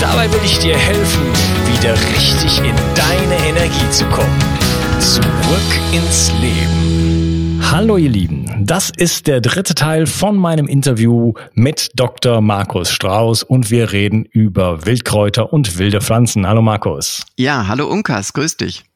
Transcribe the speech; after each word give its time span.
Dabei 0.00 0.32
will 0.32 0.40
ich 0.44 0.58
dir 0.60 0.76
helfen, 0.76 1.22
wieder 1.66 1.92
richtig 1.92 2.58
in 2.58 2.74
deine 2.94 3.48
Energie 3.48 3.90
zu 3.90 4.04
kommen. 4.06 4.38
Zurück 5.00 5.80
ins 5.92 6.32
Leben. 6.40 7.60
Hallo 7.70 7.96
ihr 7.96 8.08
Lieben, 8.08 8.64
das 8.64 8.90
ist 8.90 9.26
der 9.26 9.40
dritte 9.40 9.74
Teil 9.74 10.06
von 10.06 10.36
meinem 10.36 10.68
Interview 10.68 11.34
mit 11.54 11.90
Dr. 11.94 12.40
Markus 12.40 12.92
Strauß 12.92 13.42
und 13.42 13.70
wir 13.70 13.92
reden 13.92 14.24
über 14.24 14.86
Wildkräuter 14.86 15.52
und 15.52 15.78
wilde 15.78 16.00
Pflanzen. 16.00 16.46
Hallo 16.46 16.62
Markus. 16.62 17.26
Ja, 17.36 17.66
hallo 17.66 17.88
Unkas, 17.88 18.32
grüß 18.32 18.56
dich. 18.56 18.87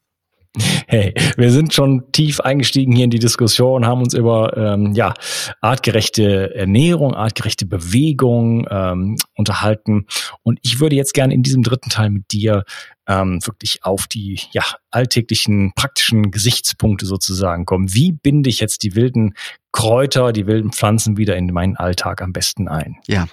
Hey, 0.86 1.14
wir 1.38 1.50
sind 1.50 1.72
schon 1.72 2.12
tief 2.12 2.40
eingestiegen 2.40 2.94
hier 2.94 3.04
in 3.04 3.10
die 3.10 3.18
Diskussion, 3.18 3.86
haben 3.86 4.02
uns 4.02 4.12
über 4.12 4.54
ähm, 4.56 4.92
ja, 4.94 5.14
artgerechte 5.62 6.54
Ernährung, 6.54 7.14
artgerechte 7.14 7.64
Bewegung 7.64 8.66
ähm, 8.70 9.16
unterhalten. 9.34 10.06
Und 10.42 10.58
ich 10.62 10.80
würde 10.80 10.94
jetzt 10.96 11.14
gerne 11.14 11.32
in 11.32 11.42
diesem 11.42 11.62
dritten 11.62 11.88
Teil 11.88 12.10
mit 12.10 12.30
dir 12.30 12.64
ähm, 13.06 13.40
wirklich 13.46 13.84
auf 13.84 14.06
die 14.06 14.40
ja, 14.52 14.62
alltäglichen, 14.90 15.72
praktischen 15.74 16.30
Gesichtspunkte 16.30 17.06
sozusagen 17.06 17.64
kommen. 17.64 17.94
Wie 17.94 18.12
binde 18.12 18.50
ich 18.50 18.60
jetzt 18.60 18.82
die 18.82 18.94
wilden 18.94 19.34
Kräuter, 19.72 20.32
die 20.32 20.46
wilden 20.46 20.72
Pflanzen 20.72 21.16
wieder 21.16 21.36
in 21.36 21.46
meinen 21.46 21.76
Alltag 21.76 22.20
am 22.20 22.32
besten 22.32 22.68
ein? 22.68 22.96
Ja. 23.06 23.26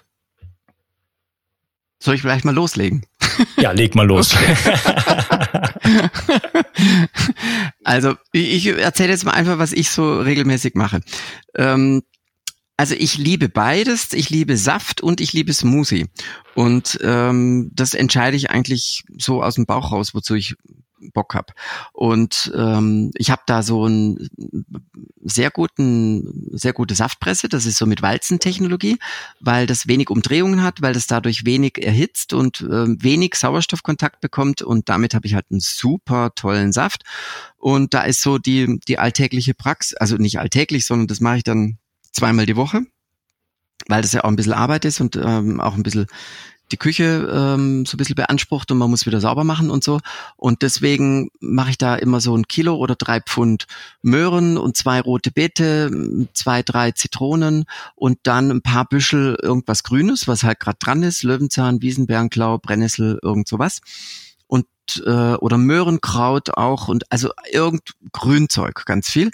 Soll 2.02 2.16
ich 2.16 2.22
vielleicht 2.22 2.46
mal 2.46 2.56
loslegen? 2.56 3.06
Ja, 3.58 3.72
leg 3.72 3.94
mal 3.94 4.08
los. 4.08 4.34
also 7.84 8.16
ich 8.32 8.68
erzähle 8.68 9.12
jetzt 9.12 9.26
mal 9.26 9.32
einfach, 9.32 9.58
was 9.58 9.72
ich 9.72 9.90
so 9.90 10.20
regelmäßig 10.20 10.76
mache. 10.76 11.02
Ähm, 11.56 12.04
also 12.80 12.96
ich 12.96 13.18
liebe 13.18 13.50
beides. 13.50 14.14
Ich 14.14 14.30
liebe 14.30 14.56
Saft 14.56 15.02
und 15.02 15.20
ich 15.20 15.34
liebe 15.34 15.52
Smoothie. 15.52 16.06
Und 16.56 16.98
ähm, 17.04 17.72
das 17.74 17.94
entscheide 17.94 18.38
ich 18.38 18.52
eigentlich 18.52 19.04
so 19.18 19.44
aus 19.44 19.56
dem 19.56 19.66
Bauch 19.66 19.92
raus, 19.92 20.14
wozu 20.14 20.36
ich 20.36 20.56
Bock 21.14 21.36
hab. 21.36 21.54
Und 21.94 22.52
ähm, 22.56 23.12
ich 23.16 23.32
habe 23.32 23.42
da 23.46 23.64
so 23.64 23.86
einen 23.86 24.30
sehr 25.22 25.52
guten, 25.52 26.50
sehr 26.52 26.74
gute 26.74 26.96
Saftpresse. 26.96 27.50
Das 27.50 27.66
ist 27.66 27.78
so 27.78 27.86
mit 27.86 28.02
Walzentechnologie, 28.02 28.98
weil 29.40 29.68
das 29.68 29.88
wenig 29.88 30.10
Umdrehungen 30.10 30.64
hat, 30.64 30.82
weil 30.82 30.94
das 30.94 31.08
dadurch 31.08 31.46
wenig 31.46 31.84
erhitzt 31.84 32.34
und 32.34 32.62
äh, 32.62 32.88
wenig 33.02 33.36
Sauerstoffkontakt 33.36 34.22
bekommt. 34.22 34.62
Und 34.62 34.90
damit 34.90 35.14
habe 35.14 35.28
ich 35.28 35.36
halt 35.36 35.46
einen 35.52 35.60
super 35.60 36.32
tollen 36.36 36.72
Saft. 36.72 37.04
Und 37.58 37.94
da 37.94 38.04
ist 38.04 38.22
so 38.22 38.38
die 38.38 38.80
die 38.88 39.00
alltägliche 39.00 39.54
Praxis, 39.54 39.96
also 39.98 40.16
nicht 40.18 40.40
alltäglich, 40.40 40.86
sondern 40.86 41.08
das 41.08 41.20
mache 41.20 41.38
ich 41.38 41.44
dann 41.44 41.78
zweimal 42.12 42.46
die 42.46 42.56
Woche 42.56 42.84
weil 43.88 44.02
das 44.02 44.14
ja 44.14 44.24
auch 44.24 44.30
ein 44.30 44.36
bisschen 44.36 44.54
Arbeit 44.54 44.86
ist 44.86 45.02
und 45.02 45.16
ähm, 45.16 45.60
auch 45.60 45.76
ein 45.76 45.84
bisschen 45.84 46.08
die 46.72 46.78
Küche 46.78 47.30
ähm, 47.32 47.86
so 47.86 47.96
ein 47.96 47.98
bisschen 47.98 48.16
beansprucht 48.16 48.72
und 48.72 48.78
man 48.78 48.90
muss 48.90 49.06
wieder 49.06 49.22
sauber 49.22 49.44
machen 49.44 49.70
und 49.70 49.84
so. 49.84 50.00
Und 50.38 50.62
deswegen 50.62 51.30
mache 51.40 51.72
ich 51.72 51.78
da 51.78 51.96
immer 51.96 52.22
so 52.22 52.36
ein 52.36 52.48
Kilo 52.48 52.76
oder 52.76 52.96
drei 52.96 53.20
Pfund 53.22 53.66
Möhren 54.02 54.58
und 54.58 54.78
zwei 54.78 55.02
rote 55.02 55.32
Beete, 55.32 56.28
zwei, 56.34 56.64
drei 56.64 56.92
Zitronen 56.92 57.66
und 57.96 58.20
dann 58.24 58.52
ein 58.52 58.62
paar 58.62 58.86
Büschel 58.86 59.38
irgendwas 59.42 59.84
Grünes, 59.84 60.28
was 60.28 60.44
halt 60.44 60.60
gerade 60.60 60.78
dran 60.80 61.04
ist, 61.04 61.24
Löwenzahn, 61.24 61.82
Wiesenbärenklau, 61.82 62.60
Brennnessel, 62.60 63.20
irgend 63.22 63.48
sowas. 63.48 63.82
Und 64.48 64.66
äh, 65.06 65.36
oder 65.36 65.58
Möhrenkraut 65.58 66.58
auch 66.58 66.88
und 66.88 67.12
also 67.12 67.32
irgend 67.52 67.94
Grünzeug, 68.12 68.86
ganz 68.86 69.10
viel. 69.10 69.32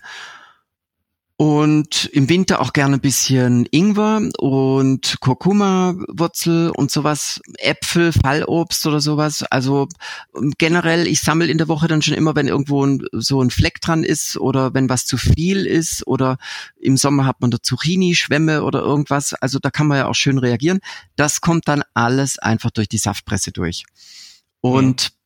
Und 1.37 2.05
im 2.13 2.29
Winter 2.29 2.61
auch 2.61 2.71
gerne 2.71 2.95
ein 2.95 3.01
bisschen 3.01 3.67
Ingwer 3.69 4.21
und 4.37 5.17
Kurkuma-Wurzel 5.19 6.69
und 6.69 6.91
sowas, 6.91 7.41
Äpfel, 7.57 8.13
Fallobst 8.13 8.87
oder 8.87 9.01
sowas. 9.01 9.43
Also 9.43 9.89
ähm, 10.33 10.53
generell, 10.57 11.07
ich 11.07 11.19
sammle 11.19 11.47
in 11.47 11.57
der 11.57 11.67
Woche 11.67 11.89
dann 11.89 12.01
schon 12.01 12.13
immer, 12.13 12.35
wenn 12.35 12.47
irgendwo 12.47 12.85
ein, 12.85 13.05
so 13.11 13.41
ein 13.41 13.49
Fleck 13.49 13.81
dran 13.81 14.05
ist 14.05 14.37
oder 14.37 14.73
wenn 14.73 14.87
was 14.87 15.05
zu 15.05 15.17
viel 15.17 15.65
ist 15.65 16.07
oder 16.07 16.37
im 16.79 16.95
Sommer 16.95 17.25
hat 17.25 17.41
man 17.41 17.51
da 17.51 17.61
Zucchini, 17.61 18.15
Schwämme 18.15 18.63
oder 18.63 18.79
irgendwas. 18.79 19.33
Also 19.33 19.59
da 19.59 19.71
kann 19.71 19.87
man 19.87 19.97
ja 19.97 20.07
auch 20.07 20.15
schön 20.15 20.37
reagieren. 20.37 20.79
Das 21.17 21.41
kommt 21.41 21.67
dann 21.67 21.83
alles 21.93 22.39
einfach 22.39 22.71
durch 22.71 22.87
die 22.87 22.97
Saftpresse 22.97 23.51
durch. 23.51 23.83
Und 24.61 25.11
mhm 25.11 25.24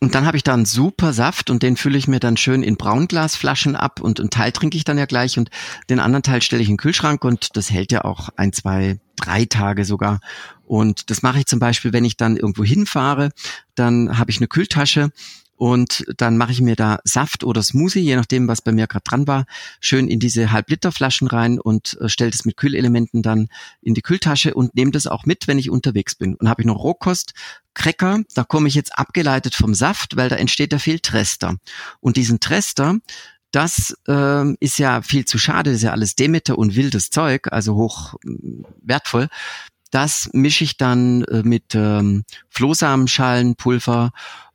und 0.00 0.14
dann 0.14 0.24
habe 0.24 0.38
ich 0.38 0.42
da 0.42 0.54
einen 0.54 0.64
super 0.64 1.12
Saft 1.12 1.50
und 1.50 1.62
den 1.62 1.76
fülle 1.76 1.98
ich 1.98 2.08
mir 2.08 2.20
dann 2.20 2.38
schön 2.38 2.62
in 2.62 2.76
Braunglasflaschen 2.76 3.76
ab 3.76 4.00
und 4.00 4.18
einen 4.18 4.30
Teil 4.30 4.50
trinke 4.50 4.78
ich 4.78 4.84
dann 4.84 4.96
ja 4.96 5.04
gleich 5.04 5.38
und 5.38 5.50
den 5.90 6.00
anderen 6.00 6.22
Teil 6.22 6.40
stelle 6.40 6.62
ich 6.62 6.68
in 6.68 6.74
den 6.74 6.78
Kühlschrank 6.78 7.22
und 7.22 7.54
das 7.56 7.70
hält 7.70 7.92
ja 7.92 8.04
auch 8.04 8.30
ein, 8.36 8.54
zwei, 8.54 8.98
drei 9.16 9.44
Tage 9.44 9.84
sogar. 9.84 10.20
Und 10.64 11.10
das 11.10 11.20
mache 11.22 11.40
ich 11.40 11.46
zum 11.46 11.58
Beispiel, 11.58 11.92
wenn 11.92 12.06
ich 12.06 12.16
dann 12.16 12.38
irgendwo 12.38 12.64
hinfahre, 12.64 13.30
dann 13.74 14.18
habe 14.18 14.30
ich 14.30 14.38
eine 14.38 14.48
Kühltasche 14.48 15.10
und 15.60 16.06
dann 16.16 16.38
mache 16.38 16.52
ich 16.52 16.62
mir 16.62 16.74
da 16.74 17.00
Saft 17.04 17.44
oder 17.44 17.62
Smoothie, 17.62 18.00
je 18.00 18.16
nachdem, 18.16 18.48
was 18.48 18.62
bei 18.62 18.72
mir 18.72 18.86
gerade 18.86 19.04
dran 19.04 19.26
war, 19.26 19.44
schön 19.78 20.08
in 20.08 20.18
diese 20.18 20.52
Halb-Liter-Flaschen 20.52 21.28
rein 21.28 21.60
und 21.60 21.98
äh, 22.00 22.08
stelle 22.08 22.30
das 22.30 22.46
mit 22.46 22.56
Kühlelementen 22.56 23.20
dann 23.20 23.48
in 23.82 23.92
die 23.92 24.00
Kühltasche 24.00 24.54
und 24.54 24.74
nehme 24.74 24.90
das 24.90 25.06
auch 25.06 25.26
mit, 25.26 25.48
wenn 25.48 25.58
ich 25.58 25.68
unterwegs 25.68 26.14
bin. 26.14 26.34
Und 26.34 26.48
habe 26.48 26.62
ich 26.62 26.66
noch 26.66 26.82
Rohkost, 26.82 27.34
Cracker, 27.80 28.24
da 28.34 28.44
komme 28.44 28.68
ich 28.68 28.74
jetzt 28.74 28.98
abgeleitet 28.98 29.54
vom 29.54 29.72
Saft, 29.74 30.14
weil 30.14 30.28
da 30.28 30.36
entsteht 30.36 30.74
da 30.74 30.78
viel 30.78 30.98
Trester. 30.98 31.56
Und 32.00 32.18
diesen 32.18 32.38
Trester, 32.38 32.98
das 33.52 33.96
äh, 34.06 34.52
ist 34.56 34.78
ja 34.78 35.00
viel 35.00 35.24
zu 35.24 35.38
schade, 35.38 35.70
das 35.70 35.78
ist 35.78 35.84
ja 35.84 35.92
alles 35.92 36.14
Demeter 36.14 36.58
und 36.58 36.76
wildes 36.76 37.08
Zeug, 37.08 37.48
also 37.50 37.76
hoch 37.76 38.16
äh, 38.22 38.28
wertvoll. 38.82 39.28
Das 39.90 40.28
mische 40.34 40.64
ich 40.64 40.76
dann 40.76 41.24
äh, 41.24 41.42
mit 41.42 41.74
ähm, 41.74 42.24
Flohsamenschalen, 42.50 43.56
Pulver 43.56 44.12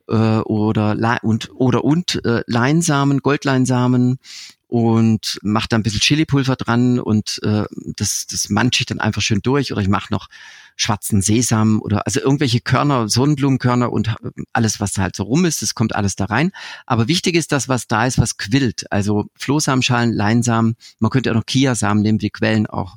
äh, 0.08 0.14
oder 0.14 0.96
und 1.24 1.50
oder 1.56 1.84
und 1.84 2.24
äh, 2.26 2.44
Leinsamen, 2.46 3.24
Goldleinsamen 3.24 4.20
und 4.68 5.40
mache 5.42 5.68
da 5.70 5.78
ein 5.78 5.84
bisschen 5.84 6.02
Chilipulver 6.02 6.56
dran 6.56 7.00
und 7.00 7.40
äh, 7.42 7.64
das 7.72 8.28
das 8.28 8.50
manche 8.50 8.82
ich 8.82 8.86
dann 8.86 9.00
einfach 9.00 9.24
schön 9.24 9.42
durch 9.42 9.72
oder 9.72 9.82
ich 9.82 9.88
mache 9.88 10.14
noch 10.14 10.28
schwarzen 10.76 11.22
Sesam 11.22 11.82
oder 11.82 12.06
also 12.06 12.20
irgendwelche 12.20 12.60
Körner, 12.60 13.08
Sonnenblumenkörner 13.08 13.92
und 13.92 14.10
äh, 14.10 14.14
alles, 14.54 14.80
was 14.80 14.94
da 14.94 15.04
halt 15.04 15.16
so 15.16 15.24
rum 15.24 15.46
ist, 15.46 15.62
das 15.62 15.76
kommt 15.76 15.96
alles 15.96 16.16
da 16.16 16.26
rein. 16.26 16.52
Aber 16.86 17.08
wichtig 17.08 17.36
ist 17.36 17.52
das, 17.52 17.68
was 17.70 17.88
da 17.88 18.06
ist, 18.06 18.20
was 18.20 18.38
quillt. 18.38 18.92
Also 18.92 19.28
Flohsamenschalen, 19.36 20.14
Leinsamen, 20.14 20.76
man 21.00 21.12
könnte 21.12 21.32
auch 21.32 21.36
noch 21.36 21.46
Kiasamen 21.46 22.04
nehmen, 22.04 22.20
die 22.20 22.30
quellen 22.30 22.68
auch 22.68 22.96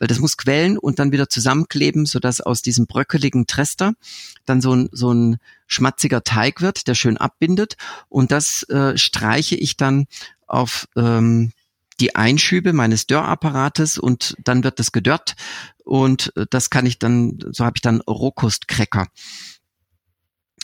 weil 0.00 0.08
das 0.08 0.18
muss 0.18 0.38
quellen 0.38 0.78
und 0.78 0.98
dann 0.98 1.12
wieder 1.12 1.28
zusammenkleben, 1.28 2.06
sodass 2.06 2.40
aus 2.40 2.62
diesem 2.62 2.86
bröckeligen 2.86 3.46
Trester 3.46 3.92
dann 4.46 4.62
so 4.62 4.74
ein, 4.74 4.88
so 4.92 5.12
ein 5.12 5.36
schmatziger 5.66 6.24
Teig 6.24 6.62
wird, 6.62 6.88
der 6.88 6.94
schön 6.94 7.18
abbindet. 7.18 7.76
Und 8.08 8.32
das 8.32 8.62
äh, 8.70 8.96
streiche 8.96 9.56
ich 9.56 9.76
dann 9.76 10.06
auf 10.46 10.88
ähm, 10.96 11.52
die 12.00 12.16
Einschübe 12.16 12.72
meines 12.72 13.06
Dörrapparates 13.06 13.98
und 13.98 14.36
dann 14.42 14.64
wird 14.64 14.78
das 14.78 14.92
gedörrt 14.92 15.36
und 15.84 16.32
äh, 16.36 16.46
das 16.50 16.70
kann 16.70 16.86
ich 16.86 16.98
dann, 16.98 17.38
so 17.50 17.64
habe 17.64 17.76
ich 17.76 17.82
dann 17.82 18.00
Rohkostcracker. 18.00 19.08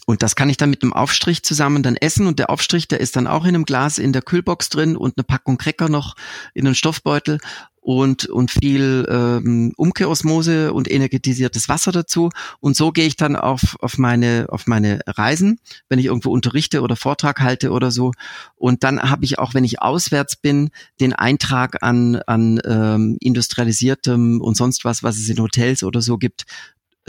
Und 0.08 0.22
das 0.22 0.36
kann 0.36 0.48
ich 0.48 0.56
dann 0.56 0.70
mit 0.70 0.84
einem 0.84 0.92
Aufstrich 0.92 1.42
zusammen 1.42 1.82
dann 1.82 1.96
essen 1.96 2.28
und 2.28 2.38
der 2.38 2.48
Aufstrich, 2.48 2.86
der 2.86 3.00
ist 3.00 3.16
dann 3.16 3.26
auch 3.26 3.42
in 3.42 3.56
einem 3.56 3.64
Glas 3.64 3.98
in 3.98 4.12
der 4.12 4.22
Kühlbox 4.22 4.68
drin 4.68 4.96
und 4.96 5.18
eine 5.18 5.24
Packung 5.24 5.58
Cracker 5.58 5.88
noch 5.88 6.14
in 6.54 6.64
einem 6.64 6.76
Stoffbeutel 6.76 7.38
und, 7.86 8.26
und 8.26 8.50
viel 8.50 9.06
ähm, 9.08 9.72
Umkehrosmose 9.76 10.72
und 10.72 10.90
energetisiertes 10.90 11.68
Wasser 11.68 11.92
dazu. 11.92 12.30
Und 12.58 12.76
so 12.76 12.90
gehe 12.90 13.06
ich 13.06 13.14
dann 13.14 13.36
auf, 13.36 13.76
auf, 13.78 13.96
meine, 13.96 14.46
auf 14.48 14.66
meine 14.66 15.02
Reisen, 15.06 15.60
wenn 15.88 16.00
ich 16.00 16.06
irgendwo 16.06 16.32
unterrichte 16.32 16.80
oder 16.82 16.96
Vortrag 16.96 17.38
halte 17.38 17.70
oder 17.70 17.92
so. 17.92 18.10
Und 18.56 18.82
dann 18.82 19.00
habe 19.00 19.24
ich 19.24 19.38
auch, 19.38 19.54
wenn 19.54 19.62
ich 19.62 19.82
auswärts 19.82 20.34
bin, 20.34 20.70
den 20.98 21.12
Eintrag 21.12 21.84
an, 21.84 22.16
an 22.26 22.60
ähm, 22.64 23.18
industrialisiertem 23.20 24.40
und 24.40 24.56
sonst 24.56 24.84
was, 24.84 25.04
was 25.04 25.16
es 25.16 25.28
in 25.28 25.38
Hotels 25.38 25.84
oder 25.84 26.02
so 26.02 26.18
gibt, 26.18 26.44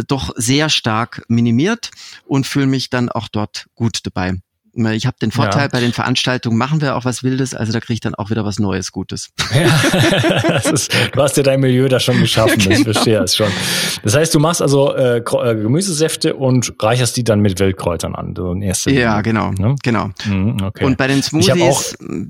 doch 0.08 0.32
sehr 0.36 0.70
stark 0.70 1.26
minimiert 1.28 1.90
und 2.28 2.46
fühle 2.46 2.68
mich 2.68 2.92
dann 2.92 3.10
auch 3.10 3.30
dort 3.30 3.66
gut 3.74 4.02
dabei. 4.04 4.36
Ich 4.78 5.06
habe 5.06 5.18
den 5.20 5.32
Vorteil, 5.32 5.64
ja. 5.64 5.68
bei 5.68 5.80
den 5.80 5.92
Veranstaltungen 5.92 6.58
machen 6.58 6.82
wir 6.82 6.96
auch 6.96 7.06
was 7.06 7.24
Wildes, 7.24 7.56
also 7.56 7.74
da 7.74 7.80
kriege 7.80 7.94
ich 7.94 8.00
dann 8.00 8.16
auch 8.16 8.30
wieder 8.30 8.46
was 8.46 8.60
Neues, 8.60 8.92
Gutes. 8.92 9.32
Ja, 9.54 10.58
ist, 10.72 10.94
du 11.14 11.22
hast 11.22 11.36
dir 11.36 11.44
dein 11.44 11.60
Milieu 11.60 11.88
da 11.88 12.00
schon 12.00 12.20
geschaffen, 12.20 12.60
genau. 12.60 12.76
ich 12.76 12.84
verstehe 12.84 13.20
es 13.20 13.36
schon. 13.36 13.50
Das 14.04 14.16
heißt, 14.16 14.34
du 14.36 14.40
machst 14.40 14.62
also 14.62 14.94
äh, 14.96 15.18
äh, 15.18 15.22
Gemüsesäfte 15.22 16.36
und 16.36 16.74
reicherst 16.80 17.18
die 17.18 17.24
dann 17.24 17.40
mit 17.40 17.60
Wildkräutern 17.60 18.16
an, 18.16 18.34
so 18.36 18.52
in 18.52 18.62
erster 18.62 18.92
Ja, 18.92 19.22
genau, 19.22 19.52
ne? 19.52 19.76
genau. 19.82 20.10
Mhm, 20.26 20.58
okay. 20.64 20.86
Und 20.86 20.98
bei 20.98 21.08
den 21.08 21.24
Smoothies, 21.24 21.62
auch, 21.62 21.84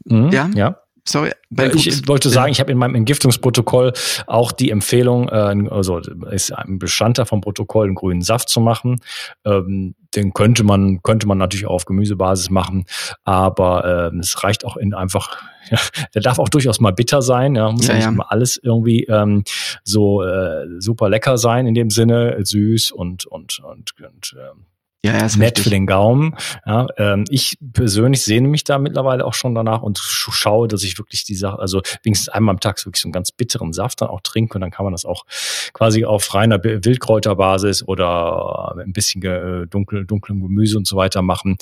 mh, 0.05 0.33
ja, 0.33 0.49
ja. 0.53 0.77
Sorry, 1.07 1.31
äh, 1.57 1.71
ich 1.73 2.07
wollte 2.07 2.29
sagen, 2.29 2.51
ich 2.51 2.59
habe 2.59 2.71
in 2.71 2.77
meinem 2.77 2.95
Entgiftungsprotokoll 2.95 3.93
auch 4.27 4.51
die 4.51 4.71
Empfehlung, 4.71 5.29
äh, 5.29 5.55
also 5.69 5.99
ist 5.99 6.51
ein 6.51 6.79
Bestandteil 6.79 7.25
vom 7.25 7.39
Protokoll, 7.39 7.85
einen 7.85 7.95
grünen 7.95 8.21
Saft 8.21 8.49
zu 8.49 8.59
machen. 8.59 8.97
Ähm, 9.45 9.95
den 10.15 10.33
könnte 10.33 10.63
man 10.63 11.01
könnte 11.03 11.27
man 11.27 11.37
natürlich 11.37 11.65
auch 11.65 11.75
auf 11.75 11.85
Gemüsebasis 11.85 12.49
machen, 12.49 12.85
aber 13.23 14.11
äh, 14.13 14.17
es 14.17 14.43
reicht 14.43 14.65
auch 14.65 14.77
in 14.77 14.93
einfach. 14.93 15.41
Ja, 15.69 15.79
der 16.15 16.21
darf 16.21 16.39
auch 16.39 16.47
durchaus 16.47 16.79
mal 16.79 16.93
bitter 16.93 17.21
sein. 17.21 17.55
Ja, 17.55 17.69
muss 17.69 17.87
ja, 17.87 17.95
ja 17.95 17.99
nicht 17.99 18.07
immer 18.07 18.31
alles 18.31 18.57
irgendwie 18.63 19.03
ähm, 19.03 19.43
so 19.83 20.23
äh, 20.23 20.65
super 20.79 21.09
lecker 21.09 21.37
sein 21.37 21.67
in 21.67 21.73
dem 21.73 21.89
Sinne, 21.89 22.37
süß 22.41 22.91
und 22.91 23.25
und 23.25 23.59
und, 23.59 23.91
und 23.99 24.35
äh, 24.37 24.57
ja, 25.05 25.13
ja, 25.13 25.25
ist 25.25 25.37
nett 25.37 25.49
richtig. 25.49 25.63
für 25.63 25.69
den 25.69 25.85
Gaumen. 25.85 26.35
Ja, 26.65 26.87
ähm, 26.97 27.23
ich 27.29 27.57
persönlich 27.73 28.23
sehne 28.23 28.47
mich 28.47 28.63
da 28.63 28.79
mittlerweile 28.79 29.25
auch 29.25 29.33
schon 29.33 29.53
danach 29.53 29.81
und 29.83 29.99
schaue, 29.99 30.67
dass 30.67 30.83
ich 30.83 30.97
wirklich 30.97 31.23
die 31.23 31.35
Sache, 31.35 31.59
also 31.59 31.81
wenigstens 32.03 32.29
einmal 32.29 32.53
am 32.53 32.59
Tag 32.59 32.83
wirklich 32.85 33.01
so 33.01 33.07
einen 33.07 33.13
ganz 33.13 33.31
bitteren 33.31 33.73
Saft 33.73 34.01
dann 34.01 34.09
auch 34.09 34.21
trinke 34.21 34.55
und 34.55 34.61
dann 34.61 34.71
kann 34.71 34.85
man 34.85 34.93
das 34.93 35.05
auch 35.05 35.25
quasi 35.71 36.03
auf 36.03 36.33
reiner 36.33 36.63
Wildkräuterbasis 36.63 37.87
oder 37.87 38.75
ein 38.77 38.91
bisschen 38.91 39.23
äh, 39.23 39.67
dunkel, 39.67 40.05
dunklem 40.05 40.41
Gemüse 40.41 40.77
und 40.77 40.87
so 40.87 40.97
weiter 40.97 41.21
machen, 41.21 41.57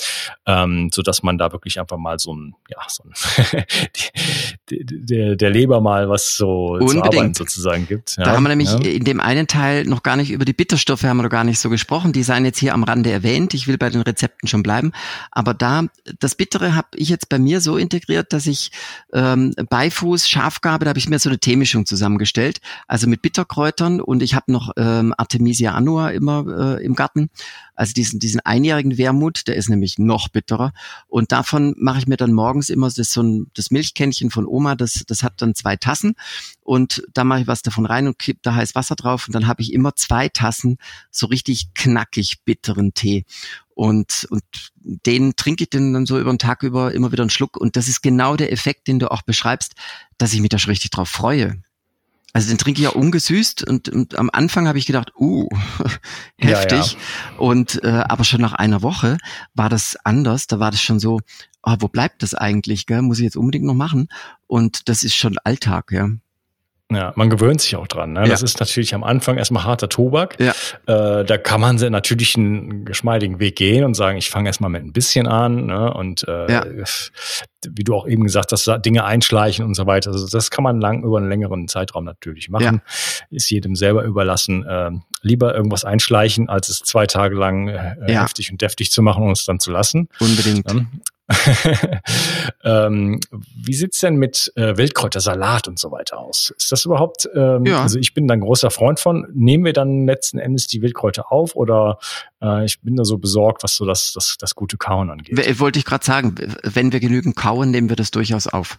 ähm, 0.46 0.90
so 0.92 1.02
dass 1.02 1.22
man 1.22 1.38
da 1.38 1.52
wirklich 1.52 1.78
einfach 1.78 1.98
mal 1.98 2.18
so 2.18 2.34
ein, 2.34 2.54
ja, 2.68 2.78
so 2.88 3.04
ein 3.04 3.64
der, 4.70 5.36
der 5.36 5.50
Leber 5.50 5.80
mal 5.80 6.08
was 6.08 6.36
so 6.36 6.72
Unbedingt. 6.72 6.92
zu 6.92 7.02
arbeiten 7.04 7.34
sozusagen 7.34 7.86
gibt. 7.86 8.16
Ja, 8.16 8.24
da 8.24 8.32
haben 8.32 8.42
wir 8.42 8.48
nämlich 8.48 8.72
ja. 8.72 8.78
in 8.78 9.04
dem 9.04 9.20
einen 9.20 9.46
Teil 9.46 9.84
noch 9.84 10.02
gar 10.02 10.16
nicht 10.16 10.30
über 10.30 10.44
die 10.44 10.52
Bitterstoffe 10.54 11.04
haben 11.04 11.18
wir 11.18 11.22
noch 11.24 11.30
gar 11.30 11.44
nicht 11.44 11.60
so 11.60 11.68
gesprochen. 11.68 12.12
Die 12.12 12.22
seien 12.22 12.44
jetzt 12.44 12.58
hier 12.58 12.74
am 12.74 12.82
Rande 12.82 13.10
erwähnt 13.10 13.35
erwähnt. 13.36 13.54
Ich 13.54 13.66
will 13.68 13.78
bei 13.78 13.90
den 13.90 14.00
Rezepten 14.00 14.48
schon 14.48 14.62
bleiben. 14.62 14.92
Aber 15.30 15.54
da, 15.54 15.84
das 16.18 16.34
Bittere 16.34 16.74
habe 16.74 16.88
ich 16.94 17.08
jetzt 17.08 17.28
bei 17.28 17.38
mir 17.38 17.60
so 17.60 17.76
integriert, 17.76 18.32
dass 18.32 18.46
ich 18.46 18.70
ähm, 19.12 19.54
Beifuß, 19.68 20.28
Schafgabe, 20.28 20.84
da 20.84 20.90
habe 20.90 20.98
ich 20.98 21.08
mir 21.08 21.18
so 21.18 21.28
eine 21.28 21.38
Teemischung 21.38 21.86
zusammengestellt. 21.86 22.60
Also 22.86 23.06
mit 23.06 23.22
Bitterkräutern 23.22 24.00
und 24.00 24.22
ich 24.22 24.34
habe 24.34 24.52
noch 24.52 24.72
ähm, 24.76 25.14
Artemisia 25.16 25.72
annua 25.72 26.10
immer 26.10 26.78
äh, 26.78 26.84
im 26.84 26.94
Garten. 26.94 27.30
Also 27.76 27.92
diesen, 27.92 28.18
diesen 28.18 28.40
einjährigen 28.40 28.98
Wermut, 28.98 29.46
der 29.46 29.56
ist 29.56 29.68
nämlich 29.68 29.98
noch 29.98 30.28
bitterer. 30.28 30.72
Und 31.06 31.30
davon 31.30 31.74
mache 31.78 31.98
ich 32.00 32.06
mir 32.06 32.16
dann 32.16 32.32
morgens 32.32 32.70
immer 32.70 32.90
das, 32.90 33.10
so 33.10 33.22
ein, 33.22 33.46
das 33.54 33.70
Milchkännchen 33.70 34.30
von 34.30 34.46
Oma, 34.46 34.74
das, 34.74 35.04
das 35.06 35.22
hat 35.22 35.34
dann 35.42 35.54
zwei 35.54 35.76
Tassen. 35.76 36.14
Und 36.62 37.02
da 37.12 37.22
mache 37.22 37.42
ich 37.42 37.46
was 37.46 37.62
davon 37.62 37.86
rein 37.86 38.06
und 38.08 38.18
kipp 38.18 38.42
da 38.42 38.54
heiß 38.54 38.74
Wasser 38.74 38.96
drauf. 38.96 39.28
Und 39.28 39.34
dann 39.34 39.46
habe 39.46 39.62
ich 39.62 39.72
immer 39.72 39.94
zwei 39.94 40.28
Tassen 40.28 40.78
so 41.10 41.26
richtig 41.26 41.74
knackig 41.74 42.42
bitteren 42.44 42.94
Tee. 42.94 43.24
Und, 43.74 44.26
und 44.30 44.42
den 44.80 45.36
trinke 45.36 45.64
ich 45.64 45.70
dann 45.70 46.06
so 46.06 46.18
über 46.18 46.32
den 46.32 46.38
Tag 46.38 46.62
über 46.62 46.94
immer 46.94 47.12
wieder 47.12 47.22
einen 47.22 47.30
Schluck. 47.30 47.58
Und 47.58 47.76
das 47.76 47.88
ist 47.88 48.02
genau 48.02 48.34
der 48.34 48.50
Effekt, 48.50 48.88
den 48.88 48.98
du 48.98 49.10
auch 49.10 49.22
beschreibst, 49.22 49.74
dass 50.16 50.32
ich 50.32 50.40
mich 50.40 50.48
da 50.48 50.58
schon 50.58 50.70
richtig 50.70 50.90
drauf 50.90 51.10
freue. 51.10 51.62
Also 52.32 52.48
den 52.48 52.58
trinke 52.58 52.80
ich 52.80 52.84
ja 52.84 52.90
ungesüßt 52.90 53.66
und, 53.66 53.88
und 53.88 54.18
am 54.18 54.28
Anfang 54.30 54.68
habe 54.68 54.78
ich 54.78 54.86
gedacht, 54.86 55.12
uh, 55.18 55.48
heftig. 56.36 56.96
Ja, 56.96 56.98
ja. 57.32 57.38
Und 57.38 57.82
äh, 57.82 57.88
aber 57.88 58.24
schon 58.24 58.42
nach 58.42 58.52
einer 58.52 58.82
Woche 58.82 59.16
war 59.54 59.70
das 59.70 59.96
anders. 60.04 60.46
Da 60.46 60.58
war 60.58 60.70
das 60.70 60.82
schon 60.82 61.00
so, 61.00 61.20
oh, 61.62 61.76
wo 61.80 61.88
bleibt 61.88 62.22
das 62.22 62.34
eigentlich? 62.34 62.86
Gell? 62.86 63.02
Muss 63.02 63.18
ich 63.18 63.24
jetzt 63.24 63.36
unbedingt 63.36 63.64
noch 63.64 63.74
machen? 63.74 64.08
Und 64.46 64.88
das 64.88 65.02
ist 65.02 65.14
schon 65.14 65.38
Alltag, 65.44 65.92
ja. 65.92 66.10
Ja, 66.92 67.12
man 67.16 67.30
gewöhnt 67.30 67.60
sich 67.60 67.74
auch 67.74 67.88
dran. 67.88 68.12
Ne? 68.12 68.20
Ja. 68.20 68.26
Das 68.26 68.42
ist 68.42 68.60
natürlich 68.60 68.94
am 68.94 69.02
Anfang 69.02 69.38
erstmal 69.38 69.64
harter 69.64 69.88
Tobak. 69.88 70.36
Ja. 70.38 70.52
Äh, 70.86 71.24
da 71.24 71.36
kann 71.36 71.60
man 71.60 71.76
natürlich 71.76 72.36
einen 72.36 72.84
geschmeidigen 72.84 73.40
Weg 73.40 73.56
gehen 73.56 73.82
und 73.84 73.94
sagen, 73.94 74.16
ich 74.18 74.30
fange 74.30 74.48
erstmal 74.48 74.70
mit 74.70 74.84
ein 74.84 74.92
bisschen 74.92 75.26
an. 75.26 75.66
Ne? 75.66 75.92
Und 75.92 76.22
äh, 76.28 76.52
ja. 76.52 76.64
wie 77.68 77.82
du 77.82 77.92
auch 77.92 78.06
eben 78.06 78.22
gesagt 78.22 78.52
hast, 78.52 78.70
Dinge 78.84 79.04
einschleichen 79.04 79.64
und 79.64 79.74
so 79.74 79.86
weiter. 79.86 80.12
Also 80.12 80.28
das 80.28 80.52
kann 80.52 80.62
man 80.62 80.80
lang 80.80 81.02
über 81.02 81.18
einen 81.18 81.28
längeren 81.28 81.66
Zeitraum 81.66 82.04
natürlich 82.04 82.50
machen. 82.50 82.80
Ja. 82.84 83.26
Ist 83.30 83.50
jedem 83.50 83.74
selber 83.74 84.04
überlassen. 84.04 84.64
Äh, 84.64 84.92
lieber 85.22 85.56
irgendwas 85.56 85.84
einschleichen, 85.84 86.48
als 86.48 86.68
es 86.68 86.80
zwei 86.80 87.06
Tage 87.08 87.34
lang 87.34 87.66
äh, 87.66 87.96
heftig 88.06 88.52
und 88.52 88.62
deftig 88.62 88.92
zu 88.92 89.02
machen 89.02 89.24
und 89.24 89.32
es 89.32 89.44
dann 89.44 89.58
zu 89.58 89.72
lassen. 89.72 90.08
Unbedingt. 90.20 90.70
ähm, 92.64 93.20
wie 93.56 93.74
sieht's 93.74 93.98
denn 93.98 94.16
mit 94.16 94.52
äh, 94.54 94.76
Wildkräutersalat 94.76 95.66
und 95.66 95.78
so 95.78 95.90
weiter 95.90 96.18
aus? 96.18 96.54
Ist 96.56 96.70
das 96.70 96.84
überhaupt, 96.84 97.28
ähm, 97.34 97.66
ja. 97.66 97.82
also 97.82 97.98
ich 97.98 98.14
bin 98.14 98.28
da 98.28 98.34
ein 98.34 98.40
großer 98.40 98.70
Freund 98.70 99.00
von, 99.00 99.26
nehmen 99.34 99.64
wir 99.64 99.72
dann 99.72 100.06
letzten 100.06 100.38
Endes 100.38 100.68
die 100.68 100.82
Wildkräuter 100.82 101.32
auf 101.32 101.56
oder 101.56 101.98
äh, 102.40 102.64
ich 102.64 102.80
bin 102.80 102.96
da 102.96 103.04
so 103.04 103.18
besorgt, 103.18 103.64
was 103.64 103.74
so 103.74 103.84
das, 103.84 104.12
das, 104.12 104.36
das 104.38 104.54
gute 104.54 104.76
Kauen 104.76 105.10
angeht? 105.10 105.58
Wollte 105.58 105.78
ich 105.78 105.84
gerade 105.84 106.04
sagen, 106.04 106.34
wenn 106.62 106.92
wir 106.92 107.00
genügend 107.00 107.34
kauen, 107.34 107.70
nehmen 107.70 107.88
wir 107.88 107.96
das 107.96 108.10
durchaus 108.10 108.46
auf. 108.46 108.78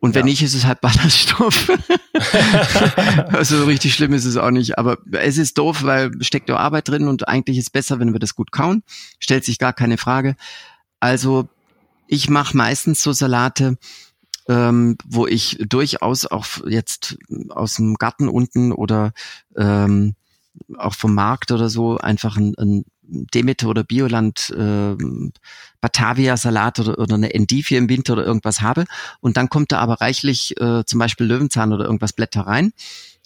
Und 0.00 0.14
wenn 0.14 0.26
ja. 0.26 0.30
nicht, 0.30 0.42
ist 0.42 0.54
es 0.54 0.64
halt 0.64 0.80
Ballaststoff. 0.80 1.70
also 3.32 3.64
richtig 3.64 3.94
schlimm 3.94 4.14
ist 4.14 4.24
es 4.24 4.38
auch 4.38 4.50
nicht. 4.50 4.78
Aber 4.78 4.96
es 5.12 5.36
ist 5.36 5.58
doof, 5.58 5.82
weil 5.82 6.10
steckt 6.22 6.48
da 6.48 6.56
Arbeit 6.56 6.88
drin 6.88 7.06
und 7.06 7.28
eigentlich 7.28 7.58
ist 7.58 7.64
es 7.64 7.70
besser, 7.70 8.00
wenn 8.00 8.14
wir 8.14 8.18
das 8.18 8.34
gut 8.34 8.50
kauen. 8.50 8.82
Stellt 9.18 9.44
sich 9.44 9.58
gar 9.58 9.74
keine 9.74 9.98
Frage. 9.98 10.36
Also 11.00 11.48
ich 12.12 12.28
mache 12.28 12.56
meistens 12.56 13.02
so 13.02 13.12
Salate, 13.12 13.78
ähm, 14.48 14.96
wo 15.04 15.28
ich 15.28 15.58
durchaus 15.60 16.26
auch 16.26 16.44
jetzt 16.66 17.16
aus 17.50 17.74
dem 17.74 17.94
Garten 17.94 18.28
unten 18.28 18.72
oder 18.72 19.12
ähm, 19.56 20.16
auch 20.76 20.94
vom 20.94 21.14
Markt 21.14 21.52
oder 21.52 21.68
so 21.68 21.98
einfach 21.98 22.36
ein, 22.36 22.54
ein 22.58 22.84
Demeter 23.02 23.68
oder 23.68 23.84
Bioland 23.84 24.50
äh, 24.50 24.96
Batavia 25.80 26.36
Salat 26.36 26.80
oder, 26.80 26.98
oder 26.98 27.14
eine 27.14 27.32
Endivie 27.32 27.76
im 27.76 27.88
Winter 27.88 28.14
oder 28.14 28.26
irgendwas 28.26 28.60
habe. 28.60 28.86
Und 29.20 29.36
dann 29.36 29.48
kommt 29.48 29.70
da 29.70 29.78
aber 29.78 30.00
reichlich 30.00 30.60
äh, 30.60 30.84
zum 30.84 30.98
Beispiel 30.98 31.26
Löwenzahn 31.26 31.72
oder 31.72 31.84
irgendwas 31.84 32.12
Blätter 32.12 32.42
rein 32.42 32.72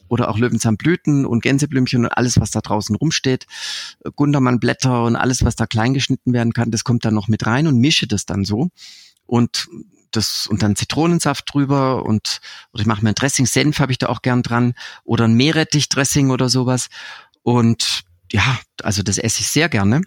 oder 0.08 0.28
auch 0.28 0.38
Löwenzahnblüten 0.38 1.26
und 1.26 1.42
Gänseblümchen 1.42 2.04
und 2.04 2.12
alles, 2.12 2.40
was 2.40 2.50
da 2.50 2.60
draußen 2.60 2.96
rumsteht, 2.96 3.46
Gundermannblätter 4.16 5.04
und 5.04 5.16
alles, 5.16 5.44
was 5.44 5.56
da 5.56 5.66
klein 5.66 5.94
geschnitten 5.94 6.32
werden 6.32 6.52
kann, 6.52 6.70
das 6.70 6.84
kommt 6.84 7.04
dann 7.04 7.14
noch 7.14 7.28
mit 7.28 7.46
rein 7.46 7.66
und 7.66 7.78
mische 7.78 8.06
das 8.06 8.26
dann 8.26 8.44
so. 8.44 8.68
Und 9.26 9.68
das 10.10 10.46
und 10.46 10.62
dann 10.62 10.76
Zitronensaft 10.76 11.52
drüber 11.52 12.04
und 12.04 12.40
oder 12.72 12.82
ich 12.82 12.86
mache 12.86 13.02
mir 13.02 13.10
ein 13.10 13.14
Dressing, 13.14 13.46
Senf 13.46 13.80
habe 13.80 13.92
ich 13.92 13.98
da 13.98 14.08
auch 14.08 14.22
gern 14.22 14.42
dran. 14.42 14.74
Oder 15.04 15.24
ein 15.24 15.34
Meerrettich-Dressing 15.34 16.30
oder 16.30 16.48
sowas. 16.48 16.88
Und 17.42 18.04
ja, 18.30 18.58
also 18.82 19.02
das 19.02 19.18
esse 19.18 19.40
ich 19.40 19.48
sehr 19.48 19.68
gerne. 19.68 20.02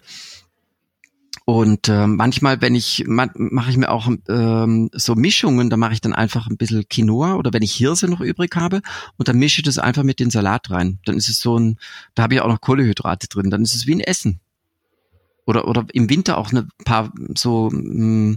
Und 1.48 1.88
äh, 1.88 2.06
manchmal, 2.06 2.60
wenn 2.60 2.74
ich, 2.74 3.04
man, 3.06 3.30
mache 3.34 3.70
ich 3.70 3.78
mir 3.78 3.90
auch 3.90 4.06
ähm, 4.28 4.90
so 4.92 5.14
Mischungen, 5.14 5.70
da 5.70 5.78
mache 5.78 5.94
ich 5.94 6.02
dann 6.02 6.12
einfach 6.12 6.46
ein 6.46 6.58
bisschen 6.58 6.86
Quinoa 6.86 7.36
oder 7.36 7.54
wenn 7.54 7.62
ich 7.62 7.72
Hirse 7.72 8.06
noch 8.06 8.20
übrig 8.20 8.54
habe 8.54 8.82
und 9.16 9.28
dann 9.28 9.38
mische 9.38 9.60
ich 9.60 9.64
das 9.64 9.78
einfach 9.78 10.02
mit 10.02 10.20
den 10.20 10.28
Salat 10.28 10.68
rein. 10.68 10.98
Dann 11.06 11.16
ist 11.16 11.30
es 11.30 11.40
so 11.40 11.58
ein, 11.58 11.78
da 12.14 12.24
habe 12.24 12.34
ich 12.34 12.42
auch 12.42 12.48
noch 12.48 12.60
Kohlehydrate 12.60 13.28
drin, 13.28 13.48
dann 13.48 13.62
ist 13.62 13.74
es 13.74 13.86
wie 13.86 13.94
ein 13.94 14.00
Essen. 14.00 14.40
Oder, 15.46 15.66
oder 15.66 15.86
im 15.94 16.10
Winter 16.10 16.36
auch 16.36 16.52
ein 16.52 16.68
paar 16.84 17.14
so 17.34 17.70
mm, 17.70 18.36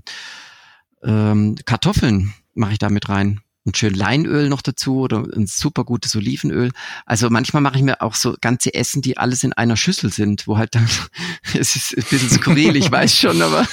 ähm, 1.04 1.56
Kartoffeln 1.66 2.34
mache 2.54 2.72
ich 2.72 2.80
da 2.80 2.88
mit 2.88 3.10
rein 3.10 3.42
und 3.64 3.78
schön 3.78 3.94
Leinöl 3.94 4.50
noch 4.50 4.62
dazu 4.62 5.02
oder 5.02 5.24
ein 5.36 5.46
super 5.46 5.84
gutes 5.84 6.16
Olivenöl. 6.16 6.72
Also 7.06 7.30
manchmal 7.30 7.62
mache 7.62 7.78
ich 7.78 7.84
mir 7.84 8.02
auch 8.02 8.16
so 8.16 8.36
ganze 8.42 8.74
Essen, 8.74 9.02
die 9.02 9.18
alles 9.18 9.44
in 9.44 9.54
einer 9.54 9.78
Schüssel 9.78 10.12
sind, 10.12 10.48
wo 10.48 10.58
halt 10.58 10.74
dann, 10.74 10.88
es 11.54 11.76
ist 11.76 11.96
ein 11.96 12.04
bisschen 12.10 12.30
skurril, 12.30 12.76
ich 12.76 12.92
weiß 12.92 13.16
schon, 13.16 13.42
aber 13.42 13.68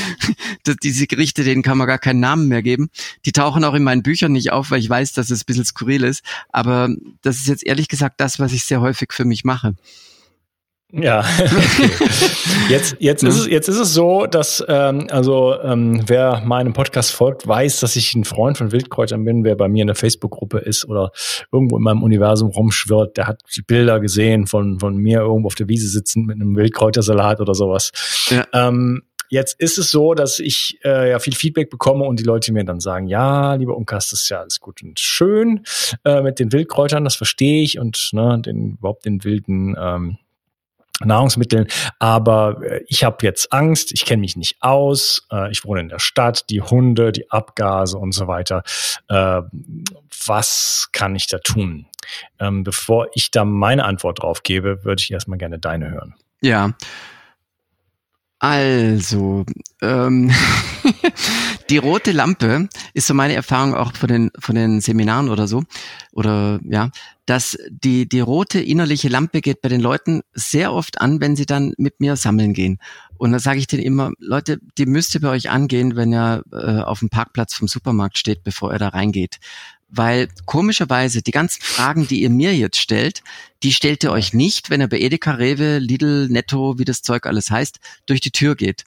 diese 0.82 1.06
Gerichte, 1.06 1.44
denen 1.44 1.62
kann 1.62 1.78
man 1.78 1.86
gar 1.86 1.98
keinen 1.98 2.20
Namen 2.20 2.48
mehr 2.48 2.62
geben. 2.62 2.90
Die 3.24 3.32
tauchen 3.32 3.64
auch 3.64 3.74
in 3.74 3.84
meinen 3.84 4.02
Büchern 4.02 4.32
nicht 4.32 4.52
auf, 4.52 4.70
weil 4.70 4.80
ich 4.80 4.90
weiß, 4.90 5.12
dass 5.14 5.30
es 5.30 5.42
ein 5.42 5.46
bisschen 5.46 5.64
skurril 5.64 6.04
ist. 6.04 6.22
Aber 6.50 6.90
das 7.22 7.36
ist 7.36 7.48
jetzt 7.48 7.66
ehrlich 7.66 7.88
gesagt 7.88 8.20
das, 8.20 8.38
was 8.38 8.52
ich 8.52 8.64
sehr 8.64 8.80
häufig 8.80 9.12
für 9.12 9.24
mich 9.24 9.44
mache. 9.44 9.74
Ja, 10.98 11.20
okay. 11.40 11.90
jetzt, 12.70 12.96
jetzt, 13.00 13.22
ist 13.22 13.36
es, 13.40 13.46
jetzt 13.46 13.68
ist 13.68 13.78
es 13.78 13.92
so, 13.92 14.26
dass 14.26 14.64
ähm, 14.66 15.06
also 15.10 15.60
ähm, 15.62 16.02
wer 16.06 16.40
meinem 16.44 16.72
Podcast 16.72 17.12
folgt, 17.12 17.46
weiß, 17.46 17.80
dass 17.80 17.96
ich 17.96 18.14
ein 18.14 18.24
Freund 18.24 18.56
von 18.56 18.72
Wildkräutern 18.72 19.24
bin. 19.24 19.44
Wer 19.44 19.56
bei 19.56 19.68
mir 19.68 19.82
in 19.82 19.88
der 19.88 19.96
Facebook-Gruppe 19.96 20.58
ist 20.58 20.86
oder 20.88 21.12
irgendwo 21.52 21.76
in 21.76 21.82
meinem 21.82 22.02
Universum 22.02 22.48
rumschwirrt, 22.48 23.16
der 23.18 23.26
hat 23.26 23.42
Bilder 23.66 24.00
gesehen 24.00 24.46
von, 24.46 24.80
von 24.80 24.96
mir 24.96 25.20
irgendwo 25.20 25.48
auf 25.48 25.54
der 25.54 25.68
Wiese 25.68 25.88
sitzen 25.88 26.24
mit 26.24 26.36
einem 26.36 26.56
Wildkräutersalat 26.56 27.40
oder 27.40 27.54
sowas. 27.54 27.92
Ja. 28.30 28.46
Ähm, 28.52 29.02
Jetzt 29.28 29.60
ist 29.60 29.76
es 29.76 29.90
so, 29.90 30.14
dass 30.14 30.38
ich 30.38 30.78
äh, 30.84 31.10
ja 31.10 31.18
viel 31.18 31.34
Feedback 31.34 31.68
bekomme 31.68 32.04
und 32.04 32.20
die 32.20 32.24
Leute 32.24 32.52
mir 32.52 32.64
dann 32.64 32.78
sagen, 32.78 33.08
ja, 33.08 33.54
lieber 33.54 33.76
Umkast, 33.76 34.12
das 34.12 34.22
ist 34.22 34.28
ja 34.28 34.40
alles 34.40 34.60
gut 34.60 34.82
und 34.84 35.00
schön 35.00 35.64
äh, 36.04 36.22
mit 36.22 36.38
den 36.38 36.52
Wildkräutern, 36.52 37.02
das 37.02 37.16
verstehe 37.16 37.62
ich 37.62 37.78
und 37.80 38.10
ne, 38.12 38.40
den 38.40 38.76
überhaupt 38.78 39.04
den 39.04 39.24
wilden 39.24 39.74
ähm, 39.78 40.18
Nahrungsmitteln, 41.04 41.66
aber 41.98 42.62
äh, 42.62 42.80
ich 42.88 43.04
habe 43.04 43.18
jetzt 43.22 43.52
Angst, 43.52 43.92
ich 43.92 44.04
kenne 44.04 44.20
mich 44.20 44.36
nicht 44.36 44.56
aus, 44.60 45.26
äh, 45.30 45.50
ich 45.50 45.64
wohne 45.64 45.80
in 45.80 45.88
der 45.88 45.98
Stadt, 45.98 46.48
die 46.50 46.62
Hunde, 46.62 47.12
die 47.12 47.30
Abgase 47.30 47.98
und 47.98 48.12
so 48.12 48.26
weiter. 48.26 48.62
Äh, 49.08 49.42
was 50.26 50.88
kann 50.92 51.14
ich 51.14 51.26
da 51.26 51.38
tun? 51.38 51.86
Ähm, 52.38 52.64
bevor 52.64 53.08
ich 53.14 53.30
da 53.30 53.44
meine 53.44 53.84
Antwort 53.84 54.22
drauf 54.22 54.42
gebe, 54.42 54.84
würde 54.84 55.02
ich 55.02 55.10
erstmal 55.10 55.38
gerne 55.38 55.58
deine 55.58 55.90
hören. 55.90 56.14
Ja, 56.40 56.72
also, 58.38 59.46
ähm, 59.80 60.30
die 61.70 61.78
rote 61.78 62.12
Lampe 62.12 62.68
ist 62.92 63.06
so 63.06 63.14
meine 63.14 63.34
Erfahrung 63.34 63.74
auch 63.74 63.94
von 63.94 64.08
den, 64.08 64.30
von 64.38 64.54
den 64.54 64.80
Seminaren 64.80 65.30
oder 65.30 65.48
so, 65.48 65.64
oder 66.12 66.60
ja, 66.64 66.90
dass 67.24 67.58
die, 67.70 68.08
die 68.08 68.20
rote 68.20 68.60
innerliche 68.60 69.08
Lampe 69.08 69.40
geht 69.40 69.62
bei 69.62 69.70
den 69.70 69.80
Leuten 69.80 70.20
sehr 70.34 70.72
oft 70.72 71.00
an, 71.00 71.20
wenn 71.20 71.34
sie 71.34 71.46
dann 71.46 71.72
mit 71.78 72.00
mir 72.00 72.16
sammeln 72.16 72.52
gehen. 72.52 72.78
Und 73.16 73.32
dann 73.32 73.40
sage 73.40 73.58
ich 73.58 73.66
denen 73.66 73.82
immer, 73.82 74.10
Leute, 74.18 74.58
die 74.76 74.86
müsst 74.86 75.14
ihr 75.14 75.22
bei 75.22 75.30
euch 75.30 75.48
angehen, 75.48 75.96
wenn 75.96 76.12
ihr 76.12 76.42
äh, 76.52 76.82
auf 76.82 76.98
dem 76.98 77.08
Parkplatz 77.08 77.54
vom 77.54 77.68
Supermarkt 77.68 78.18
steht, 78.18 78.44
bevor 78.44 78.72
ihr 78.72 78.78
da 78.78 78.88
reingeht 78.88 79.38
weil 79.88 80.28
komischerweise 80.44 81.22
die 81.22 81.30
ganzen 81.30 81.62
Fragen, 81.62 82.06
die 82.06 82.22
ihr 82.22 82.30
mir 82.30 82.56
jetzt 82.56 82.78
stellt, 82.78 83.22
die 83.62 83.72
stellt 83.72 84.04
ihr 84.04 84.12
euch 84.12 84.32
nicht, 84.32 84.70
wenn 84.70 84.80
ihr 84.80 84.88
bei 84.88 84.98
Edeka, 84.98 85.32
Rewe, 85.32 85.78
Lidl, 85.78 86.28
Netto, 86.28 86.78
wie 86.78 86.84
das 86.84 87.02
Zeug 87.02 87.26
alles 87.26 87.50
heißt, 87.50 87.78
durch 88.06 88.20
die 88.20 88.30
Tür 88.30 88.56
geht. 88.56 88.84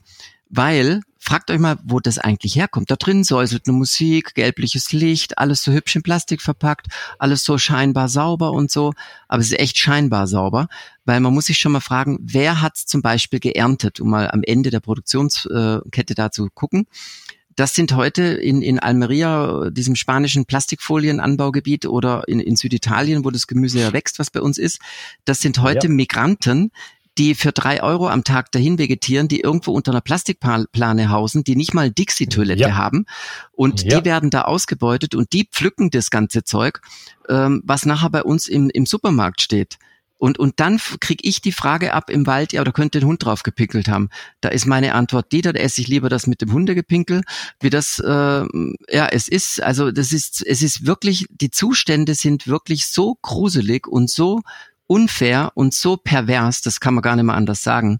Weil, 0.50 1.02
fragt 1.20 1.52
euch 1.52 1.60
mal, 1.60 1.78
wo 1.84 2.00
das 2.00 2.18
eigentlich 2.18 2.56
herkommt. 2.56 2.90
Da 2.90 2.96
drin 2.96 3.24
säuselt 3.24 3.68
eine 3.68 3.78
Musik, 3.78 4.34
gelbliches 4.34 4.92
Licht, 4.92 5.38
alles 5.38 5.64
so 5.64 5.72
hübsch 5.72 5.96
in 5.96 6.02
Plastik 6.02 6.42
verpackt, 6.42 6.88
alles 7.20 7.44
so 7.44 7.60
scheinbar 7.60 8.10
sauber 8.10 8.52
und 8.52 8.72
so. 8.72 8.94
Aber 9.28 9.42
es 9.42 9.52
ist 9.52 9.60
echt 9.60 9.78
scheinbar 9.78 10.26
sauber, 10.26 10.68
weil 11.06 11.20
man 11.20 11.34
muss 11.34 11.46
sich 11.46 11.60
schon 11.60 11.72
mal 11.72 11.82
fragen, 11.82 12.18
wer 12.22 12.62
hat 12.62 12.78
es 12.78 12.88
zum 12.88 13.04
Beispiel 13.04 13.40
geerntet, 13.40 14.00
um 14.00 14.10
mal 14.10 14.30
am 14.32 14.42
Ende 14.44 14.72
der 14.72 14.80
Produktionskette 14.80 16.16
da 16.16 16.32
zu 16.32 16.50
gucken. 16.52 16.88
Das 17.60 17.76
sind 17.76 17.94
heute 17.94 18.24
in, 18.24 18.62
in 18.62 18.80
Almeria, 18.80 19.70
diesem 19.70 19.98
spanischen 19.98 20.46
Plastikfolienanbaugebiet 20.46 21.88
oder 21.88 22.26
in, 22.30 22.40
in 22.40 22.56
Süditalien, 22.56 23.26
wo 23.26 23.32
das 23.32 23.48
Gemüse 23.48 23.80
ja 23.80 23.92
wächst, 23.92 24.18
was 24.18 24.32
bei 24.32 24.40
uns 24.40 24.58
ist. 24.58 24.80
Das 25.26 25.42
sind 25.42 25.62
heute 25.62 25.88
ja. 25.88 25.94
Migranten, 25.94 26.72
die 27.18 27.36
für 27.36 27.52
drei 27.52 27.84
Euro 27.84 28.08
am 28.08 28.24
Tag 28.24 28.54
dahin 28.54 28.78
vegetieren, 28.78 29.28
die 29.28 29.42
irgendwo 29.42 29.74
unter 29.74 29.92
einer 29.92 30.00
Plastikplane 30.00 31.10
hausen, 31.10 31.44
die 31.44 31.58
nicht 31.58 31.74
mal 31.74 31.92
Dixie-Toilette 31.92 32.62
ja. 32.62 32.76
haben. 32.76 33.06
Und 33.52 33.84
ja. 33.84 34.00
die 34.00 34.06
werden 34.06 34.30
da 34.30 34.44
ausgebeutet 34.44 35.14
und 35.14 35.34
die 35.34 35.46
pflücken 35.52 35.90
das 35.90 36.12
ganze 36.12 36.46
Zeug, 36.46 36.80
ähm, 37.28 37.62
was 37.66 37.86
nachher 37.86 38.10
bei 38.10 38.24
uns 38.24 38.48
im, 38.48 38.70
im 38.70 38.86
Supermarkt 38.86 39.42
steht. 39.42 39.80
Und, 40.20 40.38
und 40.38 40.60
dann 40.60 40.80
krieg 41.00 41.22
ich 41.24 41.42
die 41.42 41.54
Frage 41.54 41.94
ab 41.94 42.10
im 42.10 42.28
Wald, 42.28 42.52
ja, 42.52 42.64
da 42.64 42.72
könnte 42.72 43.00
ein 43.00 43.06
Hund 43.06 43.24
drauf 43.24 43.42
gepinkelt 43.42 43.88
haben. 43.88 44.10
Da 44.42 44.50
ist 44.50 44.66
meine 44.66 44.94
Antwort 44.94 45.32
die, 45.32 45.42
da 45.42 45.52
esse 45.52 45.80
ich 45.82 45.88
lieber 45.88 46.10
das 46.10 46.28
mit 46.28 46.42
dem 46.42 46.52
Hundegepinkel, 46.52 47.24
wie 47.62 47.70
das, 47.70 48.00
äh, 48.00 48.46
ja, 48.92 49.08
es 49.08 49.30
ist, 49.30 49.64
also 49.64 49.92
das 49.92 50.12
ist, 50.12 50.46
es 50.46 50.62
ist 50.62 50.86
wirklich, 50.86 51.26
die 51.30 51.52
Zustände 51.52 52.16
sind 52.16 52.48
wirklich 52.48 52.88
so 52.88 53.18
gruselig 53.22 53.88
und 53.88 54.10
so 54.10 54.42
unfair 54.88 55.52
und 55.56 55.74
so 55.74 55.96
pervers, 55.96 56.62
das 56.62 56.82
kann 56.82 56.96
man 56.96 57.02
gar 57.02 57.16
nicht 57.16 57.26
mehr 57.26 57.36
anders 57.36 57.64
sagen. 57.64 58.00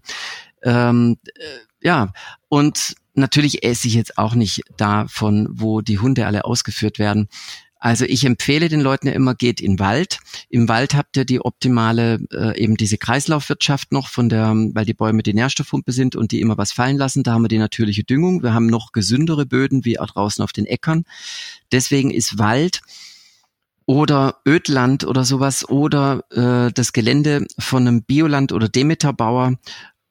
Ähm, 0.62 1.16
äh, 1.34 1.86
ja, 1.86 2.12
und 2.48 2.96
natürlich 3.14 3.64
esse 3.64 3.88
ich 3.88 3.94
jetzt 3.94 4.18
auch 4.18 4.34
nicht 4.34 4.62
davon, 4.76 5.48
wo 5.50 5.80
die 5.80 5.98
Hunde 5.98 6.26
alle 6.26 6.44
ausgeführt 6.44 6.98
werden. 6.98 7.28
Also 7.80 8.04
ich 8.04 8.24
empfehle 8.24 8.68
den 8.68 8.82
Leuten 8.82 9.06
ja 9.06 9.14
immer, 9.14 9.34
geht 9.34 9.60
in 9.60 9.78
Wald. 9.78 10.18
Im 10.50 10.68
Wald 10.68 10.94
habt 10.94 11.16
ihr 11.16 11.24
die 11.24 11.40
optimale, 11.40 12.20
äh, 12.30 12.62
eben 12.62 12.76
diese 12.76 12.98
Kreislaufwirtschaft 12.98 13.90
noch 13.90 14.08
von 14.08 14.28
der, 14.28 14.52
weil 14.74 14.84
die 14.84 14.94
Bäume 14.94 15.22
die 15.22 15.32
Nährstoffpumpe 15.32 15.90
sind 15.90 16.14
und 16.14 16.30
die 16.30 16.42
immer 16.42 16.58
was 16.58 16.72
fallen 16.72 16.98
lassen. 16.98 17.22
Da 17.22 17.32
haben 17.32 17.42
wir 17.42 17.48
die 17.48 17.58
natürliche 17.58 18.04
Düngung. 18.04 18.42
Wir 18.42 18.52
haben 18.52 18.66
noch 18.66 18.92
gesündere 18.92 19.46
Böden 19.46 19.86
wie 19.86 19.98
auch 19.98 20.08
draußen 20.08 20.44
auf 20.44 20.52
den 20.52 20.66
Äckern. 20.66 21.04
Deswegen 21.72 22.10
ist 22.10 22.38
Wald 22.38 22.82
oder 23.86 24.36
Ödland 24.46 25.04
oder 25.04 25.24
sowas 25.24 25.68
oder 25.68 26.22
äh, 26.30 26.72
das 26.72 26.92
Gelände 26.92 27.46
von 27.58 27.88
einem 27.88 28.02
Bioland- 28.02 28.52
oder 28.52 28.68
Demeterbauer 28.68 29.54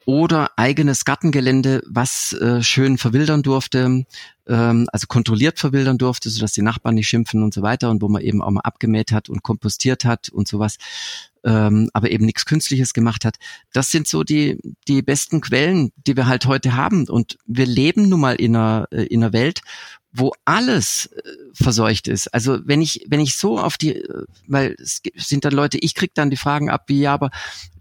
oder 0.09 0.49
eigenes 0.55 1.05
Gartengelände, 1.05 1.83
was 1.85 2.33
äh, 2.33 2.63
schön 2.63 2.97
verwildern 2.97 3.43
durfte, 3.43 4.07
ähm, 4.47 4.87
also 4.91 5.05
kontrolliert 5.05 5.59
verwildern 5.59 5.99
durfte, 5.99 6.31
sodass 6.31 6.53
die 6.53 6.63
Nachbarn 6.63 6.95
nicht 6.95 7.07
schimpfen 7.07 7.43
und 7.43 7.53
so 7.53 7.61
weiter 7.61 7.91
und 7.91 8.01
wo 8.01 8.09
man 8.09 8.23
eben 8.23 8.41
auch 8.41 8.49
mal 8.49 8.61
abgemäht 8.61 9.11
hat 9.11 9.29
und 9.29 9.43
kompostiert 9.43 10.05
hat 10.05 10.29
und 10.29 10.47
sowas, 10.47 10.79
ähm, 11.43 11.91
aber 11.93 12.09
eben 12.09 12.25
nichts 12.25 12.47
Künstliches 12.47 12.93
gemacht 12.93 13.23
hat. 13.23 13.35
Das 13.71 13.91
sind 13.91 14.07
so 14.07 14.23
die, 14.23 14.57
die 14.87 15.03
besten 15.03 15.41
Quellen, 15.41 15.91
die 16.07 16.17
wir 16.17 16.25
halt 16.25 16.47
heute 16.47 16.75
haben. 16.75 17.07
Und 17.07 17.37
wir 17.45 17.67
leben 17.67 18.09
nun 18.09 18.21
mal 18.21 18.33
in 18.33 18.55
einer, 18.55 18.87
äh, 18.89 19.03
in 19.03 19.23
einer 19.23 19.31
Welt, 19.31 19.61
wo 20.11 20.31
alles 20.45 21.07
äh, 21.07 21.21
verseucht 21.53 22.07
ist. 22.07 22.33
Also 22.33 22.59
wenn 22.65 22.81
ich 22.81 23.05
wenn 23.07 23.19
ich 23.19 23.37
so 23.37 23.59
auf 23.59 23.77
die, 23.77 23.95
äh, 23.95 24.25
weil 24.47 24.75
es 24.79 25.01
sind 25.15 25.45
dann 25.45 25.53
Leute, 25.53 25.77
ich 25.77 25.93
krieg 25.93 26.13
dann 26.15 26.29
die 26.29 26.37
Fragen 26.37 26.69
ab, 26.69 26.85
wie 26.87 27.01
ja, 27.01 27.13
aber 27.13 27.29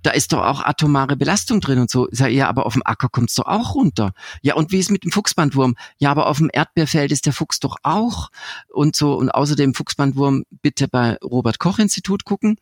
da 0.03 0.11
ist 0.11 0.33
doch 0.33 0.43
auch 0.43 0.61
atomare 0.61 1.17
Belastung 1.17 1.61
drin 1.61 1.79
und 1.79 1.91
so. 1.91 2.09
Ich 2.11 2.21
ja, 2.21 2.49
aber 2.49 2.67
auf 2.67 2.75
dem 2.75 2.83
Acker 2.85 3.09
kommt's 3.09 3.35
doch 3.35 3.47
auch 3.47 3.75
runter. 3.75 4.13
Ja, 4.43 4.55
und 4.55 4.73
wie 4.73 4.79
ist 4.79 4.91
mit 4.91 5.05
dem 5.05 5.11
Fuchsbandwurm? 5.11 5.75
Ja, 5.99 6.11
aber 6.11 6.27
auf 6.27 6.39
dem 6.39 6.51
Erdbeerfeld 6.53 7.13
ist 7.13 7.27
der 7.27 7.33
Fuchs 7.33 7.61
doch 7.61 7.77
auch 7.83 8.31
und 8.69 8.95
so. 8.95 9.15
Und 9.15 9.31
außerdem 9.31 9.75
Fuchsbandwurm 9.75 10.45
bitte 10.63 10.87
bei 10.87 11.17
Robert 11.23 11.59
Koch 11.59 11.79
Institut 11.79 12.25
gucken. 12.25 12.57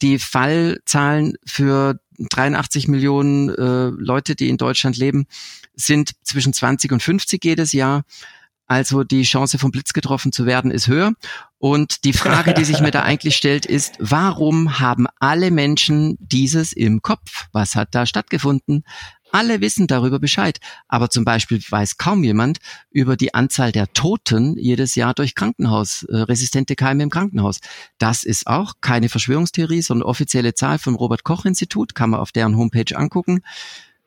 Die 0.00 0.18
Fallzahlen 0.18 1.34
für 1.46 2.00
83 2.18 2.88
Millionen 2.88 3.50
äh, 3.50 3.90
Leute, 3.96 4.34
die 4.34 4.48
in 4.48 4.56
Deutschland 4.56 4.96
leben, 4.96 5.26
sind 5.74 6.12
zwischen 6.22 6.52
20 6.52 6.92
und 6.92 7.02
50 7.02 7.44
jedes 7.44 7.72
Jahr. 7.72 8.04
Also 8.72 9.04
die 9.04 9.24
Chance 9.24 9.58
vom 9.58 9.70
Blitz 9.70 9.92
getroffen 9.92 10.32
zu 10.32 10.46
werden 10.46 10.70
ist 10.70 10.88
höher. 10.88 11.12
Und 11.58 12.04
die 12.04 12.14
Frage, 12.14 12.54
die 12.54 12.64
sich 12.64 12.80
mir 12.80 12.90
da 12.90 13.02
eigentlich 13.02 13.36
stellt, 13.36 13.66
ist, 13.66 13.96
warum 13.98 14.80
haben 14.80 15.08
alle 15.20 15.50
Menschen 15.50 16.16
dieses 16.18 16.72
im 16.72 17.02
Kopf? 17.02 17.48
Was 17.52 17.76
hat 17.76 17.94
da 17.94 18.06
stattgefunden? 18.06 18.84
Alle 19.30 19.60
wissen 19.60 19.88
darüber 19.88 20.18
Bescheid. 20.18 20.58
Aber 20.88 21.10
zum 21.10 21.26
Beispiel 21.26 21.60
weiß 21.68 21.98
kaum 21.98 22.24
jemand 22.24 22.60
über 22.90 23.18
die 23.18 23.34
Anzahl 23.34 23.72
der 23.72 23.92
Toten 23.92 24.56
jedes 24.56 24.94
Jahr 24.94 25.12
durch 25.12 25.34
Krankenhaus, 25.34 26.04
äh, 26.04 26.16
resistente 26.16 26.74
Keime 26.74 27.02
im 27.02 27.10
Krankenhaus. 27.10 27.60
Das 27.98 28.24
ist 28.24 28.46
auch 28.46 28.76
keine 28.80 29.10
Verschwörungstheorie, 29.10 29.82
sondern 29.82 30.08
offizielle 30.08 30.54
Zahl 30.54 30.78
vom 30.78 30.94
Robert 30.94 31.24
Koch 31.24 31.44
Institut, 31.44 31.94
kann 31.94 32.08
man 32.08 32.20
auf 32.20 32.32
deren 32.32 32.56
Homepage 32.56 32.96
angucken. 32.96 33.42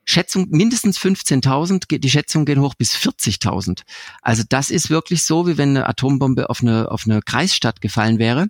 Schätzung 0.06 0.48
mindestens 0.50 1.00
15.000, 1.00 2.00
die 2.00 2.10
Schätzungen 2.10 2.46
gehen 2.46 2.62
hoch 2.62 2.76
bis 2.76 2.96
40.000. 2.96 3.82
Also 4.22 4.44
das 4.48 4.70
ist 4.70 4.90
wirklich 4.90 5.24
so, 5.24 5.48
wie 5.48 5.58
wenn 5.58 5.70
eine 5.70 5.88
Atombombe 5.88 6.50
auf 6.50 6.62
eine, 6.62 6.92
auf 6.92 7.04
eine 7.06 7.22
Kreisstadt 7.22 7.82
gefallen 7.82 8.20
wäre. 8.20 8.48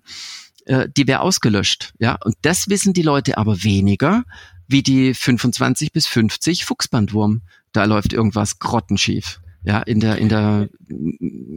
Äh, 0.66 0.90
die 0.96 1.08
wäre 1.08 1.22
ausgelöscht. 1.22 1.94
Ja, 2.00 2.18
und 2.24 2.36
das 2.42 2.70
wissen 2.70 2.94
die 2.94 3.04
Leute 3.04 3.38
aber 3.38 3.64
weniger 3.64 4.24
wie 4.68 4.84
die 4.84 5.14
25 5.14 5.92
bis 5.92 6.08
50 6.08 6.66
Fuchsbandwurm 6.66 7.42
da 7.72 7.84
läuft 7.84 8.14
irgendwas 8.14 8.60
grottenschief 8.60 9.40
ja, 9.66 9.82
in 9.82 10.00
der, 10.00 10.18
in 10.18 10.30
der 10.30 10.70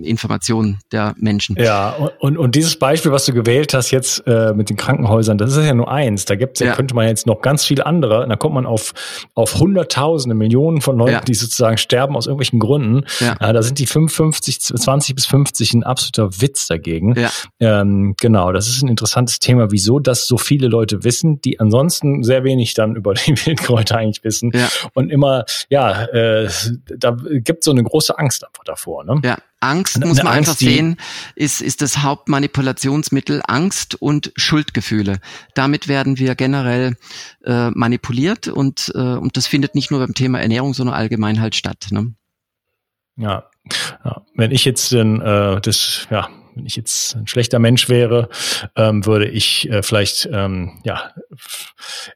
Information 0.03 0.79
der 0.93 1.15
Menschen. 1.19 1.57
Ja, 1.59 1.91
und, 2.19 2.39
und 2.39 2.55
dieses 2.55 2.79
Beispiel, 2.79 3.13
was 3.13 3.27
du 3.27 3.33
gewählt 3.33 3.75
hast 3.75 3.91
jetzt 3.91 4.23
äh, 4.27 4.53
mit 4.55 4.71
den 4.71 4.77
Krankenhäusern, 4.77 5.37
das 5.39 5.57
ist 5.57 5.67
ja 5.67 5.75
nur 5.75 5.91
eins. 5.91 6.25
Da 6.25 6.35
gibt's, 6.37 6.61
ja. 6.61 6.75
könnte 6.75 6.95
man 6.95 7.07
jetzt 7.07 7.27
noch 7.27 7.43
ganz 7.43 7.65
viele 7.65 7.85
andere. 7.85 8.23
Und 8.23 8.31
da 8.31 8.37
kommt 8.37 8.55
man 8.55 8.67
auf, 8.67 8.95
auf 9.35 9.57
Hunderttausende, 9.57 10.35
Millionen 10.35 10.81
von 10.81 10.97
Leuten, 10.97 11.13
ja. 11.13 11.21
die 11.21 11.35
sozusagen 11.35 11.77
sterben 11.77 12.17
aus 12.17 12.27
irgendwelchen 12.27 12.59
Gründen. 12.59 13.05
Ja. 13.21 13.37
Äh, 13.41 13.53
da 13.53 13.63
sind 13.63 13.79
die 13.79 13.87
55, 13.87 14.61
20 14.61 15.15
bis 15.15 15.27
50 15.27 15.75
ein 15.75 15.83
absoluter 15.85 16.41
Witz 16.41 16.67
dagegen. 16.67 17.15
Ja. 17.19 17.31
Ähm, 17.61 18.15
genau, 18.19 18.53
das 18.53 18.69
ist 18.69 18.83
ein 18.83 18.89
interessantes 18.89 19.39
Thema, 19.39 19.71
wieso 19.71 19.99
das 19.99 20.27
so 20.27 20.39
viele 20.39 20.69
Leute 20.69 21.05
wissen, 21.05 21.41
die 21.43 21.61
ansonsten 21.61 22.23
sehr 22.23 22.45
wenig 22.45 22.75
dann 22.75 22.97
über 22.97 23.15
die 23.15 23.35
Wildkräuter 23.47 23.97
eigentlich 23.97 24.25
wissen. 24.25 24.53
Ja. 24.55 24.69
Und 24.95 25.11
immer, 25.11 25.45
ja, 25.69 26.05
äh, 26.05 26.49
da 26.97 27.17
gibt 27.29 27.65
so 27.65 27.71
eine 27.71 27.83
große 27.83 27.98
große 27.99 28.17
Angst 28.17 28.47
einfach 28.47 28.63
davor. 28.65 29.05
Ne? 29.05 29.21
Ja, 29.25 29.39
Angst 29.59 29.99
muss 30.05 30.19
man 30.19 30.29
Angst, 30.29 30.51
einfach 30.51 30.57
sehen, 30.57 30.97
ist, 31.35 31.61
ist 31.61 31.83
das 31.83 31.99
Hauptmanipulationsmittel 31.99 33.43
Angst 33.45 34.01
und 34.01 34.33
Schuldgefühle. 34.37 35.19
Damit 35.55 35.89
werden 35.89 36.19
wir 36.19 36.37
generell 36.37 36.97
äh, 37.45 37.71
manipuliert 37.71 38.47
und, 38.47 38.93
äh, 38.95 38.99
und 38.99 39.37
das 39.37 39.49
findet 39.49 39.75
nicht 39.75 39.91
nur 39.91 39.99
beim 39.99 40.15
Thema 40.15 40.41
Ernährung, 40.41 40.75
sondern 40.75 40.95
allgemein 40.95 41.41
halt 41.41 41.57
statt. 41.57 41.89
Ne? 41.91 42.15
Ja. 43.17 43.51
ja. 44.05 44.23
Wenn 44.37 44.53
ich 44.53 44.65
jetzt 44.65 44.93
denn, 44.93 45.21
äh, 45.21 45.61
das, 45.61 46.07
ja, 46.11 46.29
wenn 46.59 46.67
ich 46.67 46.77
jetzt 46.77 47.15
ein 47.15 47.27
schlechter 47.27 47.59
Mensch 47.59 47.89
wäre, 47.89 48.29
ähm, 48.77 49.07
würde 49.07 49.29
ich 49.29 49.71
äh, 49.71 49.83
vielleicht 49.83 50.29
ähm, 50.31 50.81
ja 50.85 51.13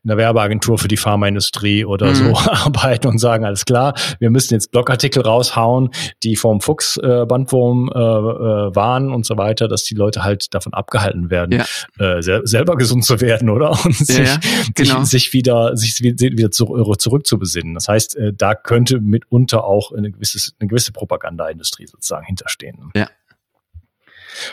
in 0.02 0.08
der 0.08 0.16
Werbeagentur 0.16 0.78
für 0.78 0.88
die 0.88 0.96
Pharmaindustrie 0.96 1.84
oder 1.84 2.08
mhm. 2.08 2.14
so 2.14 2.36
arbeiten 2.50 3.06
und 3.06 3.18
sagen, 3.18 3.44
alles 3.44 3.64
klar, 3.64 3.94
wir 4.18 4.30
müssen 4.30 4.54
jetzt 4.54 4.72
Blogartikel 4.72 5.22
raushauen, 5.22 5.90
die 6.22 6.36
vom 6.36 6.60
Fuchsbandwurm 6.60 7.90
äh, 7.94 7.98
äh, 7.98 8.74
warnen 8.74 9.12
und 9.12 9.24
so 9.24 9.36
weiter, 9.36 9.68
dass 9.68 9.84
die 9.84 9.94
Leute 9.94 10.24
halt 10.24 10.52
davon 10.54 10.74
abgehalten 10.74 11.30
werden, 11.30 11.64
ja. 11.98 12.16
äh, 12.16 12.22
sel 12.22 12.42
selber 12.44 12.76
gesund 12.76 13.04
zu 13.04 13.20
werden, 13.20 13.48
oder? 13.48 13.70
Und 13.84 13.94
sich, 13.94 14.18
ja, 14.18 14.38
genau. 14.74 15.02
sich, 15.02 15.24
sich, 15.24 15.32
wieder 15.32 15.76
sich 15.76 16.02
wieder 16.02 16.50
zurück, 16.50 17.00
zurück 17.00 17.26
zu 17.26 17.38
besinnen. 17.38 17.74
Das 17.74 17.88
heißt, 17.88 18.16
äh, 18.16 18.32
da 18.32 18.54
könnte 18.54 19.00
mitunter 19.00 19.64
auch 19.64 19.92
eine 19.92 20.10
gewisse, 20.10 20.52
eine 20.58 20.68
gewisse 20.68 20.92
Propagandaindustrie 20.92 21.86
sozusagen 21.86 22.26
hinterstehen. 22.26 22.90
Ja. 22.94 23.08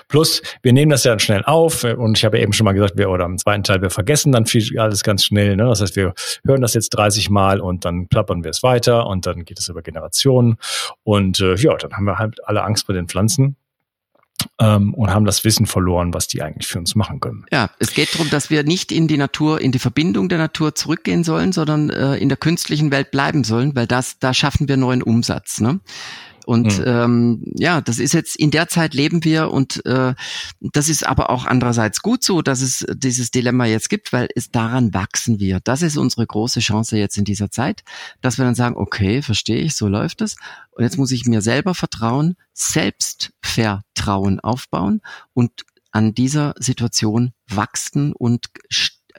Plus, 0.07 0.41
wir 0.61 0.73
nehmen 0.73 0.91
das 0.91 1.03
ja 1.03 1.11
dann 1.11 1.19
schnell 1.19 1.43
auf 1.45 1.83
und 1.83 2.17
ich 2.17 2.25
habe 2.25 2.39
eben 2.39 2.53
schon 2.53 2.65
mal 2.65 2.73
gesagt, 2.73 2.97
wir 2.97 3.09
oder 3.09 3.25
im 3.25 3.37
zweiten 3.37 3.63
Teil, 3.63 3.81
wir 3.81 3.89
vergessen 3.89 4.31
dann 4.31 4.45
viel 4.45 4.79
alles 4.79 5.03
ganz 5.03 5.25
schnell. 5.25 5.55
Ne? 5.55 5.65
Das 5.65 5.81
heißt, 5.81 5.95
wir 5.95 6.13
hören 6.45 6.61
das 6.61 6.73
jetzt 6.73 6.89
30 6.89 7.29
Mal 7.29 7.59
und 7.59 7.85
dann 7.85 8.07
plappern 8.07 8.43
wir 8.43 8.51
es 8.51 8.63
weiter 8.63 9.07
und 9.07 9.25
dann 9.25 9.45
geht 9.45 9.59
es 9.59 9.69
über 9.69 9.81
Generationen 9.81 10.57
und 11.03 11.39
äh, 11.39 11.55
ja, 11.55 11.75
dann 11.75 11.93
haben 11.93 12.05
wir 12.05 12.17
halt 12.17 12.39
alle 12.47 12.63
Angst 12.63 12.85
vor 12.85 12.95
den 12.95 13.07
Pflanzen 13.07 13.55
ähm, 14.59 14.93
und 14.93 15.11
haben 15.11 15.25
das 15.25 15.43
Wissen 15.43 15.65
verloren, 15.65 16.13
was 16.13 16.27
die 16.27 16.41
eigentlich 16.41 16.67
für 16.67 16.79
uns 16.79 16.95
machen 16.95 17.19
können. 17.19 17.45
Ja, 17.51 17.69
es 17.79 17.93
geht 17.93 18.13
darum, 18.13 18.29
dass 18.29 18.49
wir 18.49 18.63
nicht 18.63 18.91
in 18.91 19.07
die 19.07 19.17
Natur, 19.17 19.61
in 19.61 19.71
die 19.71 19.79
Verbindung 19.79 20.29
der 20.29 20.37
Natur 20.37 20.75
zurückgehen 20.75 21.23
sollen, 21.23 21.51
sondern 21.51 21.89
äh, 21.89 22.15
in 22.15 22.29
der 22.29 22.37
künstlichen 22.37 22.91
Welt 22.91 23.11
bleiben 23.11 23.43
sollen, 23.43 23.75
weil 23.75 23.87
das, 23.87 24.19
da 24.19 24.33
schaffen 24.33 24.67
wir 24.67 24.77
neuen 24.77 25.03
Umsatz. 25.03 25.61
Ne? 25.61 25.79
Und 26.49 26.79
mhm. 26.79 26.83
ähm, 26.87 27.43
ja, 27.59 27.79
das 27.79 27.99
ist 27.99 28.15
jetzt 28.15 28.35
in 28.35 28.49
der 28.49 28.67
Zeit 28.67 28.95
leben 28.95 29.23
wir 29.23 29.51
und 29.51 29.85
äh, 29.85 30.15
das 30.59 30.89
ist 30.89 31.05
aber 31.05 31.29
auch 31.29 31.45
andererseits 31.45 32.01
gut 32.01 32.23
so, 32.23 32.41
dass 32.41 32.61
es 32.61 32.83
dieses 32.91 33.29
Dilemma 33.29 33.65
jetzt 33.65 33.87
gibt, 33.87 34.11
weil 34.13 34.29
es 34.33 34.49
daran 34.49 34.91
wachsen 34.91 35.39
wir. 35.39 35.59
Das 35.63 35.83
ist 35.83 35.95
unsere 35.95 36.25
große 36.25 36.59
Chance 36.59 36.97
jetzt 36.97 37.19
in 37.19 37.23
dieser 37.23 37.51
Zeit, 37.51 37.83
dass 38.21 38.39
wir 38.39 38.45
dann 38.45 38.55
sagen, 38.55 38.77
okay, 38.77 39.21
verstehe 39.21 39.61
ich, 39.61 39.75
so 39.75 39.87
läuft 39.87 40.21
es. 40.21 40.37
Und 40.71 40.83
jetzt 40.83 40.97
muss 40.97 41.11
ich 41.11 41.27
mir 41.27 41.41
selber 41.41 41.75
vertrauen, 41.75 42.35
Selbstvertrauen 42.53 44.39
aufbauen 44.39 45.01
und 45.35 45.51
an 45.91 46.15
dieser 46.15 46.55
Situation 46.57 47.31
wachsen 47.47 48.11
und 48.11 48.47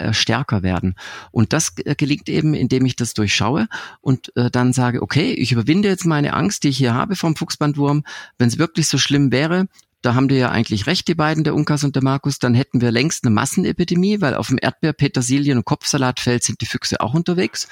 äh, 0.00 0.14
stärker 0.14 0.62
werden. 0.62 0.94
Und 1.30 1.52
das 1.52 1.72
äh, 1.84 1.94
gelingt 1.94 2.28
eben, 2.28 2.54
indem 2.54 2.86
ich 2.86 2.96
das 2.96 3.14
durchschaue 3.14 3.68
und 4.00 4.34
äh, 4.36 4.50
dann 4.50 4.72
sage, 4.72 5.02
okay, 5.02 5.32
ich 5.32 5.52
überwinde 5.52 5.88
jetzt 5.88 6.06
meine 6.06 6.32
Angst, 6.32 6.64
die 6.64 6.68
ich 6.68 6.78
hier 6.78 6.94
habe 6.94 7.16
vom 7.16 7.36
Fuchsbandwurm. 7.36 8.04
Wenn 8.38 8.48
es 8.48 8.58
wirklich 8.58 8.88
so 8.88 8.98
schlimm 8.98 9.30
wäre, 9.30 9.66
da 10.02 10.14
haben 10.14 10.28
die 10.28 10.36
ja 10.36 10.50
eigentlich 10.50 10.86
recht, 10.86 11.08
die 11.08 11.14
beiden, 11.14 11.44
der 11.44 11.54
Unkas 11.54 11.84
und 11.84 11.94
der 11.94 12.02
Markus, 12.02 12.38
dann 12.38 12.54
hätten 12.54 12.80
wir 12.80 12.90
längst 12.90 13.24
eine 13.24 13.34
Massenepidemie, 13.34 14.20
weil 14.20 14.34
auf 14.34 14.48
dem 14.48 14.58
Erdbeer, 14.60 14.94
Petersilien 14.94 15.58
und 15.58 15.64
Kopfsalatfeld 15.64 16.42
sind 16.42 16.60
die 16.62 16.66
Füchse 16.66 17.00
auch 17.00 17.12
unterwegs. 17.12 17.68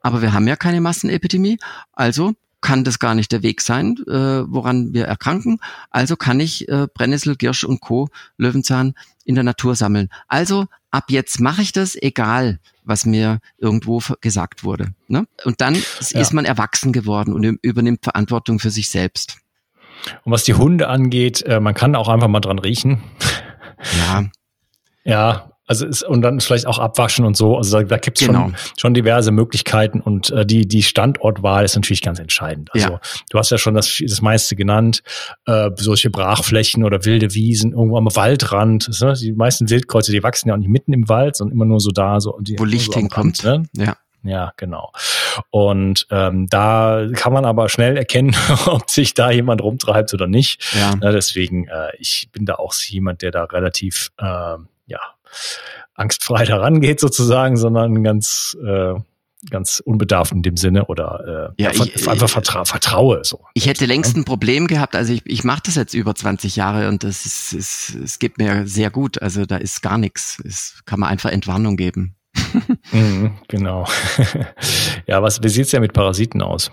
Aber 0.00 0.22
wir 0.22 0.32
haben 0.32 0.48
ja 0.48 0.56
keine 0.56 0.80
Massenepidemie. 0.80 1.58
Also 1.92 2.32
kann 2.66 2.82
das 2.82 2.98
gar 2.98 3.14
nicht 3.14 3.30
der 3.30 3.44
Weg 3.44 3.60
sein, 3.60 3.96
äh, 4.08 4.42
woran 4.52 4.92
wir 4.92 5.04
erkranken. 5.04 5.60
Also 5.90 6.16
kann 6.16 6.40
ich 6.40 6.68
äh, 6.68 6.88
Brennnessel, 6.92 7.36
Girsch 7.36 7.62
und 7.62 7.80
Co. 7.80 8.08
Löwenzahn 8.38 8.94
in 9.24 9.36
der 9.36 9.44
Natur 9.44 9.76
sammeln. 9.76 10.08
Also 10.26 10.66
ab 10.90 11.04
jetzt 11.10 11.40
mache 11.40 11.62
ich 11.62 11.70
das, 11.70 11.94
egal 11.94 12.58
was 12.82 13.06
mir 13.06 13.38
irgendwo 13.56 14.02
gesagt 14.20 14.64
wurde. 14.64 14.88
Ne? 15.06 15.28
Und 15.44 15.60
dann 15.60 15.76
ja. 15.76 16.20
ist 16.20 16.32
man 16.32 16.44
erwachsen 16.44 16.92
geworden 16.92 17.34
und 17.34 17.44
übernimmt 17.62 18.02
Verantwortung 18.02 18.58
für 18.58 18.70
sich 18.70 18.90
selbst. 18.90 19.36
Und 20.24 20.32
was 20.32 20.42
die 20.42 20.54
Hunde 20.54 20.88
angeht, 20.88 21.42
äh, 21.42 21.60
man 21.60 21.74
kann 21.74 21.94
auch 21.94 22.08
einfach 22.08 22.26
mal 22.26 22.40
dran 22.40 22.58
riechen. 22.58 23.00
Ja. 23.96 24.24
Ja, 25.08 25.52
also 25.66 25.86
ist, 25.86 26.02
und 26.02 26.22
dann 26.22 26.40
vielleicht 26.40 26.66
auch 26.66 26.78
abwaschen 26.78 27.24
und 27.24 27.36
so. 27.36 27.56
Also 27.56 27.78
da, 27.78 27.84
da 27.84 27.96
gibt 27.98 28.20
es 28.20 28.26
genau. 28.26 28.44
schon, 28.44 28.56
schon 28.76 28.94
diverse 28.94 29.32
Möglichkeiten 29.32 30.00
und 30.00 30.30
äh, 30.30 30.46
die, 30.46 30.66
die 30.66 30.82
Standortwahl 30.82 31.64
ist 31.64 31.74
natürlich 31.74 32.02
ganz 32.02 32.18
entscheidend. 32.18 32.70
Also 32.72 32.88
ja. 32.90 33.00
du 33.30 33.38
hast 33.38 33.50
ja 33.50 33.58
schon 33.58 33.74
das, 33.74 34.00
das 34.00 34.22
meiste 34.22 34.56
genannt, 34.56 35.02
äh, 35.46 35.70
solche 35.76 36.10
Brachflächen 36.10 36.84
oder 36.84 37.04
wilde 37.04 37.34
Wiesen, 37.34 37.72
irgendwo 37.72 37.96
am 37.98 38.06
Waldrand. 38.06 38.88
Ne? 39.00 39.14
Die 39.20 39.32
meisten 39.32 39.68
Wildkreuze, 39.68 40.12
die 40.12 40.22
wachsen 40.22 40.48
ja 40.48 40.54
auch 40.54 40.58
nicht 40.58 40.70
mitten 40.70 40.92
im 40.92 41.08
Wald, 41.08 41.36
sondern 41.36 41.54
immer 41.54 41.64
nur 41.64 41.80
so 41.80 41.90
da, 41.90 42.20
so 42.20 42.38
die, 42.40 42.58
wo 42.58 42.64
Licht 42.64 42.92
so 42.92 42.98
hinkommt. 42.98 43.44
Rand, 43.44 43.74
ne? 43.74 43.84
Ja. 43.84 43.96
Ja, 44.22 44.52
genau. 44.56 44.90
Und 45.50 46.06
ähm, 46.10 46.48
da 46.48 47.06
kann 47.14 47.32
man 47.32 47.44
aber 47.44 47.68
schnell 47.68 47.96
erkennen, 47.96 48.34
ob 48.66 48.90
sich 48.90 49.14
da 49.14 49.30
jemand 49.30 49.62
rumtreibt 49.62 50.12
oder 50.14 50.26
nicht. 50.26 50.64
Ja. 50.74 50.94
Na, 51.00 51.12
deswegen, 51.12 51.68
äh, 51.68 51.92
ich 51.98 52.28
bin 52.32 52.44
da 52.44 52.56
auch 52.56 52.74
jemand, 52.74 53.22
der 53.22 53.30
da 53.30 53.44
relativ 53.44 54.10
äh, 54.18 54.24
ja 54.86 55.00
angstfrei 55.94 56.44
daran 56.46 56.80
geht 56.80 57.00
sozusagen, 57.00 57.56
sondern 57.56 58.02
ganz 58.02 58.56
äh, 58.64 58.94
ganz 59.50 59.80
unbedarft 59.84 60.32
in 60.32 60.42
dem 60.42 60.56
Sinne 60.56 60.86
oder 60.86 61.52
äh, 61.58 61.62
ja, 61.62 61.70
ich, 61.70 62.08
einfach 62.08 62.28
vertra 62.28 62.64
vertraue 62.64 63.20
so. 63.22 63.44
Ich 63.54 63.66
hätte 63.66 63.86
längst 63.86 64.16
ein 64.16 64.24
Problem 64.24 64.66
gehabt, 64.66 64.96
also 64.96 65.12
ich, 65.12 65.22
ich 65.24 65.44
mache 65.44 65.62
das 65.66 65.76
jetzt 65.76 65.94
über 65.94 66.14
20 66.14 66.56
Jahre 66.56 66.88
und 66.88 67.04
das 67.04 67.26
ist, 67.26 67.52
ist 67.52 67.94
es 67.94 68.18
geht 68.18 68.38
mir 68.38 68.66
sehr 68.66 68.90
gut, 68.90 69.20
also 69.22 69.46
da 69.46 69.56
ist 69.56 69.82
gar 69.82 69.98
nichts, 69.98 70.42
es 70.44 70.82
kann 70.84 71.00
man 71.00 71.10
einfach 71.10 71.30
Entwarnung 71.30 71.76
geben. 71.76 72.16
mhm, 72.92 73.32
genau. 73.48 73.86
ja, 75.06 75.22
was 75.22 75.42
wie 75.42 75.48
sieht's 75.48 75.72
ja 75.72 75.80
mit 75.80 75.92
Parasiten 75.92 76.42
aus? 76.42 76.70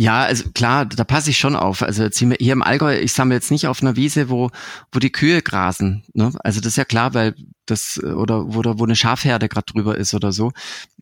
Ja, 0.00 0.22
also 0.22 0.48
klar, 0.54 0.86
da 0.86 1.04
passe 1.04 1.28
ich 1.28 1.36
schon 1.36 1.54
auf. 1.54 1.82
Also 1.82 2.08
hier 2.08 2.54
im 2.54 2.62
Allgäu, 2.62 2.98
ich 2.98 3.12
sammle 3.12 3.34
jetzt 3.34 3.50
nicht 3.50 3.66
auf 3.66 3.82
einer 3.82 3.96
Wiese, 3.96 4.30
wo, 4.30 4.48
wo 4.92 4.98
die 4.98 5.12
Kühe 5.12 5.42
grasen. 5.42 6.04
Ne? 6.14 6.32
Also 6.42 6.60
das 6.60 6.68
ist 6.68 6.76
ja 6.76 6.86
klar, 6.86 7.12
weil 7.12 7.34
das, 7.66 8.02
oder 8.02 8.46
wo, 8.46 8.62
wo 8.64 8.84
eine 8.84 8.96
Schafherde 8.96 9.50
gerade 9.50 9.70
drüber 9.70 9.98
ist 9.98 10.14
oder 10.14 10.32
so. 10.32 10.52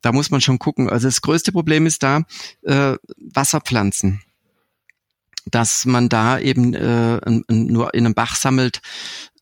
Da 0.03 0.11
muss 0.11 0.33
man 0.33 0.41
schon 0.41 0.59
gucken. 0.59 0.91
Also 0.91 1.07
das 1.07 1.21
größte 1.21 1.53
Problem 1.53 1.87
ist 1.87 2.03
da 2.03 2.23
äh, 2.63 2.97
Wasserpflanzen 3.19 4.21
dass 5.51 5.87
man 5.87 6.11
da 6.11 6.39
eben 6.39 6.75
äh, 6.75 7.21
nur 7.49 7.95
in 7.95 8.05
einem 8.05 8.15
Bach 8.15 8.37
sammelt, 8.37 8.83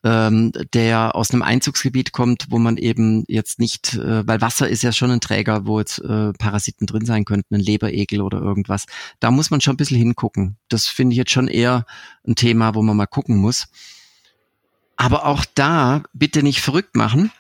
ähm, 0.07 0.53
der 0.73 1.17
aus 1.17 1.33
einem 1.33 1.43
Einzugsgebiet 1.43 2.13
kommt, 2.13 2.47
wo 2.51 2.59
man 2.59 2.77
eben 2.77 3.25
jetzt 3.27 3.59
nicht, 3.59 3.95
äh, 3.95 4.27
weil 4.27 4.41
Wasser 4.41 4.69
ist 4.69 4.83
ja 4.83 4.93
schon 4.93 5.11
ein 5.11 5.21
Träger, 5.21 5.67
wo 5.67 5.81
jetzt 5.81 5.99
äh, 5.99 6.33
Parasiten 6.33 6.87
drin 6.87 7.05
sein 7.05 7.25
könnten, 7.25 7.57
ein 7.57 7.61
Leberegel 7.61 8.23
oder 8.23 8.41
irgendwas. 8.41 8.87
Da 9.19 9.33
muss 9.33 9.51
man 9.51 9.61
schon 9.61 9.75
ein 9.75 9.79
bisschen 9.79 9.99
hingucken. 9.99 10.59
Das 10.69 10.87
finde 10.87 11.15
ich 11.15 11.19
jetzt 11.19 11.33
schon 11.33 11.49
eher 11.49 11.87
ein 12.25 12.37
Thema, 12.37 12.77
wo 12.77 12.83
man 12.83 12.97
mal 12.97 13.07
gucken 13.07 13.37
muss. 13.37 13.67
Aber 14.97 15.27
auch 15.27 15.45
da 15.55 16.05
bitte 16.13 16.45
nicht 16.45 16.61
verrückt 16.61 16.95
machen. 16.95 17.33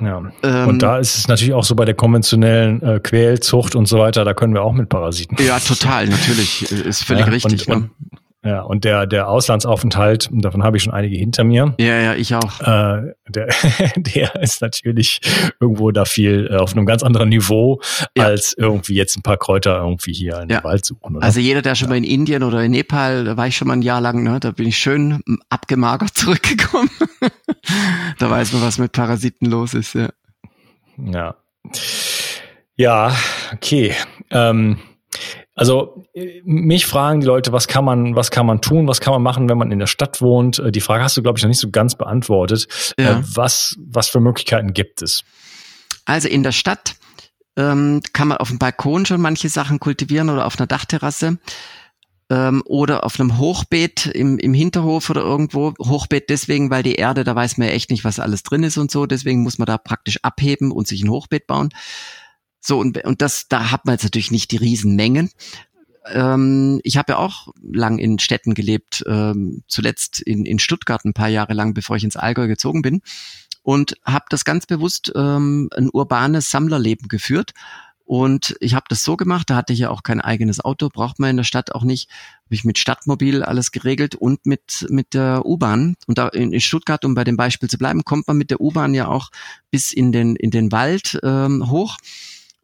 Ja. 0.00 0.30
Ähm, 0.42 0.68
und 0.68 0.82
da 0.82 0.98
ist 0.98 1.18
es 1.18 1.28
natürlich 1.28 1.52
auch 1.52 1.64
so 1.64 1.74
bei 1.74 1.84
der 1.84 1.94
konventionellen 1.94 2.82
äh, 2.82 3.00
Quälzucht 3.00 3.74
und 3.74 3.86
so 3.86 3.98
weiter, 3.98 4.24
da 4.24 4.32
können 4.32 4.54
wir 4.54 4.62
auch 4.62 4.72
mit 4.72 4.88
Parasiten. 4.88 5.36
Ja, 5.44 5.58
total, 5.60 6.08
natürlich. 6.08 6.70
Ist 6.70 7.04
völlig 7.04 7.26
ja, 7.26 7.32
richtig. 7.32 7.68
Und, 7.68 7.80
ne? 7.80 7.90
und, 8.10 8.25
ja, 8.44 8.62
und 8.62 8.84
der, 8.84 9.06
der 9.06 9.28
Auslandsaufenthalt, 9.28 10.28
davon 10.30 10.62
habe 10.62 10.76
ich 10.76 10.84
schon 10.84 10.92
einige 10.92 11.16
hinter 11.16 11.42
mir. 11.42 11.74
Ja, 11.78 12.00
ja, 12.00 12.14
ich 12.14 12.32
auch. 12.34 12.60
Äh, 12.60 13.14
der, 13.28 13.48
der 13.96 14.40
ist 14.40 14.62
natürlich 14.62 15.20
irgendwo 15.60 15.90
da 15.90 16.04
viel 16.04 16.48
äh, 16.50 16.56
auf 16.56 16.72
einem 16.72 16.86
ganz 16.86 17.02
anderen 17.02 17.28
Niveau, 17.28 17.80
ja. 18.16 18.24
als 18.24 18.54
irgendwie 18.56 18.94
jetzt 18.94 19.16
ein 19.16 19.22
paar 19.22 19.36
Kräuter 19.36 19.78
irgendwie 19.78 20.12
hier 20.12 20.40
in 20.40 20.48
ja. 20.48 20.60
den 20.60 20.64
Wald 20.64 20.84
suchen. 20.84 21.16
Oder? 21.16 21.24
Also 21.24 21.40
jeder, 21.40 21.60
der 21.60 21.74
schon 21.74 21.88
ja. 21.88 21.90
mal 21.90 21.96
in 21.96 22.04
Indien 22.04 22.44
oder 22.44 22.62
in 22.62 22.70
Nepal, 22.70 23.24
da 23.24 23.36
war 23.36 23.48
ich 23.48 23.56
schon 23.56 23.66
mal 23.66 23.74
ein 23.74 23.82
Jahr 23.82 24.00
lang, 24.00 24.22
ne, 24.22 24.38
da 24.38 24.52
bin 24.52 24.68
ich 24.68 24.78
schön 24.78 25.20
abgemagert 25.48 26.10
zurückgekommen. 26.14 26.90
da 28.18 28.30
weiß 28.30 28.52
man, 28.52 28.62
was 28.62 28.78
mit 28.78 28.92
Parasiten 28.92 29.50
los 29.50 29.74
ist, 29.74 29.94
ja. 29.94 30.10
Ja. 30.98 31.36
Ja, 32.76 33.16
okay. 33.52 33.94
Ähm, 34.30 34.78
Also 35.56 36.04
mich 36.44 36.84
fragen 36.84 37.20
die 37.20 37.26
Leute, 37.26 37.50
was 37.50 37.66
kann 37.66 37.84
man, 37.84 38.14
was 38.14 38.30
kann 38.30 38.44
man 38.44 38.60
tun, 38.60 38.86
was 38.86 39.00
kann 39.00 39.14
man 39.14 39.22
machen, 39.22 39.48
wenn 39.48 39.56
man 39.56 39.72
in 39.72 39.78
der 39.78 39.86
Stadt 39.86 40.20
wohnt? 40.20 40.58
Äh, 40.58 40.70
die 40.70 40.82
Frage 40.82 41.02
hast 41.02 41.16
du, 41.16 41.22
glaube 41.22 41.38
ich, 41.38 41.42
noch 41.42 41.48
nicht 41.48 41.60
so 41.60 41.70
ganz 41.70 41.96
beantwortet. 41.96 42.68
Ja. 42.98 43.18
Äh, 43.18 43.22
was, 43.34 43.74
was 43.78 44.08
für 44.08 44.20
Möglichkeiten 44.20 44.74
gibt 44.74 45.00
es? 45.00 45.24
Also 46.04 46.28
in 46.28 46.42
der 46.42 46.52
Stadt 46.52 46.96
ähm, 47.56 48.02
kann 48.12 48.28
man 48.28 48.36
auf 48.36 48.48
dem 48.48 48.58
Balkon 48.58 49.06
schon 49.06 49.20
manche 49.20 49.48
Sachen 49.48 49.80
kultivieren 49.80 50.28
oder 50.28 50.44
auf 50.46 50.58
einer 50.58 50.66
Dachterrasse 50.66 51.38
ähm, 52.28 52.62
oder 52.66 53.04
auf 53.04 53.18
einem 53.18 53.38
Hochbeet 53.38 54.06
im, 54.06 54.38
im 54.38 54.52
Hinterhof 54.52 55.08
oder 55.08 55.22
irgendwo. 55.22 55.72
Hochbeet 55.80 56.28
deswegen, 56.28 56.70
weil 56.70 56.82
die 56.82 56.96
Erde, 56.96 57.24
da 57.24 57.34
weiß 57.34 57.56
man 57.56 57.68
ja 57.68 57.74
echt 57.74 57.90
nicht, 57.90 58.04
was 58.04 58.20
alles 58.20 58.42
drin 58.42 58.62
ist 58.62 58.76
und 58.76 58.90
so. 58.90 59.06
Deswegen 59.06 59.42
muss 59.42 59.56
man 59.56 59.66
da 59.66 59.78
praktisch 59.78 60.18
abheben 60.22 60.70
und 60.70 60.86
sich 60.86 61.02
ein 61.02 61.10
Hochbeet 61.10 61.46
bauen. 61.46 61.70
So, 62.66 62.80
und, 62.80 62.98
und 63.04 63.22
das, 63.22 63.46
da 63.48 63.70
hat 63.70 63.84
man 63.84 63.94
jetzt 63.94 64.02
natürlich 64.02 64.32
nicht 64.32 64.50
die 64.50 64.56
Riesenmengen. 64.56 65.30
Ähm, 66.08 66.80
ich 66.82 66.96
habe 66.96 67.12
ja 67.12 67.18
auch 67.18 67.54
lang 67.62 67.98
in 67.98 68.18
Städten 68.18 68.54
gelebt, 68.54 69.04
ähm, 69.06 69.62
zuletzt 69.68 70.20
in, 70.20 70.44
in 70.44 70.58
Stuttgart 70.58 71.04
ein 71.04 71.14
paar 71.14 71.28
Jahre 71.28 71.54
lang, 71.54 71.74
bevor 71.74 71.94
ich 71.94 72.02
ins 72.02 72.16
Allgäu 72.16 72.48
gezogen 72.48 72.82
bin. 72.82 73.02
Und 73.62 73.94
habe 74.04 74.24
das 74.30 74.44
ganz 74.44 74.66
bewusst 74.66 75.12
ähm, 75.14 75.68
ein 75.76 75.90
urbanes 75.92 76.50
Sammlerleben 76.50 77.06
geführt. 77.06 77.52
Und 78.04 78.56
ich 78.58 78.74
habe 78.74 78.86
das 78.88 79.04
so 79.04 79.16
gemacht, 79.16 79.48
da 79.48 79.54
hatte 79.54 79.72
ich 79.72 79.78
ja 79.78 79.90
auch 79.90 80.02
kein 80.02 80.20
eigenes 80.20 80.58
Auto, 80.58 80.88
braucht 80.88 81.20
man 81.20 81.30
in 81.30 81.36
der 81.36 81.44
Stadt 81.44 81.72
auch 81.72 81.84
nicht. 81.84 82.10
Habe 82.46 82.54
ich 82.56 82.64
mit 82.64 82.78
Stadtmobil 82.78 83.44
alles 83.44 83.70
geregelt 83.70 84.16
und 84.16 84.44
mit 84.44 84.86
mit 84.90 85.14
der 85.14 85.46
U-Bahn. 85.46 85.94
Und 86.08 86.18
da 86.18 86.26
in, 86.28 86.52
in, 86.52 86.60
Stuttgart, 86.60 87.04
um 87.04 87.14
bei 87.14 87.22
dem 87.22 87.36
Beispiel 87.36 87.70
zu 87.70 87.78
bleiben, 87.78 88.02
kommt 88.02 88.26
man 88.26 88.36
mit 88.36 88.50
der 88.50 88.60
U-Bahn 88.60 88.92
ja 88.92 89.06
auch 89.06 89.30
bis 89.70 89.92
in 89.92 90.10
den 90.10 90.34
in 90.34 90.50
den 90.50 90.72
Wald 90.72 91.20
ähm, 91.22 91.70
hoch 91.70 91.96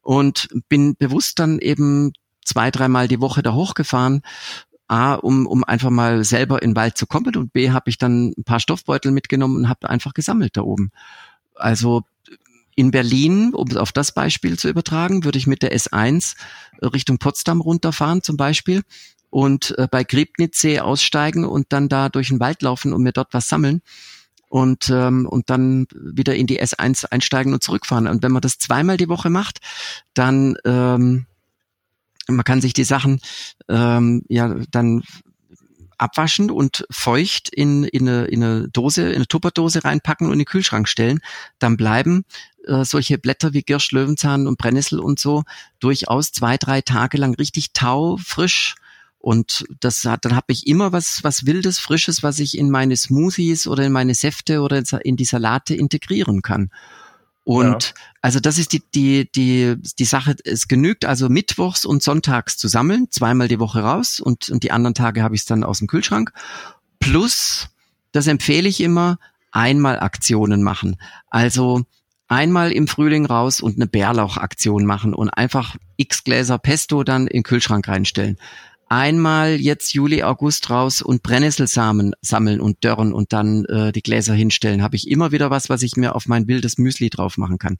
und 0.02 0.48
bin 0.68 0.96
bewusst 0.96 1.38
dann 1.38 1.58
eben 1.58 2.12
zwei, 2.44 2.70
dreimal 2.70 3.08
die 3.08 3.20
Woche 3.20 3.42
da 3.42 3.54
hochgefahren. 3.54 4.22
A, 4.88 5.14
um, 5.14 5.46
um 5.46 5.64
einfach 5.64 5.90
mal 5.90 6.22
selber 6.24 6.60
in 6.60 6.70
den 6.70 6.76
Wald 6.76 6.98
zu 6.98 7.06
kommen 7.06 7.34
und 7.36 7.52
B, 7.52 7.70
habe 7.70 7.88
ich 7.88 7.96
dann 7.96 8.34
ein 8.36 8.44
paar 8.44 8.60
Stoffbeutel 8.60 9.10
mitgenommen 9.10 9.56
und 9.56 9.68
habe 9.68 9.88
einfach 9.88 10.12
gesammelt 10.12 10.56
da 10.56 10.62
oben. 10.62 10.90
Also 11.54 12.02
in 12.74 12.90
Berlin, 12.90 13.54
um 13.54 13.74
auf 13.76 13.92
das 13.92 14.12
Beispiel 14.12 14.58
zu 14.58 14.68
übertragen, 14.68 15.24
würde 15.24 15.38
ich 15.38 15.46
mit 15.46 15.62
der 15.62 15.74
S1 15.74 16.36
Richtung 16.82 17.18
Potsdam 17.18 17.60
runterfahren 17.60 18.22
zum 18.22 18.36
Beispiel 18.36 18.82
und 19.30 19.76
äh, 19.78 19.88
bei 19.90 20.04
Griebnitzsee 20.04 20.80
aussteigen 20.80 21.44
und 21.44 21.72
dann 21.72 21.88
da 21.88 22.08
durch 22.08 22.28
den 22.28 22.40
Wald 22.40 22.62
laufen 22.62 22.92
und 22.92 23.02
mir 23.02 23.12
dort 23.12 23.32
was 23.32 23.48
sammeln 23.48 23.82
und, 24.52 24.90
ähm, 24.90 25.26
und 25.26 25.48
dann 25.48 25.86
wieder 25.94 26.34
in 26.34 26.46
die 26.46 26.60
S1 26.60 27.06
einsteigen 27.06 27.54
und 27.54 27.62
zurückfahren. 27.62 28.06
Und 28.06 28.22
wenn 28.22 28.32
man 28.32 28.42
das 28.42 28.58
zweimal 28.58 28.98
die 28.98 29.08
Woche 29.08 29.30
macht, 29.30 29.60
dann 30.12 30.56
ähm, 30.66 31.24
man 32.28 32.44
kann 32.44 32.60
sich 32.60 32.74
die 32.74 32.84
Sachen 32.84 33.20
ähm, 33.70 34.24
ja 34.28 34.54
dann 34.70 35.04
abwaschen 35.96 36.50
und 36.50 36.84
feucht 36.90 37.48
in, 37.48 37.84
in, 37.84 38.06
eine, 38.06 38.26
in 38.26 38.44
eine 38.44 38.68
Dose, 38.68 39.08
in 39.08 39.16
eine 39.16 39.26
Tupperdose 39.26 39.84
reinpacken 39.84 40.26
und 40.26 40.34
in 40.34 40.40
den 40.40 40.44
Kühlschrank 40.44 40.86
stellen, 40.86 41.20
dann 41.58 41.78
bleiben 41.78 42.26
äh, 42.66 42.84
solche 42.84 43.16
Blätter 43.16 43.54
wie 43.54 43.62
Girsch, 43.62 43.90
Löwenzahn 43.92 44.46
und 44.46 44.58
Brennnessel 44.58 45.00
und 45.00 45.18
so 45.18 45.44
durchaus 45.80 46.30
zwei, 46.30 46.58
drei 46.58 46.82
Tage 46.82 47.16
lang 47.16 47.34
richtig 47.36 47.72
taufrisch 47.72 48.74
und 49.22 49.64
das 49.78 50.04
hat, 50.04 50.24
dann 50.24 50.34
habe 50.34 50.52
ich 50.52 50.66
immer 50.66 50.90
was, 50.90 51.22
was 51.22 51.46
Wildes, 51.46 51.78
Frisches, 51.78 52.24
was 52.24 52.40
ich 52.40 52.58
in 52.58 52.70
meine 52.70 52.96
Smoothies 52.96 53.68
oder 53.68 53.84
in 53.84 53.92
meine 53.92 54.14
Säfte 54.14 54.62
oder 54.62 54.82
in 55.04 55.16
die 55.16 55.24
Salate 55.24 55.76
integrieren 55.76 56.42
kann. 56.42 56.70
Und 57.44 57.84
ja. 57.84 57.90
also 58.20 58.40
das 58.40 58.58
ist 58.58 58.72
die, 58.72 58.82
die, 58.92 59.30
die, 59.30 59.76
die 59.96 60.04
Sache, 60.04 60.34
es 60.44 60.66
genügt 60.66 61.04
also 61.04 61.28
mittwochs 61.28 61.84
und 61.84 62.02
sonntags 62.02 62.56
zu 62.56 62.66
sammeln, 62.66 63.12
zweimal 63.12 63.46
die 63.46 63.60
Woche 63.60 63.80
raus 63.80 64.18
und, 64.18 64.50
und 64.50 64.64
die 64.64 64.72
anderen 64.72 64.94
Tage 64.94 65.22
habe 65.22 65.36
ich 65.36 65.42
es 65.42 65.46
dann 65.46 65.62
aus 65.62 65.78
dem 65.78 65.86
Kühlschrank. 65.86 66.32
Plus, 66.98 67.68
das 68.10 68.26
empfehle 68.26 68.68
ich 68.68 68.80
immer, 68.80 69.18
einmal 69.52 70.00
Aktionen 70.00 70.64
machen. 70.64 70.96
Also 71.30 71.84
einmal 72.26 72.72
im 72.72 72.88
Frühling 72.88 73.26
raus 73.26 73.60
und 73.60 73.76
eine 73.76 73.86
Bärlauchaktion 73.86 74.84
machen 74.84 75.14
und 75.14 75.30
einfach 75.30 75.76
x 75.96 76.24
Gläser 76.24 76.58
Pesto 76.58 77.04
dann 77.04 77.28
in 77.28 77.38
den 77.38 77.42
Kühlschrank 77.44 77.86
reinstellen 77.86 78.36
einmal 78.92 79.58
jetzt 79.58 79.94
Juli, 79.94 80.22
August 80.22 80.68
raus 80.68 81.00
und 81.00 81.22
Brennnesselsamen 81.22 82.12
sammeln 82.20 82.60
und 82.60 82.84
dörren 82.84 83.14
und 83.14 83.32
dann 83.32 83.64
äh, 83.64 83.90
die 83.90 84.02
Gläser 84.02 84.34
hinstellen, 84.34 84.82
habe 84.82 84.96
ich 84.96 85.10
immer 85.10 85.32
wieder 85.32 85.50
was, 85.50 85.70
was 85.70 85.82
ich 85.82 85.96
mir 85.96 86.14
auf 86.14 86.26
mein 86.26 86.46
wildes 86.46 86.76
Müsli 86.76 87.08
drauf 87.08 87.38
machen 87.38 87.56
kann. 87.56 87.78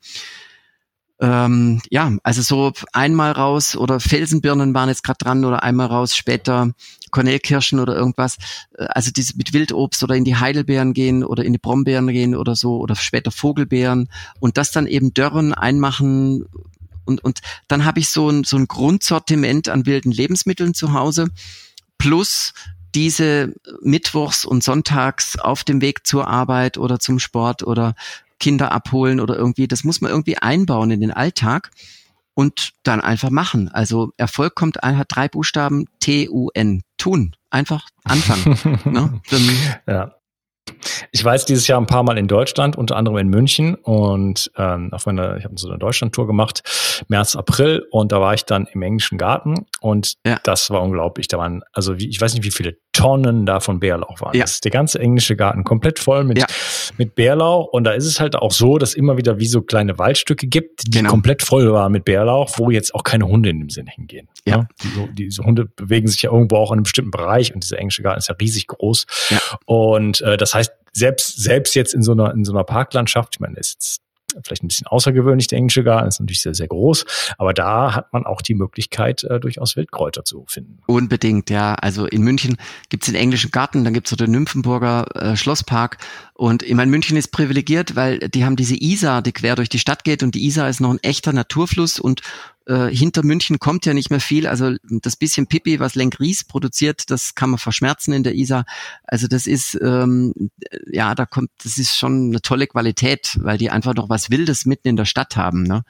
Ähm, 1.20 1.82
ja, 1.90 2.10
also 2.22 2.40
so 2.40 2.72
einmal 2.94 3.32
raus 3.32 3.76
oder 3.76 4.00
Felsenbirnen 4.00 4.74
waren 4.74 4.88
jetzt 4.88 5.04
gerade 5.04 5.18
dran 5.18 5.44
oder 5.44 5.62
einmal 5.62 5.86
raus, 5.86 6.16
später 6.16 6.72
Kornelkirschen 7.10 7.78
oder 7.78 7.94
irgendwas. 7.94 8.38
Äh, 8.76 8.86
also 8.86 9.10
diese 9.14 9.36
mit 9.36 9.52
Wildobst 9.52 10.02
oder 10.02 10.16
in 10.16 10.24
die 10.24 10.36
Heidelbeeren 10.36 10.94
gehen 10.94 11.22
oder 11.24 11.44
in 11.44 11.52
die 11.52 11.58
Brombeeren 11.58 12.08
gehen 12.08 12.34
oder 12.34 12.56
so 12.56 12.78
oder 12.78 12.96
später 12.96 13.30
Vogelbeeren 13.30 14.08
und 14.40 14.56
das 14.56 14.72
dann 14.72 14.86
eben 14.86 15.12
dörren, 15.12 15.52
einmachen, 15.52 16.46
und, 17.04 17.22
und 17.24 17.40
dann 17.68 17.84
habe 17.84 18.00
ich 18.00 18.08
so 18.08 18.28
ein, 18.28 18.44
so 18.44 18.56
ein 18.56 18.66
Grundsortiment 18.66 19.68
an 19.68 19.86
wilden 19.86 20.12
Lebensmitteln 20.12 20.74
zu 20.74 20.92
Hause 20.92 21.28
plus 21.98 22.52
diese 22.94 23.54
Mittwochs 23.80 24.44
und 24.44 24.62
Sonntags 24.62 25.38
auf 25.38 25.64
dem 25.64 25.80
Weg 25.80 26.06
zur 26.06 26.28
Arbeit 26.28 26.78
oder 26.78 26.98
zum 26.98 27.18
Sport 27.18 27.62
oder 27.62 27.94
Kinder 28.38 28.72
abholen 28.72 29.20
oder 29.20 29.36
irgendwie, 29.36 29.68
das 29.68 29.84
muss 29.84 30.00
man 30.00 30.10
irgendwie 30.10 30.36
einbauen 30.36 30.90
in 30.90 31.00
den 31.00 31.12
Alltag 31.12 31.70
und 32.34 32.72
dann 32.82 33.00
einfach 33.00 33.30
machen. 33.30 33.68
Also 33.68 34.12
Erfolg 34.16 34.54
kommt, 34.54 34.78
hat 34.82 35.06
drei 35.10 35.28
Buchstaben 35.28 35.86
T-U-N. 36.00 36.82
Tun. 36.98 37.34
Einfach 37.50 37.88
anfangen. 38.04 38.58
ne? 38.84 39.20
Dann, 39.30 39.50
ja. 39.86 40.14
Ich 41.10 41.24
war 41.24 41.34
jetzt 41.34 41.48
dieses 41.48 41.66
Jahr 41.66 41.80
ein 41.80 41.86
paar 41.86 42.02
Mal 42.02 42.18
in 42.18 42.28
Deutschland, 42.28 42.76
unter 42.76 42.96
anderem 42.96 43.18
in 43.18 43.28
München 43.28 43.74
und 43.74 44.50
ähm, 44.56 44.92
auf 44.92 45.06
meiner, 45.06 45.36
ich 45.36 45.44
habe 45.44 45.54
so 45.56 45.68
eine 45.68 45.78
Deutschland-Tour 45.78 46.26
gemacht, 46.26 46.62
März, 47.08 47.36
April 47.36 47.86
und 47.90 48.12
da 48.12 48.20
war 48.20 48.34
ich 48.34 48.44
dann 48.44 48.66
im 48.66 48.82
englischen 48.82 49.18
Garten 49.18 49.66
und 49.80 50.14
ja. 50.26 50.38
das 50.44 50.70
war 50.70 50.82
unglaublich. 50.82 51.28
Da 51.28 51.38
waren, 51.38 51.62
also 51.72 51.98
wie, 51.98 52.08
ich 52.08 52.20
weiß 52.20 52.34
nicht, 52.34 52.44
wie 52.44 52.50
viele 52.50 52.76
Tonnen 52.92 53.46
da 53.46 53.60
von 53.60 53.80
Bärlauch 53.80 54.20
waren. 54.20 54.36
Ja. 54.36 54.42
Das 54.42 54.52
ist 54.52 54.64
der 54.64 54.70
ganze 54.70 54.98
englische 54.98 55.36
Garten 55.36 55.64
komplett 55.64 55.98
voll 55.98 56.24
mit, 56.24 56.38
ja. 56.38 56.46
mit 56.98 57.14
Bärlauch 57.14 57.68
und 57.72 57.84
da 57.84 57.92
ist 57.92 58.06
es 58.06 58.20
halt 58.20 58.36
auch 58.36 58.52
so, 58.52 58.78
dass 58.78 58.94
immer 58.94 59.16
wieder 59.16 59.38
wie 59.38 59.46
so 59.46 59.62
kleine 59.62 59.98
Waldstücke 59.98 60.46
gibt, 60.46 60.86
die 60.86 60.98
genau. 60.98 61.10
komplett 61.10 61.42
voll 61.42 61.72
waren 61.72 61.92
mit 61.92 62.04
Bärlauch, 62.04 62.50
wo 62.58 62.70
jetzt 62.70 62.94
auch 62.94 63.04
keine 63.04 63.26
Hunde 63.26 63.50
in 63.50 63.60
dem 63.60 63.70
Sinn 63.70 63.86
hingehen. 63.86 64.28
Ja. 64.44 64.56
ja? 64.56 65.06
Die, 65.08 65.26
diese 65.26 65.42
Hunde 65.42 65.64
bewegen 65.64 66.08
sich 66.08 66.22
ja 66.22 66.30
irgendwo 66.30 66.56
auch 66.56 66.70
in 66.70 66.78
einem 66.78 66.82
bestimmten 66.84 67.10
Bereich 67.10 67.54
und 67.54 67.62
dieser 67.62 67.78
englische 67.78 68.02
Garten 68.02 68.18
ist 68.18 68.28
ja 68.28 68.34
riesig 68.40 68.66
groß. 68.66 69.06
Ja. 69.30 69.38
Und 69.64 70.20
äh, 70.20 70.36
das 70.36 70.54
heißt, 70.54 70.72
selbst, 70.92 71.42
selbst 71.42 71.74
jetzt 71.74 71.94
in 71.94 72.02
so 72.02 72.12
einer, 72.12 72.32
in 72.32 72.44
so 72.44 72.52
einer 72.52 72.64
Parklandschaft, 72.64 73.36
ich 73.36 73.40
meine, 73.40 73.56
ist 73.56 73.74
jetzt 73.74 74.02
vielleicht 74.44 74.62
ein 74.62 74.68
bisschen 74.68 74.86
außergewöhnlich, 74.86 75.46
der 75.46 75.58
englische 75.58 75.84
Garten 75.84 76.08
ist 76.08 76.20
natürlich 76.20 76.42
sehr, 76.42 76.54
sehr 76.54 76.68
groß, 76.68 77.04
aber 77.38 77.54
da 77.54 77.94
hat 77.94 78.12
man 78.12 78.24
auch 78.24 78.42
die 78.42 78.54
Möglichkeit, 78.54 79.24
äh, 79.24 79.40
durchaus 79.40 79.76
Wildkräuter 79.76 80.24
zu 80.24 80.44
finden. 80.48 80.78
Unbedingt, 80.86 81.50
ja. 81.50 81.74
Also 81.74 82.06
in 82.06 82.22
München 82.22 82.56
gibt's 82.88 83.06
den 83.06 83.14
englischen 83.14 83.50
Garten, 83.50 83.84
dann 83.84 83.94
gibt's 83.94 84.10
so 84.10 84.16
den 84.16 84.30
Nymphenburger 84.30 85.06
äh, 85.14 85.36
Schlosspark 85.36 85.98
und 86.34 86.62
ich 86.62 86.74
meine, 86.74 86.90
München 86.90 87.16
ist 87.16 87.28
privilegiert, 87.28 87.94
weil 87.94 88.18
die 88.18 88.44
haben 88.44 88.56
diese 88.56 88.74
Isar, 88.74 89.22
die 89.22 89.32
quer 89.32 89.54
durch 89.54 89.68
die 89.68 89.78
Stadt 89.78 90.04
geht 90.04 90.22
und 90.22 90.34
die 90.34 90.44
Isar 90.44 90.68
ist 90.68 90.80
noch 90.80 90.90
ein 90.90 91.02
echter 91.02 91.32
Naturfluss 91.32 92.00
und 92.00 92.22
äh, 92.66 92.88
hinter 92.88 93.24
München 93.24 93.58
kommt 93.58 93.86
ja 93.86 93.94
nicht 93.94 94.10
mehr 94.10 94.20
viel. 94.20 94.46
Also 94.46 94.74
das 94.82 95.16
bisschen 95.16 95.46
Pipi, 95.46 95.80
was 95.80 95.94
Lenkries 95.94 96.44
produziert, 96.44 97.10
das 97.10 97.34
kann 97.34 97.50
man 97.50 97.58
verschmerzen 97.58 98.12
in 98.12 98.22
der 98.22 98.34
Isar. 98.34 98.64
Also 99.04 99.26
das 99.26 99.46
ist 99.46 99.78
ähm, 99.82 100.50
ja, 100.90 101.14
da 101.14 101.26
kommt, 101.26 101.50
das 101.62 101.78
ist 101.78 101.96
schon 101.96 102.28
eine 102.28 102.40
tolle 102.40 102.66
Qualität, 102.66 103.38
weil 103.40 103.58
die 103.58 103.70
einfach 103.70 103.94
noch 103.94 104.08
was 104.08 104.30
Wildes 104.30 104.66
mitten 104.66 104.88
in 104.88 104.96
der 104.96 105.04
Stadt 105.04 105.36
haben. 105.36 105.62
Ne? 105.64 105.82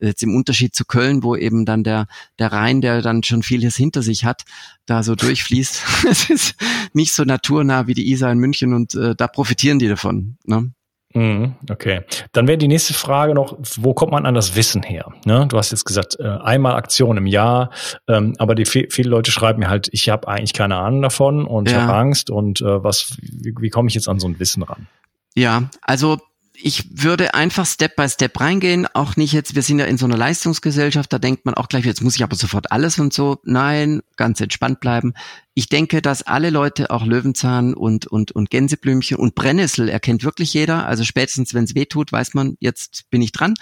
Jetzt 0.00 0.22
im 0.22 0.34
Unterschied 0.34 0.74
zu 0.74 0.84
Köln, 0.84 1.22
wo 1.22 1.36
eben 1.36 1.66
dann 1.66 1.84
der 1.84 2.06
der 2.38 2.52
Rhein, 2.52 2.80
der 2.80 3.02
dann 3.02 3.22
schon 3.22 3.42
vieles 3.42 3.76
hinter 3.76 4.02
sich 4.02 4.24
hat, 4.24 4.44
da 4.86 5.02
so 5.02 5.14
durchfließt. 5.14 5.82
Es 6.10 6.30
ist 6.30 6.54
nicht 6.92 7.12
so 7.12 7.24
naturnah 7.24 7.86
wie 7.86 7.94
die 7.94 8.10
Isar 8.10 8.32
in 8.32 8.38
München 8.38 8.72
und 8.74 8.94
äh, 8.94 9.14
da 9.14 9.28
profitieren 9.28 9.78
die 9.78 9.88
davon. 9.88 10.38
Ne? 10.44 10.72
Mhm, 11.12 11.56
okay. 11.68 12.02
Dann 12.32 12.46
wäre 12.46 12.56
die 12.56 12.68
nächste 12.68 12.94
Frage 12.94 13.34
noch, 13.34 13.58
wo 13.76 13.94
kommt 13.94 14.12
man 14.12 14.26
an 14.26 14.34
das 14.34 14.54
Wissen 14.54 14.82
her? 14.82 15.12
Ne? 15.24 15.46
Du 15.48 15.58
hast 15.58 15.72
jetzt 15.72 15.84
gesagt, 15.84 16.16
äh, 16.20 16.24
einmal 16.24 16.76
Aktion 16.76 17.16
im 17.16 17.26
Jahr, 17.26 17.70
ähm, 18.06 18.34
aber 18.38 18.54
die 18.54 18.64
viele 18.64 19.10
Leute 19.10 19.32
schreiben 19.32 19.60
mir 19.60 19.68
halt, 19.68 19.88
ich 19.92 20.08
habe 20.08 20.28
eigentlich 20.28 20.52
keine 20.52 20.76
Ahnung 20.76 21.02
davon 21.02 21.46
und 21.46 21.70
ja. 21.70 21.82
habe 21.82 21.94
Angst 21.94 22.30
und 22.30 22.60
äh, 22.60 22.84
was, 22.84 23.16
wie, 23.20 23.54
wie 23.58 23.70
komme 23.70 23.88
ich 23.88 23.94
jetzt 23.94 24.08
an 24.08 24.20
so 24.20 24.28
ein 24.28 24.38
Wissen 24.38 24.62
ran? 24.62 24.86
Ja, 25.34 25.64
also 25.82 26.18
ich 26.62 27.02
würde 27.02 27.34
einfach 27.34 27.66
Step 27.66 27.96
by 27.96 28.08
Step 28.08 28.38
reingehen, 28.40 28.86
auch 28.92 29.16
nicht 29.16 29.32
jetzt, 29.32 29.54
wir 29.54 29.62
sind 29.62 29.78
ja 29.78 29.86
in 29.86 29.98
so 29.98 30.06
einer 30.06 30.16
Leistungsgesellschaft, 30.16 31.12
da 31.12 31.18
denkt 31.18 31.44
man 31.44 31.54
auch 31.54 31.68
gleich, 31.68 31.84
jetzt 31.84 32.02
muss 32.02 32.16
ich 32.16 32.22
aber 32.22 32.36
sofort 32.36 32.70
alles 32.72 32.98
und 32.98 33.12
so. 33.12 33.38
Nein, 33.44 34.02
ganz 34.16 34.40
entspannt 34.40 34.80
bleiben. 34.80 35.14
Ich 35.54 35.68
denke, 35.68 36.02
dass 36.02 36.22
alle 36.22 36.50
Leute 36.50 36.90
auch 36.90 37.04
Löwenzahn 37.04 37.74
und, 37.74 38.06
und, 38.06 38.32
und 38.32 38.50
Gänseblümchen 38.50 39.16
und 39.16 39.34
Brennnessel 39.34 39.88
erkennt 39.88 40.24
wirklich 40.24 40.54
jeder. 40.54 40.86
Also 40.86 41.04
spätestens, 41.04 41.54
wenn 41.54 41.64
es 41.64 41.74
weh 41.74 41.86
tut, 41.86 42.12
weiß 42.12 42.34
man, 42.34 42.56
jetzt 42.60 43.10
bin 43.10 43.22
ich 43.22 43.32
dran. 43.32 43.54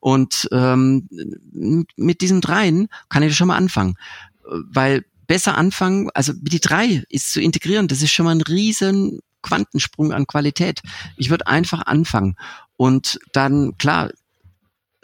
Und 0.00 0.48
ähm, 0.52 1.08
mit 1.96 2.20
diesen 2.20 2.40
dreien 2.40 2.88
kann 3.08 3.22
ich 3.22 3.36
schon 3.36 3.48
mal 3.48 3.56
anfangen. 3.56 3.96
weil 4.44 5.04
besser 5.26 5.56
anfangen, 5.56 6.10
also 6.14 6.32
die 6.34 6.60
drei 6.60 7.04
ist 7.08 7.32
zu 7.32 7.40
integrieren, 7.40 7.88
das 7.88 8.02
ist 8.02 8.12
schon 8.12 8.26
mal 8.26 8.34
ein 8.34 8.42
riesen 8.42 9.20
Quantensprung 9.42 10.12
an 10.12 10.26
Qualität. 10.26 10.80
Ich 11.16 11.30
würde 11.30 11.46
einfach 11.46 11.86
anfangen 11.86 12.36
und 12.76 13.18
dann, 13.32 13.76
klar, 13.78 14.10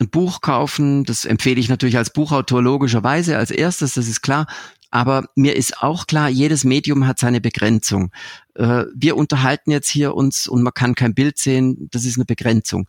ein 0.00 0.10
Buch 0.10 0.40
kaufen, 0.40 1.04
das 1.04 1.24
empfehle 1.24 1.60
ich 1.60 1.68
natürlich 1.68 1.96
als 1.96 2.12
Buchautor 2.12 2.62
logischerweise 2.62 3.36
als 3.36 3.50
erstes, 3.50 3.94
das 3.94 4.08
ist 4.08 4.22
klar. 4.22 4.46
Aber 4.90 5.26
mir 5.34 5.54
ist 5.54 5.82
auch 5.82 6.06
klar, 6.06 6.30
jedes 6.30 6.64
Medium 6.64 7.06
hat 7.06 7.18
seine 7.18 7.40
Begrenzung. 7.40 8.10
Äh, 8.54 8.84
wir 8.94 9.16
unterhalten 9.16 9.70
jetzt 9.70 9.90
hier 9.90 10.14
uns 10.14 10.48
und 10.48 10.62
man 10.62 10.72
kann 10.72 10.94
kein 10.94 11.14
Bild 11.14 11.36
sehen, 11.36 11.88
das 11.90 12.04
ist 12.04 12.16
eine 12.16 12.24
Begrenzung. 12.24 12.88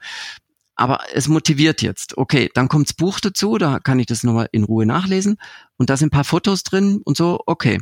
Aber 0.75 0.99
es 1.13 1.27
motiviert 1.27 1.81
jetzt. 1.81 2.17
Okay, 2.17 2.49
dann 2.53 2.69
kommt's 2.69 2.93
Buch 2.93 3.19
dazu, 3.19 3.57
da 3.57 3.79
kann 3.79 3.99
ich 3.99 4.05
das 4.05 4.23
nochmal 4.23 4.47
in 4.53 4.63
Ruhe 4.63 4.85
nachlesen. 4.85 5.38
Und 5.75 5.89
da 5.89 5.97
sind 5.97 6.07
ein 6.07 6.12
paar 6.12 6.23
Fotos 6.23 6.63
drin 6.63 7.01
und 7.03 7.17
so, 7.17 7.41
okay. 7.45 7.79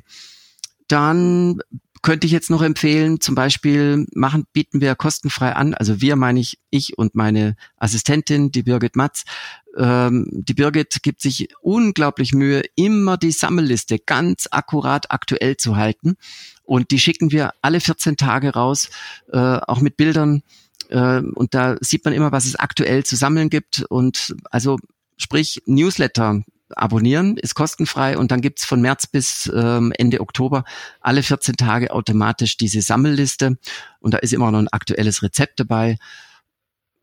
Dann 0.87 1.59
könnte 2.01 2.27
ich 2.27 2.33
jetzt 2.33 2.49
noch 2.49 2.61
empfehlen, 2.61 3.21
zum 3.21 3.35
Beispiel 3.35 4.05
machen, 4.13 4.45
bieten 4.53 4.81
wir 4.81 4.95
kostenfrei 4.95 5.53
an, 5.53 5.73
also 5.73 6.01
wir 6.01 6.15
meine 6.15 6.39
ich, 6.39 6.59
ich 6.69 6.97
und 6.97 7.15
meine 7.15 7.55
Assistentin, 7.77 8.51
die 8.51 8.63
Birgit 8.63 8.95
Matz. 8.95 9.23
Ähm, 9.77 10.27
die 10.31 10.53
Birgit 10.53 11.03
gibt 11.03 11.21
sich 11.21 11.49
unglaublich 11.61 12.33
Mühe, 12.33 12.63
immer 12.75 13.17
die 13.17 13.31
Sammelliste 13.31 13.99
ganz 13.99 14.47
akkurat 14.51 15.11
aktuell 15.11 15.57
zu 15.57 15.75
halten. 15.75 16.17
Und 16.63 16.91
die 16.91 16.99
schicken 16.99 17.31
wir 17.31 17.53
alle 17.61 17.79
14 17.79 18.17
Tage 18.17 18.53
raus, 18.53 18.89
äh, 19.31 19.37
auch 19.37 19.81
mit 19.81 19.97
Bildern 19.97 20.43
äh, 20.89 21.19
und 21.19 21.53
da 21.53 21.77
sieht 21.81 22.05
man 22.05 22.13
immer, 22.13 22.31
was 22.31 22.45
es 22.45 22.55
aktuell 22.55 23.05
zu 23.05 23.15
sammeln 23.15 23.49
gibt. 23.49 23.83
Und 23.89 24.35
also 24.51 24.77
sprich 25.17 25.61
Newsletter 25.65 26.43
abonnieren, 26.75 27.37
ist 27.37 27.55
kostenfrei 27.55 28.17
und 28.17 28.31
dann 28.31 28.41
gibt's 28.41 28.65
von 28.65 28.81
März 28.81 29.07
bis 29.07 29.51
ähm, 29.53 29.93
Ende 29.97 30.21
Oktober 30.21 30.63
alle 31.01 31.23
14 31.23 31.55
Tage 31.55 31.91
automatisch 31.91 32.57
diese 32.57 32.81
Sammelliste 32.81 33.57
und 33.99 34.13
da 34.13 34.17
ist 34.17 34.33
immer 34.33 34.51
noch 34.51 34.59
ein 34.59 34.67
aktuelles 34.67 35.23
Rezept 35.23 35.59
dabei. 35.59 35.97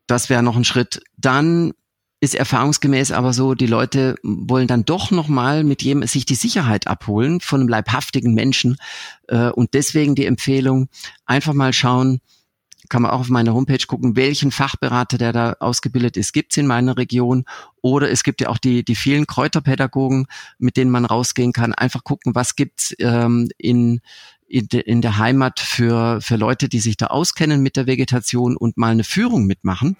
Das 0.06 0.28
wäre 0.28 0.42
noch 0.42 0.56
ein 0.56 0.64
Schritt. 0.64 1.02
Dann 1.16 1.72
ist 2.20 2.34
erfahrungsgemäß 2.34 3.12
aber 3.12 3.32
so, 3.32 3.54
die 3.54 3.66
Leute 3.66 4.14
wollen 4.22 4.66
dann 4.66 4.84
doch 4.84 5.10
nochmal 5.10 5.62
mit 5.62 5.82
jedem 5.82 6.06
sich 6.06 6.24
die 6.24 6.34
Sicherheit 6.34 6.86
abholen 6.86 7.40
von 7.40 7.60
einem 7.60 7.68
leibhaftigen 7.68 8.32
Menschen 8.32 8.76
äh, 9.28 9.50
und 9.50 9.74
deswegen 9.74 10.14
die 10.14 10.24
Empfehlung, 10.24 10.88
einfach 11.26 11.52
mal 11.52 11.74
schauen, 11.74 12.20
kann 12.88 13.02
man 13.02 13.10
auch 13.10 13.20
auf 13.20 13.28
meiner 13.28 13.54
Homepage 13.54 13.86
gucken, 13.86 14.16
welchen 14.16 14.50
Fachberater, 14.50 15.18
der 15.18 15.32
da 15.32 15.56
ausgebildet 15.60 16.16
ist, 16.16 16.32
gibt's 16.32 16.56
in 16.56 16.66
meiner 16.66 16.96
Region. 16.96 17.44
Oder 17.80 18.10
es 18.10 18.24
gibt 18.24 18.40
ja 18.40 18.48
auch 18.48 18.58
die, 18.58 18.84
die 18.84 18.94
vielen 18.94 19.26
Kräuterpädagogen, 19.26 20.26
mit 20.58 20.76
denen 20.76 20.90
man 20.90 21.04
rausgehen 21.04 21.52
kann. 21.52 21.74
Einfach 21.74 22.04
gucken, 22.04 22.34
was 22.34 22.56
gibt's 22.56 22.94
ähm, 22.98 23.48
in, 23.58 24.00
in, 24.46 24.68
de, 24.68 24.80
in 24.80 25.00
der 25.00 25.18
Heimat 25.18 25.60
für, 25.60 26.20
für 26.20 26.36
Leute, 26.36 26.68
die 26.68 26.80
sich 26.80 26.96
da 26.96 27.06
auskennen 27.06 27.62
mit 27.62 27.76
der 27.76 27.86
Vegetation 27.86 28.56
und 28.56 28.76
mal 28.76 28.92
eine 28.92 29.04
Führung 29.04 29.46
mitmachen 29.46 29.96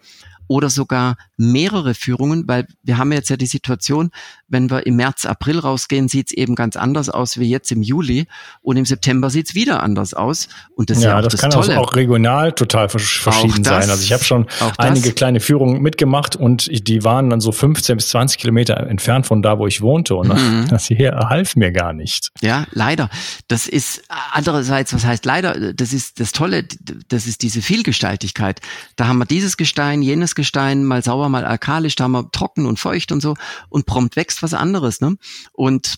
oder 0.46 0.70
sogar 0.70 1.16
mehrere 1.36 1.94
Führungen, 1.94 2.44
weil 2.46 2.66
wir 2.82 2.98
haben 2.98 3.12
jetzt 3.12 3.30
ja 3.30 3.36
die 3.36 3.46
Situation, 3.46 4.10
wenn 4.48 4.70
wir 4.70 4.86
im 4.86 4.96
März, 4.96 5.24
April 5.26 5.58
rausgehen, 5.58 6.08
sieht's 6.08 6.32
eben 6.32 6.54
ganz 6.54 6.76
anders 6.76 7.08
aus 7.08 7.38
wie 7.38 7.48
jetzt 7.48 7.72
im 7.72 7.82
Juli 7.82 8.26
und 8.62 8.76
im 8.76 8.84
September 8.84 9.30
sieht's 9.30 9.54
wieder 9.54 9.82
anders 9.82 10.14
aus. 10.14 10.48
Und 10.76 10.90
das 10.90 10.98
ja, 11.02 11.08
ist 11.08 11.12
ja 11.12 11.18
auch 11.18 11.22
das, 11.22 11.32
das 11.32 11.40
kann 11.40 11.50
Tolle. 11.50 11.80
auch 11.80 11.94
regional 11.96 12.52
total 12.52 12.88
verschieden 12.88 13.62
das- 13.62 13.84
sein. 13.84 13.90
Also 13.90 14.02
ich 14.02 14.12
habe 14.12 14.22
schon 14.24 14.46
einige 14.78 15.12
kleine 15.12 15.40
Führungen 15.40 15.80
mitgemacht 15.82 16.36
und 16.36 16.68
die 16.88 17.02
waren 17.04 17.30
dann 17.30 17.40
so 17.40 17.50
15 17.52 17.96
bis 17.96 18.08
20 18.10 18.38
Kilometer 18.38 18.76
entfernt 18.86 19.26
von 19.26 19.42
da, 19.42 19.58
wo 19.58 19.66
ich 19.66 19.80
wohnte 19.80 20.14
und 20.14 20.28
Mhm. 20.28 20.66
das 20.70 20.86
hier 20.86 21.12
half 21.28 21.56
mir 21.56 21.72
gar 21.72 21.92
nicht. 21.92 22.30
Ja, 22.40 22.66
leider. 22.72 23.08
Das 23.48 23.66
ist 23.66 24.02
andererseits, 24.32 24.92
was 24.94 25.04
heißt 25.04 25.24
leider? 25.24 25.72
Das 25.72 25.92
ist 25.92 26.20
das 26.20 26.32
Tolle, 26.32 26.64
das 27.08 27.26
ist 27.26 27.42
diese 27.42 27.62
Vielgestaltigkeit. 27.62 28.60
Da 28.96 29.06
haben 29.08 29.18
wir 29.18 29.26
dieses 29.26 29.56
Gestein, 29.56 30.02
jenes 30.02 30.33
Gestein, 30.34 30.84
mal 30.84 31.02
sauer, 31.02 31.28
mal 31.28 31.44
alkalisch, 31.44 31.96
da 31.96 32.08
wir 32.08 32.30
trocken 32.30 32.66
und 32.66 32.78
feucht 32.78 33.12
und 33.12 33.20
so 33.20 33.34
und 33.68 33.86
prompt 33.86 34.16
wächst 34.16 34.42
was 34.42 34.54
anderes, 34.54 35.00
ne? 35.00 35.16
Und 35.52 35.96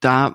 da 0.00 0.34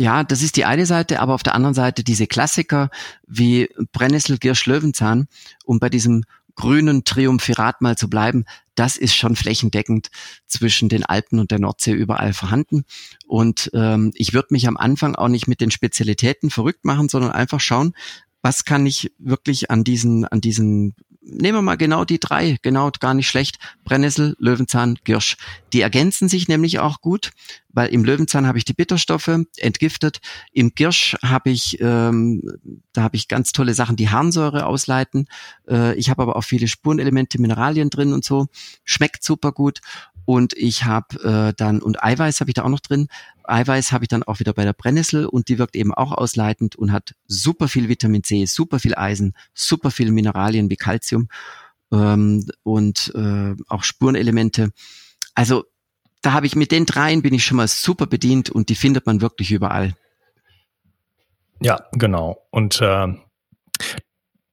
ja, 0.00 0.22
das 0.22 0.42
ist 0.42 0.56
die 0.56 0.64
eine 0.64 0.86
Seite, 0.86 1.20
aber 1.20 1.34
auf 1.34 1.42
der 1.42 1.56
anderen 1.56 1.74
Seite 1.74 2.04
diese 2.04 2.28
Klassiker 2.28 2.88
wie 3.26 3.68
Brennnessel, 3.90 4.38
Girsch, 4.38 4.64
Löwenzahn, 4.66 5.26
um 5.64 5.80
bei 5.80 5.88
diesem 5.88 6.22
grünen 6.54 7.04
Triumphirat 7.04 7.80
mal 7.80 7.96
zu 7.96 8.08
bleiben, 8.08 8.44
das 8.74 8.96
ist 8.96 9.14
schon 9.14 9.34
flächendeckend 9.36 10.08
zwischen 10.46 10.88
den 10.88 11.04
Alpen 11.04 11.38
und 11.38 11.50
der 11.50 11.58
Nordsee 11.58 11.92
überall 11.92 12.32
vorhanden. 12.32 12.84
Und 13.26 13.70
ähm, 13.74 14.12
ich 14.14 14.34
würde 14.34 14.48
mich 14.50 14.68
am 14.68 14.76
Anfang 14.76 15.14
auch 15.16 15.28
nicht 15.28 15.48
mit 15.48 15.60
den 15.60 15.70
Spezialitäten 15.70 16.50
verrückt 16.50 16.84
machen, 16.84 17.08
sondern 17.08 17.32
einfach 17.32 17.60
schauen, 17.60 17.94
was 18.42 18.64
kann 18.64 18.86
ich 18.86 19.12
wirklich 19.18 19.70
an 19.70 19.82
diesen, 19.82 20.24
an 20.24 20.40
diesen, 20.40 20.94
nehmen 21.28 21.58
wir 21.58 21.62
mal 21.62 21.76
genau 21.76 22.04
die 22.04 22.18
drei, 22.18 22.56
genau 22.62 22.90
gar 22.98 23.14
nicht 23.14 23.28
schlecht, 23.28 23.58
Brennnessel, 23.84 24.34
Löwenzahn, 24.38 24.98
Girsch. 25.04 25.36
Die 25.72 25.80
ergänzen 25.80 26.28
sich 26.28 26.48
nämlich 26.48 26.78
auch 26.78 27.00
gut, 27.00 27.30
weil 27.68 27.88
im 27.88 28.04
Löwenzahn 28.04 28.46
habe 28.46 28.58
ich 28.58 28.64
die 28.64 28.72
Bitterstoffe 28.72 29.30
entgiftet, 29.58 30.20
im 30.52 30.74
Girsch 30.74 31.16
habe 31.22 31.50
ich, 31.50 31.80
ähm, 31.80 32.42
da 32.92 33.02
habe 33.02 33.16
ich 33.16 33.28
ganz 33.28 33.52
tolle 33.52 33.74
Sachen, 33.74 33.96
die 33.96 34.08
Harnsäure 34.08 34.66
ausleiten. 34.66 35.26
Äh, 35.68 35.94
ich 35.96 36.10
habe 36.10 36.22
aber 36.22 36.36
auch 36.36 36.44
viele 36.44 36.68
Spurenelemente, 36.68 37.40
Mineralien 37.40 37.90
drin 37.90 38.12
und 38.12 38.24
so. 38.24 38.46
Schmeckt 38.84 39.22
super 39.22 39.52
gut. 39.52 39.80
Und 40.28 40.52
ich 40.58 40.84
habe 40.84 41.22
äh, 41.22 41.54
dann, 41.56 41.80
und 41.80 42.04
Eiweiß 42.04 42.40
habe 42.40 42.50
ich 42.50 42.54
da 42.54 42.64
auch 42.64 42.68
noch 42.68 42.80
drin. 42.80 43.08
Eiweiß 43.44 43.92
habe 43.92 44.04
ich 44.04 44.08
dann 44.08 44.22
auch 44.22 44.40
wieder 44.40 44.52
bei 44.52 44.64
der 44.64 44.74
Brennnessel 44.74 45.24
und 45.24 45.48
die 45.48 45.58
wirkt 45.58 45.74
eben 45.74 45.94
auch 45.94 46.12
ausleitend 46.12 46.76
und 46.76 46.92
hat 46.92 47.14
super 47.26 47.66
viel 47.66 47.88
Vitamin 47.88 48.22
C, 48.22 48.44
super 48.44 48.78
viel 48.78 48.94
Eisen, 48.94 49.32
super 49.54 49.90
viel 49.90 50.10
Mineralien 50.10 50.68
wie 50.68 50.76
Calcium 50.76 51.30
ähm, 51.90 52.46
und 52.62 53.10
äh, 53.14 53.54
auch 53.68 53.82
Spurenelemente. 53.84 54.68
Also 55.34 55.64
da 56.20 56.34
habe 56.34 56.44
ich 56.44 56.54
mit 56.56 56.72
den 56.72 56.84
dreien 56.84 57.22
bin 57.22 57.32
ich 57.32 57.46
schon 57.46 57.56
mal 57.56 57.66
super 57.66 58.04
bedient 58.06 58.50
und 58.50 58.68
die 58.68 58.74
findet 58.74 59.06
man 59.06 59.22
wirklich 59.22 59.50
überall. 59.50 59.96
Ja, 61.62 61.86
genau. 61.92 62.46
Und 62.50 62.82
äh, 62.82 63.14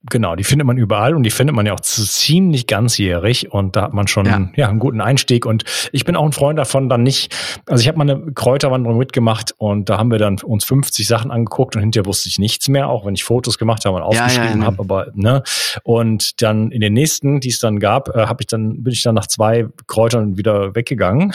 genau, 0.09 0.35
die 0.35 0.43
findet 0.43 0.65
man 0.67 0.77
überall 0.77 1.15
und 1.15 1.23
die 1.23 1.29
findet 1.31 1.55
man 1.55 1.65
ja 1.65 1.73
auch 1.73 1.79
ziemlich 1.79 2.67
ganzjährig 2.67 3.51
und 3.51 3.75
da 3.75 3.83
hat 3.83 3.93
man 3.93 4.07
schon 4.07 4.25
Ja. 4.25 4.49
ja. 4.55 4.69
einen 4.69 4.79
guten 4.79 5.01
Einstieg 5.01 5.45
und 5.45 5.63
ich 5.91 6.05
bin 6.05 6.15
auch 6.15 6.25
ein 6.25 6.31
Freund 6.31 6.59
davon, 6.59 6.89
dann 6.89 7.03
nicht, 7.03 7.35
also 7.65 7.81
ich 7.81 7.87
habe 7.87 7.97
mal 7.97 8.09
eine 8.09 8.31
Kräuterwanderung 8.33 8.97
mitgemacht 8.97 9.53
und 9.57 9.89
da 9.89 9.97
haben 9.97 10.11
wir 10.11 10.17
dann 10.19 10.37
uns 10.39 10.65
50 10.65 11.07
Sachen 11.07 11.31
angeguckt 11.31 11.75
und 11.75 11.81
hinterher 11.81 12.05
wusste 12.05 12.29
ich 12.29 12.39
nichts 12.39 12.67
mehr, 12.69 12.89
auch 12.89 13.05
wenn 13.05 13.15
ich 13.15 13.23
Fotos 13.23 13.57
gemacht 13.57 13.85
habe 13.85 13.97
und 13.97 14.13
Ja, 14.13 14.19
ja, 14.19 14.25
aufgeschrieben 14.25 14.61
ja. 14.61 14.65
habe, 14.67 14.79
aber 14.79 15.07
ne 15.13 15.43
und 15.83 16.41
dann 16.41 16.71
in 16.71 16.81
den 16.81 16.93
nächsten, 16.93 17.39
die 17.39 17.49
es 17.49 17.59
dann 17.59 17.79
gab, 17.79 18.09
äh, 18.15 18.25
habe 18.27 18.41
ich 18.41 18.47
dann 18.47 18.83
bin 18.83 18.93
ich 18.93 19.03
dann 19.03 19.15
nach 19.15 19.27
zwei 19.27 19.67
Kräutern 19.87 20.37
wieder 20.37 20.75
weggegangen, 20.75 21.31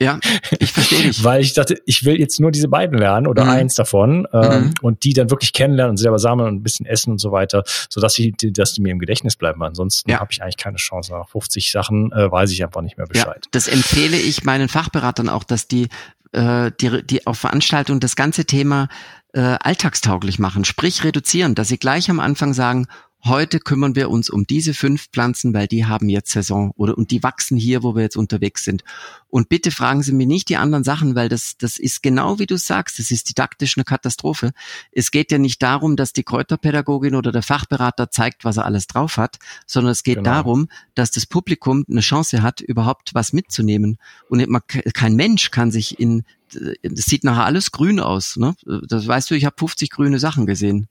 Ja, 0.00 0.18
ich 0.58 0.72
verstehe 0.72 1.02
dich. 1.02 1.24
weil 1.24 1.40
ich 1.42 1.54
dachte, 1.54 1.76
ich 1.84 2.04
will 2.04 2.18
jetzt 2.20 2.38
nur 2.40 2.50
diese 2.52 2.68
beiden 2.68 2.96
lernen 2.98 3.26
oder 3.26 3.44
Mhm. 3.44 3.50
eins 3.50 3.74
davon 3.74 4.26
ähm, 4.32 4.48
Mhm. 4.64 4.74
und 4.82 5.04
die 5.04 5.12
dann 5.12 5.30
wirklich 5.30 5.52
kennenlernen 5.52 5.90
und 5.90 5.96
selber 5.96 6.18
sammeln 6.18 6.48
und 6.48 6.54
ein 6.56 6.62
bisschen 6.62 6.86
essen 6.86 7.10
und 7.12 7.18
so 7.18 7.32
weiter, 7.32 7.62
sodass 7.98 8.14
die- 8.14 8.32
dass 8.52 8.72
die 8.74 8.80
mir 8.80 8.92
im 8.92 8.98
Gedächtnis 9.00 9.36
bleiben. 9.36 9.62
Ansonsten 9.62 10.10
Ja. 10.10 10.20
habe 10.20 10.30
ich 10.32 10.40
eigentlich 10.42 10.56
keine 10.56 10.76
Chance. 10.76 11.12
Nach 11.12 11.28
50 11.28 11.70
Sachen 11.70 12.12
äh, 12.12 12.30
weiß 12.30 12.50
ich 12.52 12.62
einfach 12.64 12.82
nicht 12.82 12.96
mehr 12.96 13.06
Ja, 13.12 13.24
Bescheid. 13.24 13.46
das 13.50 13.66
empfehle 13.68 14.16
ich 14.16 14.44
meinen 14.44 14.68
Fachberatern 14.68 15.28
auch, 15.28 15.44
dass 15.44 15.66
die, 15.68 15.88
äh, 16.32 16.70
die, 16.80 17.02
die 17.04 17.26
auf 17.26 17.38
Veranstaltungen 17.38 18.00
das 18.00 18.14
ganze 18.16 18.44
Thema 18.44 18.88
äh, 19.34 19.56
alltagstauglich 19.60 20.38
machen, 20.38 20.64
sprich 20.64 21.04
reduzieren, 21.04 21.54
dass 21.54 21.68
sie 21.68 21.78
gleich 21.78 22.08
am 22.10 22.18
Anfang 22.18 22.54
sagen, 22.54 22.86
heute 23.24 23.58
kümmern 23.60 23.94
wir 23.96 24.10
uns 24.10 24.30
um 24.30 24.46
diese 24.46 24.74
fünf 24.74 25.08
Pflanzen, 25.10 25.52
weil 25.52 25.66
die 25.66 25.86
haben 25.86 26.08
jetzt 26.08 26.30
Saison 26.30 26.72
oder 26.76 26.96
und 26.96 27.10
die 27.10 27.22
wachsen 27.22 27.56
hier, 27.56 27.82
wo 27.82 27.94
wir 27.94 28.02
jetzt 28.02 28.16
unterwegs 28.16 28.64
sind. 28.64 28.84
Und 29.28 29.48
bitte 29.48 29.70
fragen 29.70 30.02
Sie 30.02 30.12
mir 30.12 30.26
nicht 30.26 30.48
die 30.48 30.56
anderen 30.56 30.84
Sachen, 30.84 31.14
weil 31.14 31.28
das, 31.28 31.56
das 31.58 31.78
ist 31.78 32.02
genau 32.02 32.38
wie 32.38 32.46
du 32.46 32.56
sagst, 32.56 32.98
das 32.98 33.10
ist 33.10 33.28
didaktisch 33.28 33.76
eine 33.76 33.84
Katastrophe. 33.84 34.52
Es 34.92 35.10
geht 35.10 35.30
ja 35.30 35.38
nicht 35.38 35.62
darum, 35.62 35.96
dass 35.96 36.12
die 36.12 36.22
Kräuterpädagogin 36.22 37.14
oder 37.14 37.32
der 37.32 37.42
Fachberater 37.42 38.10
zeigt, 38.10 38.44
was 38.44 38.56
er 38.56 38.64
alles 38.64 38.86
drauf 38.86 39.16
hat, 39.16 39.38
sondern 39.66 39.92
es 39.92 40.02
geht 40.02 40.18
Genau. 40.18 40.30
darum, 40.30 40.68
dass 40.94 41.10
das 41.10 41.26
Publikum 41.26 41.84
eine 41.88 42.00
Chance 42.00 42.42
hat, 42.42 42.60
überhaupt 42.60 43.14
was 43.14 43.32
mitzunehmen. 43.32 43.98
Und 44.28 44.46
man, 44.48 44.62
kein 44.94 45.14
Mensch 45.14 45.50
kann 45.50 45.70
sich 45.70 46.00
in, 46.00 46.24
das 46.50 47.04
sieht 47.04 47.24
nachher 47.24 47.44
alles 47.44 47.70
grün 47.72 48.00
aus. 48.00 48.36
Ne? 48.36 48.54
Das 48.64 49.06
weißt 49.06 49.30
du, 49.30 49.34
ich 49.34 49.44
habe 49.44 49.56
50 49.58 49.90
grüne 49.90 50.18
Sachen 50.18 50.46
gesehen. 50.46 50.88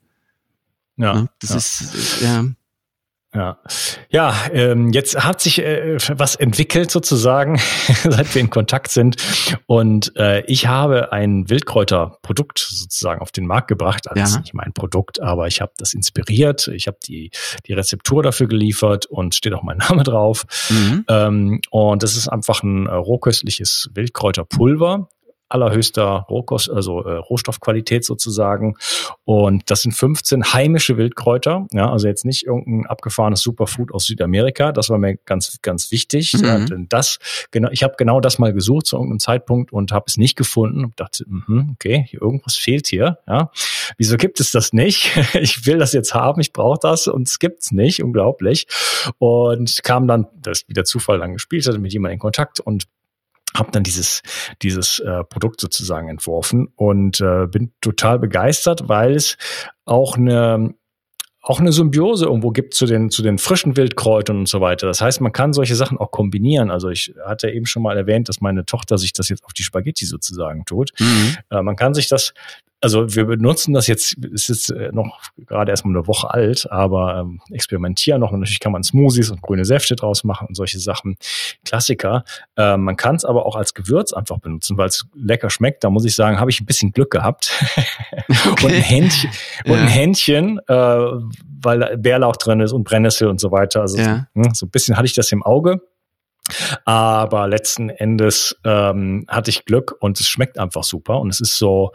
Ja, 0.98 1.14
ne? 1.14 1.28
Das 1.40 1.50
ja. 1.50 1.56
ist, 1.56 2.20
ja. 2.20 2.44
Ja, 3.34 3.58
ja 4.08 4.34
ähm, 4.52 4.90
jetzt 4.90 5.22
hat 5.22 5.42
sich 5.42 5.58
äh, 5.58 5.98
was 6.12 6.34
entwickelt 6.34 6.90
sozusagen, 6.90 7.60
seit 8.02 8.34
wir 8.34 8.40
in 8.40 8.48
Kontakt 8.48 8.90
sind. 8.90 9.16
Und 9.66 10.16
äh, 10.16 10.40
ich 10.46 10.66
habe 10.66 11.12
ein 11.12 11.50
Wildkräuterprodukt 11.50 12.58
sozusagen 12.58 13.20
auf 13.20 13.30
den 13.30 13.46
Markt 13.46 13.68
gebracht. 13.68 14.08
Also 14.08 14.18
Ja. 14.18 14.24
das 14.24 14.30
ist 14.32 14.40
nicht 14.40 14.54
mein 14.54 14.72
Produkt, 14.72 15.20
aber 15.20 15.46
ich 15.46 15.60
habe 15.60 15.72
das 15.76 15.92
inspiriert. 15.92 16.68
Ich 16.68 16.86
habe 16.86 16.96
die, 17.06 17.30
die 17.66 17.74
Rezeptur 17.74 18.22
dafür 18.22 18.48
geliefert 18.48 19.04
und 19.04 19.34
steht 19.34 19.52
auch 19.52 19.62
mein 19.62 19.76
Name 19.88 20.04
drauf. 20.04 20.46
Mhm. 20.70 21.04
Ähm, 21.08 21.60
und 21.70 22.02
das 22.02 22.16
ist 22.16 22.28
einfach 22.28 22.62
ein 22.62 22.86
äh, 22.86 22.94
rohköstliches 22.94 23.90
Wildkräuterpulver. 23.92 25.10
Allerhöchster 25.48 26.26
Rohkost, 26.28 26.70
also 26.70 27.02
äh, 27.04 27.14
Rohstoffqualität 27.14 28.04
sozusagen. 28.04 28.76
Und 29.24 29.70
das 29.70 29.82
sind 29.82 29.92
15 29.92 30.52
heimische 30.52 30.96
Wildkräuter. 30.96 31.66
Ja, 31.72 31.90
also 31.90 32.06
jetzt 32.06 32.24
nicht 32.24 32.46
irgendein 32.46 32.86
abgefahrenes 32.86 33.40
Superfood 33.40 33.92
aus 33.92 34.04
Südamerika. 34.04 34.72
Das 34.72 34.90
war 34.90 34.98
mir 34.98 35.16
ganz, 35.16 35.58
ganz 35.62 35.90
wichtig. 35.90 36.34
Mhm. 36.34 36.44
Ja, 36.44 36.58
denn 36.58 36.86
das, 36.88 37.18
genau, 37.50 37.70
ich 37.70 37.82
habe 37.82 37.94
genau 37.96 38.20
das 38.20 38.38
mal 38.38 38.52
gesucht 38.52 38.86
zu 38.86 38.96
irgendeinem 38.96 39.20
Zeitpunkt 39.20 39.72
und 39.72 39.92
habe 39.92 40.04
es 40.06 40.16
nicht 40.16 40.36
gefunden 40.36 40.84
und 40.84 41.00
dachte, 41.00 41.24
mh, 41.26 41.72
okay, 41.72 42.08
irgendwas 42.12 42.56
fehlt 42.56 42.86
hier. 42.86 43.18
Ja, 43.26 43.50
wieso 43.96 44.16
gibt 44.16 44.40
es 44.40 44.50
das 44.50 44.72
nicht? 44.72 45.16
ich 45.34 45.66
will 45.66 45.78
das 45.78 45.92
jetzt 45.92 46.14
haben, 46.14 46.40
ich 46.40 46.52
brauche 46.52 46.78
das 46.80 47.06
und 47.06 47.28
es 47.28 47.38
gibt's 47.38 47.72
nicht. 47.72 48.02
Unglaublich. 48.02 48.66
Und 49.18 49.82
kam 49.82 50.06
dann, 50.06 50.26
das 50.40 50.60
ist 50.60 50.68
wieder 50.68 50.84
Zufall 50.84 51.18
dann 51.18 51.32
gespielt 51.32 51.66
hatte, 51.66 51.78
mit 51.78 51.92
jemandem 51.92 52.14
in 52.14 52.20
Kontakt 52.20 52.60
und 52.60 52.84
habe 53.56 53.70
dann 53.72 53.82
dieses 53.82 54.22
dieses 54.62 54.98
äh, 55.00 55.24
Produkt 55.24 55.60
sozusagen 55.60 56.08
entworfen 56.08 56.68
und 56.76 57.20
äh, 57.20 57.46
bin 57.46 57.72
total 57.80 58.18
begeistert, 58.18 58.88
weil 58.88 59.14
es 59.14 59.36
auch 59.84 60.16
eine 60.16 60.74
auch 61.48 61.60
eine 61.60 61.72
Symbiose 61.72 62.26
irgendwo 62.26 62.50
gibt 62.50 62.74
zu 62.74 62.84
den, 62.84 63.08
zu 63.08 63.22
den 63.22 63.38
frischen 63.38 63.74
Wildkräutern 63.74 64.40
und 64.40 64.48
so 64.48 64.60
weiter. 64.60 64.86
Das 64.86 65.00
heißt, 65.00 65.22
man 65.22 65.32
kann 65.32 65.54
solche 65.54 65.76
Sachen 65.76 65.96
auch 65.96 66.10
kombinieren. 66.10 66.70
Also 66.70 66.90
ich 66.90 67.14
hatte 67.24 67.48
eben 67.50 67.64
schon 67.64 67.82
mal 67.82 67.96
erwähnt, 67.96 68.28
dass 68.28 68.42
meine 68.42 68.66
Tochter 68.66 68.98
sich 68.98 69.14
das 69.14 69.30
jetzt 69.30 69.44
auf 69.44 69.54
die 69.54 69.62
Spaghetti 69.62 70.04
sozusagen 70.04 70.66
tut. 70.66 70.92
Mhm. 70.98 71.36
Äh, 71.50 71.62
man 71.62 71.76
kann 71.76 71.94
sich 71.94 72.06
das 72.06 72.34
also 72.80 73.14
wir 73.14 73.24
benutzen 73.24 73.74
das 73.74 73.86
jetzt, 73.86 74.16
es 74.32 74.48
ist 74.48 74.70
äh, 74.70 74.90
noch 74.92 75.20
gerade 75.36 75.70
erst 75.70 75.84
mal 75.84 75.90
eine 75.90 76.06
Woche 76.06 76.30
alt, 76.30 76.70
aber 76.70 77.18
ähm, 77.20 77.40
experimentieren 77.50 78.20
noch. 78.20 78.32
Und 78.32 78.40
natürlich 78.40 78.60
kann 78.60 78.72
man 78.72 78.82
Smoothies 78.82 79.30
und 79.30 79.42
grüne 79.42 79.64
Säfte 79.64 79.96
draus 79.96 80.24
machen 80.24 80.48
und 80.48 80.54
solche 80.54 80.78
Sachen. 80.78 81.16
Klassiker. 81.64 82.24
Äh, 82.56 82.76
man 82.76 82.96
kann 82.96 83.16
es 83.16 83.24
aber 83.24 83.46
auch 83.46 83.56
als 83.56 83.74
Gewürz 83.74 84.12
einfach 84.12 84.38
benutzen, 84.38 84.76
weil 84.76 84.88
es 84.88 85.06
lecker 85.14 85.50
schmeckt. 85.50 85.82
Da 85.82 85.90
muss 85.90 86.04
ich 86.04 86.14
sagen, 86.14 86.38
habe 86.38 86.50
ich 86.50 86.60
ein 86.60 86.66
bisschen 86.66 86.92
Glück 86.92 87.10
gehabt. 87.10 87.52
Okay. 88.50 88.66
und 88.66 88.72
ein 88.72 88.82
Händchen, 88.82 89.30
ja. 89.64 89.72
und 89.72 89.78
ein 89.78 89.88
Händchen 89.88 90.60
äh, 90.68 90.98
weil 91.62 91.96
Bärlauch 91.98 92.36
drin 92.36 92.60
ist 92.60 92.72
und 92.72 92.84
Brennnessel 92.84 93.28
und 93.28 93.40
so 93.40 93.50
weiter. 93.50 93.80
Also 93.80 93.98
ja. 93.98 94.28
so, 94.34 94.42
hm, 94.42 94.54
so 94.54 94.66
ein 94.66 94.70
bisschen 94.70 94.96
hatte 94.96 95.06
ich 95.06 95.14
das 95.14 95.32
im 95.32 95.42
Auge. 95.42 95.80
Aber 96.84 97.48
letzten 97.48 97.90
Endes 97.90 98.56
ähm, 98.64 99.24
hatte 99.28 99.50
ich 99.50 99.64
Glück 99.64 99.94
und 100.00 100.20
es 100.20 100.28
schmeckt 100.28 100.58
einfach 100.58 100.84
super 100.84 101.20
und 101.20 101.30
es 101.30 101.40
ist 101.40 101.58
so 101.58 101.92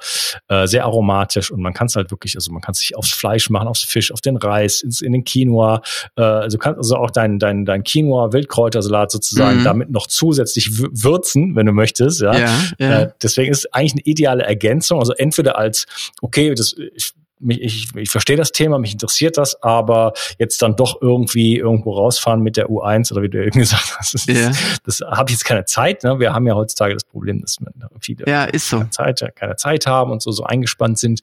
äh, 0.48 0.68
sehr 0.68 0.86
aromatisch 0.86 1.52
und 1.52 1.62
man 1.62 1.74
kann 1.74 1.88
es 1.88 1.96
halt 1.96 2.12
wirklich, 2.12 2.36
also 2.36 2.52
man 2.52 2.62
kann 2.62 2.74
es 2.74 2.80
sich 2.80 2.96
aufs 2.96 3.12
Fleisch 3.12 3.50
machen, 3.50 3.68
aufs 3.68 3.84
Fisch, 3.84 4.12
auf 4.12 4.22
den 4.22 4.38
Reis, 4.38 4.82
ins, 4.82 5.02
in 5.02 5.12
den 5.12 5.24
Quinoa. 5.24 5.82
Äh, 6.18 6.22
also 6.22 6.58
kannst 6.58 6.78
also 6.78 6.98
auch 6.98 7.12
dein 7.12 7.39
dein 7.39 7.66
dein 7.66 7.84
Quinoa 7.84 8.34
Wildkräutersalat 8.34 9.12
sozusagen 9.12 9.60
mhm. 9.60 9.63
damit 9.63 9.89
noch 9.92 10.08
zusätzlich 10.08 10.78
würzen, 10.78 11.56
wenn 11.56 11.66
du 11.66 11.72
möchtest. 11.72 12.22
Ja, 12.22 12.38
ja, 12.38 12.58
ja. 12.78 13.02
Äh, 13.02 13.12
deswegen 13.22 13.52
ist 13.52 13.60
es 13.60 13.74
eigentlich 13.74 13.94
eine 13.94 14.02
ideale 14.06 14.44
Ergänzung. 14.44 15.00
Also 15.00 15.13
entweder 15.13 15.58
als 15.58 15.86
okay, 16.22 16.54
das 16.54 16.76
ich, 16.96 17.13
mich, 17.43 17.62
ich, 17.62 17.95
ich 17.95 18.10
verstehe 18.10 18.38
das 18.38 18.51
Thema, 18.51 18.79
mich 18.79 18.93
interessiert 18.93 19.38
das, 19.38 19.62
aber 19.62 20.13
jetzt 20.39 20.62
dann 20.62 20.75
doch 20.75 21.01
irgendwie 21.01 21.58
irgendwo 21.58 21.93
rausfahren 21.93 22.41
mit 22.41 22.58
der 22.58 22.69
U1 22.69 23.12
oder 23.12 23.21
wie 23.21 23.29
du 23.29 23.43
eben 23.43 23.60
gesagt 23.60 23.95
hast, 23.97 24.13
das, 24.13 24.25
ja. 24.25 24.51
das 24.86 25.01
habe 25.01 25.29
ich 25.29 25.36
jetzt 25.36 25.45
keine 25.45 25.65
Zeit. 25.65 26.03
Ne? 26.03 26.19
Wir 26.19 26.34
haben 26.34 26.47
ja 26.47 26.56
heutzutage 26.56 26.93
das 26.93 27.03
Problem, 27.03 27.41
dass 27.41 27.58
viele 27.99 28.25
ja, 28.27 28.45
ist 28.45 28.69
so. 28.69 28.77
keine, 28.77 28.89
Zeit, 28.89 29.36
keine 29.36 29.56
Zeit 29.56 29.88
haben 29.88 30.12
und 30.12 30.21
so, 30.21 30.32
so 30.32 30.43
eingespannt 30.43 30.99
sind. 30.99 31.21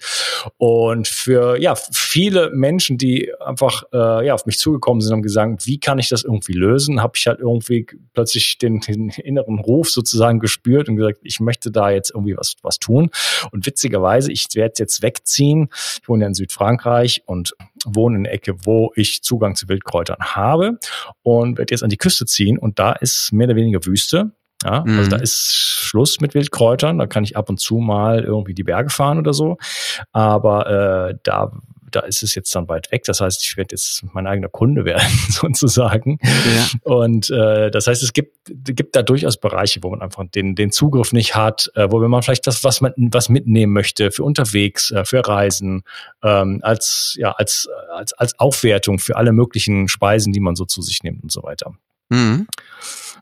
Und 0.58 1.08
für 1.08 1.60
ja 1.60 1.74
viele 1.92 2.50
Menschen, 2.50 2.98
die 2.98 3.32
einfach 3.40 3.84
äh, 3.92 4.26
ja 4.26 4.34
auf 4.34 4.46
mich 4.46 4.58
zugekommen 4.58 5.00
sind 5.00 5.14
und 5.14 5.22
gesagt, 5.22 5.66
wie 5.66 5.78
kann 5.78 5.98
ich 5.98 6.08
das 6.08 6.24
irgendwie 6.24 6.52
lösen, 6.52 7.02
habe 7.02 7.12
ich 7.16 7.26
halt 7.26 7.40
irgendwie 7.40 7.86
plötzlich 8.14 8.58
den, 8.58 8.80
den 8.80 9.10
inneren 9.10 9.58
Ruf 9.58 9.90
sozusagen 9.90 10.40
gespürt 10.40 10.88
und 10.88 10.96
gesagt, 10.96 11.20
ich 11.22 11.40
möchte 11.40 11.70
da 11.70 11.90
jetzt 11.90 12.10
irgendwie 12.10 12.36
was 12.36 12.56
was 12.62 12.78
tun. 12.78 13.10
Und 13.52 13.66
witzigerweise, 13.66 14.32
ich 14.32 14.46
werde 14.54 14.74
jetzt 14.78 15.02
wegziehen. 15.02 15.68
Ich 16.02 16.08
wohne 16.10 16.24
ja 16.24 16.28
in 16.28 16.34
Südfrankreich 16.34 17.22
und 17.24 17.54
wohne 17.86 18.16
in 18.18 18.24
der 18.24 18.34
Ecke, 18.34 18.54
wo 18.64 18.92
ich 18.94 19.22
Zugang 19.22 19.54
zu 19.54 19.68
Wildkräutern 19.68 20.18
habe 20.20 20.78
und 21.22 21.56
werde 21.56 21.72
jetzt 21.72 21.82
an 21.82 21.88
die 21.88 21.96
Küste 21.96 22.26
ziehen 22.26 22.58
und 22.58 22.78
da 22.78 22.92
ist 22.92 23.32
mehr 23.32 23.46
oder 23.46 23.56
weniger 23.56 23.86
Wüste. 23.86 24.32
Ja, 24.62 24.82
also 24.82 25.06
mhm. 25.06 25.08
da 25.08 25.16
ist 25.16 25.54
Schluss 25.54 26.20
mit 26.20 26.34
Wildkräutern. 26.34 26.98
Da 26.98 27.06
kann 27.06 27.24
ich 27.24 27.34
ab 27.34 27.48
und 27.48 27.58
zu 27.58 27.76
mal 27.76 28.22
irgendwie 28.22 28.52
die 28.52 28.62
Berge 28.62 28.90
fahren 28.90 29.18
oder 29.18 29.32
so. 29.32 29.56
Aber 30.12 31.08
äh, 31.08 31.14
da 31.22 31.50
da 31.90 32.00
ist 32.00 32.22
es 32.22 32.34
jetzt 32.34 32.54
dann 32.54 32.68
weit 32.68 32.90
weg. 32.92 33.04
Das 33.04 33.20
heißt, 33.20 33.42
ich 33.42 33.56
werde 33.56 33.74
jetzt 33.74 34.04
mein 34.12 34.26
eigener 34.26 34.48
Kunde 34.48 34.84
werden, 34.84 35.06
sozusagen. 35.28 36.18
Ja. 36.22 36.68
Und 36.82 37.30
äh, 37.30 37.70
das 37.70 37.86
heißt, 37.86 38.02
es 38.02 38.12
gibt, 38.12 38.36
gibt 38.46 38.96
da 38.96 39.02
durchaus 39.02 39.38
Bereiche, 39.38 39.82
wo 39.82 39.90
man 39.90 40.02
einfach 40.02 40.24
den, 40.34 40.54
den 40.54 40.72
Zugriff 40.72 41.12
nicht 41.12 41.34
hat, 41.34 41.70
äh, 41.74 41.90
wo 41.90 42.00
man 42.06 42.22
vielleicht 42.22 42.46
das, 42.46 42.64
was 42.64 42.80
man 42.80 42.92
was 42.96 43.28
mitnehmen 43.28 43.72
möchte 43.72 44.10
für 44.10 44.24
unterwegs, 44.24 44.90
äh, 44.90 45.04
für 45.04 45.26
Reisen, 45.26 45.82
ähm, 46.22 46.60
als, 46.62 47.14
ja, 47.18 47.32
als, 47.32 47.68
als, 47.92 48.12
als 48.14 48.38
Aufwertung 48.38 48.98
für 48.98 49.16
alle 49.16 49.32
möglichen 49.32 49.88
Speisen, 49.88 50.32
die 50.32 50.40
man 50.40 50.56
so 50.56 50.64
zu 50.64 50.82
sich 50.82 51.02
nimmt 51.02 51.22
und 51.22 51.32
so 51.32 51.42
weiter. 51.42 51.74
Mhm. 52.08 52.46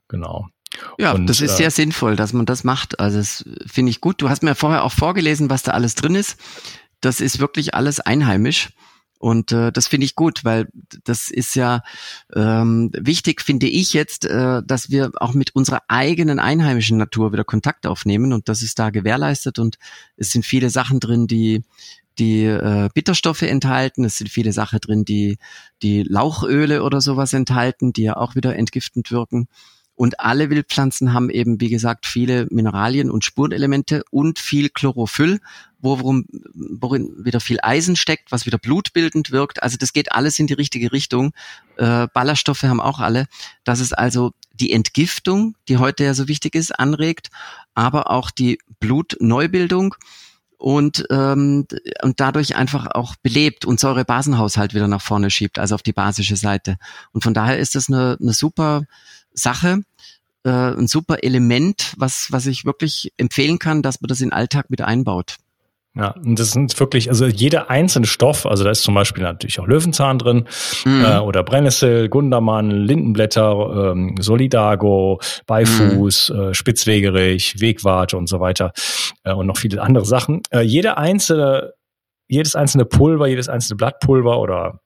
Genau. 0.09 0.49
Ja, 0.99 1.13
und, 1.13 1.27
das 1.27 1.41
ist 1.41 1.53
äh, 1.53 1.57
sehr 1.57 1.71
sinnvoll, 1.71 2.17
dass 2.17 2.33
man 2.33 2.47
das 2.47 2.65
macht. 2.65 3.01
Also 3.01 3.19
das 3.19 3.45
finde 3.67 3.91
ich 3.91 4.01
gut. 4.01 4.21
Du 4.21 4.29
hast 4.29 4.43
mir 4.43 4.55
vorher 4.55 4.85
auch 4.85 4.93
vorgelesen, 4.93 5.51
was 5.51 5.63
da 5.63 5.73
alles 5.73 5.95
drin 5.95 6.15
ist 6.15 6.37
das 7.01 7.21
ist 7.21 7.39
wirklich 7.39 7.75
alles 7.75 8.01
einheimisch. 8.01 8.71
Und 9.19 9.51
äh, 9.51 9.73
das 9.73 9.89
finde 9.89 10.05
ich 10.05 10.15
gut, 10.15 10.45
weil 10.45 10.69
das 11.03 11.29
ist 11.29 11.57
ja 11.57 11.83
ähm, 12.35 12.91
wichtig, 12.95 13.43
finde 13.43 13.67
ich 13.67 13.93
jetzt, 13.93 14.25
äh, 14.25 14.63
dass 14.65 14.91
wir 14.91 15.11
auch 15.17 15.35
mit 15.35 15.57
unserer 15.57 15.83
eigenen 15.89 16.39
einheimischen 16.39 16.99
Natur 16.99 17.33
wieder 17.33 17.43
Kontakt 17.43 17.87
aufnehmen 17.87 18.33
und 18.33 18.49
das 18.49 18.63
ist 18.63 18.79
da 18.79 18.91
gewährleistet 18.91 19.59
und 19.59 19.77
es 20.17 20.31
sind 20.31 20.47
viele 20.47 20.71
Sachen 20.71 21.01
drin, 21.01 21.27
die 21.27 21.65
die 22.19 22.45
äh, 22.45 22.89
Bitterstoffe 22.95 23.43
enthalten, 23.43 24.05
es 24.05 24.19
sind 24.19 24.29
viele 24.29 24.53
Sachen 24.53 24.81
drin, 24.81 25.05
die 25.05 25.39
die 25.83 26.03
Lauchöle 26.03 26.83
oder 26.83 27.01
sowas 27.01 27.33
enthalten, 27.33 27.93
die 27.93 28.03
ja 28.03 28.17
auch 28.17 28.35
wieder 28.35 28.57
entgiftend 28.57 29.11
wirken. 29.11 29.49
Und 29.99 30.21
alle 30.21 30.49
Wildpflanzen 30.49 31.13
haben 31.13 31.29
eben, 31.29 31.61
wie 31.61 31.71
gesagt, 31.71 32.07
viele 32.07 32.47
Mineralien 32.51 33.11
und 33.11 33.25
Spurenelemente 33.25 34.05
und 34.13 34.39
viel 34.39 34.69
Chlorophyll, 34.69 35.41
worum, 35.81 36.25
worin 36.55 37.13
wieder 37.19 37.41
viel 37.41 37.59
Eisen 37.61 37.97
steckt, 37.97 38.31
was 38.31 38.47
wieder 38.47 38.59
blutbildend 38.59 39.33
wirkt. 39.33 39.61
Also 39.61 39.77
das 39.77 39.93
geht 39.93 40.13
alles 40.13 40.39
in 40.39 40.47
die 40.47 40.55
richtige 40.55 40.93
Richtung. 40.93 41.33
Äh, 41.79 42.07
Ballaststoffe 42.15 42.63
haben 42.63 42.81
auch 42.81 43.01
alle. 43.01 43.27
Dass 43.65 43.81
es 43.81 43.93
also 43.93 44.31
die 44.53 44.73
Entgiftung, 44.73 45.57
die 45.67 45.79
heute 45.79 46.05
ja 46.05 46.15
so 46.15 46.29
wichtig 46.29 46.55
ist, 46.55 46.79
anregt, 46.79 47.31
aber 47.75 48.09
auch 48.09 48.31
die 48.31 48.61
Blutneubildung 48.79 49.97
und, 50.59 51.07
ähm, 51.11 51.67
und 52.03 52.21
dadurch 52.21 52.55
einfach 52.55 52.87
auch 52.93 53.17
belebt 53.17 53.65
und 53.65 53.81
Säurebasenhaushalt 53.81 54.75
wieder 54.75 54.87
nach 54.87 55.03
vorne 55.03 55.31
schiebt, 55.31 55.59
also 55.59 55.75
auf 55.75 55.83
die 55.83 55.93
basische 55.93 56.37
Seite. 56.37 56.77
Und 57.11 57.25
von 57.25 57.35
daher 57.35 57.59
ist 57.59 57.75
das 57.75 57.89
eine, 57.89 58.17
eine 58.21 58.33
super 58.33 58.85
Sache, 59.39 59.83
äh, 60.45 60.51
ein 60.51 60.87
super 60.87 61.23
Element, 61.23 61.95
was, 61.97 62.29
was 62.31 62.47
ich 62.47 62.65
wirklich 62.65 63.13
empfehlen 63.17 63.59
kann, 63.59 63.83
dass 63.83 64.01
man 64.01 64.09
das 64.09 64.21
in 64.21 64.29
den 64.29 64.35
Alltag 64.35 64.71
mit 64.71 64.83
einbaut. 64.83 65.37
Ja, 65.95 66.13
und 66.13 66.39
das 66.39 66.53
sind 66.53 66.79
wirklich, 66.79 67.09
also 67.09 67.27
jeder 67.27 67.71
einzelne 67.71 68.07
Stoff, 68.07 68.47
also 68.47 68.63
da 68.63 68.71
ist 68.71 68.83
zum 68.83 68.95
Beispiel 68.95 69.25
natürlich 69.25 69.59
auch 69.59 69.67
Löwenzahn 69.67 70.19
drin 70.19 70.47
mhm. 70.85 71.05
äh, 71.05 71.19
oder 71.19 71.43
Brennnessel, 71.43 72.09
Gundermann, 72.09 72.71
Lindenblätter, 72.71 73.93
ähm, 73.93 74.15
Solidago, 74.21 75.21
Beifuß, 75.47 76.31
mhm. 76.31 76.41
äh, 76.41 76.55
Spitzwegerich, 76.55 77.61
Wegwarte 77.61 78.17
und 78.17 78.29
so 78.29 78.39
weiter 78.39 78.73
äh, 79.25 79.33
und 79.33 79.47
noch 79.47 79.57
viele 79.57 79.83
andere 79.83 80.05
Sachen. 80.05 80.43
Äh, 80.51 80.61
jede 80.61 80.99
einzelne, 80.99 81.73
jedes 82.29 82.55
einzelne 82.55 82.85
Pulver, 82.85 83.27
jedes 83.27 83.49
einzelne 83.49 83.77
Blattpulver 83.79 84.39
oder 84.39 84.81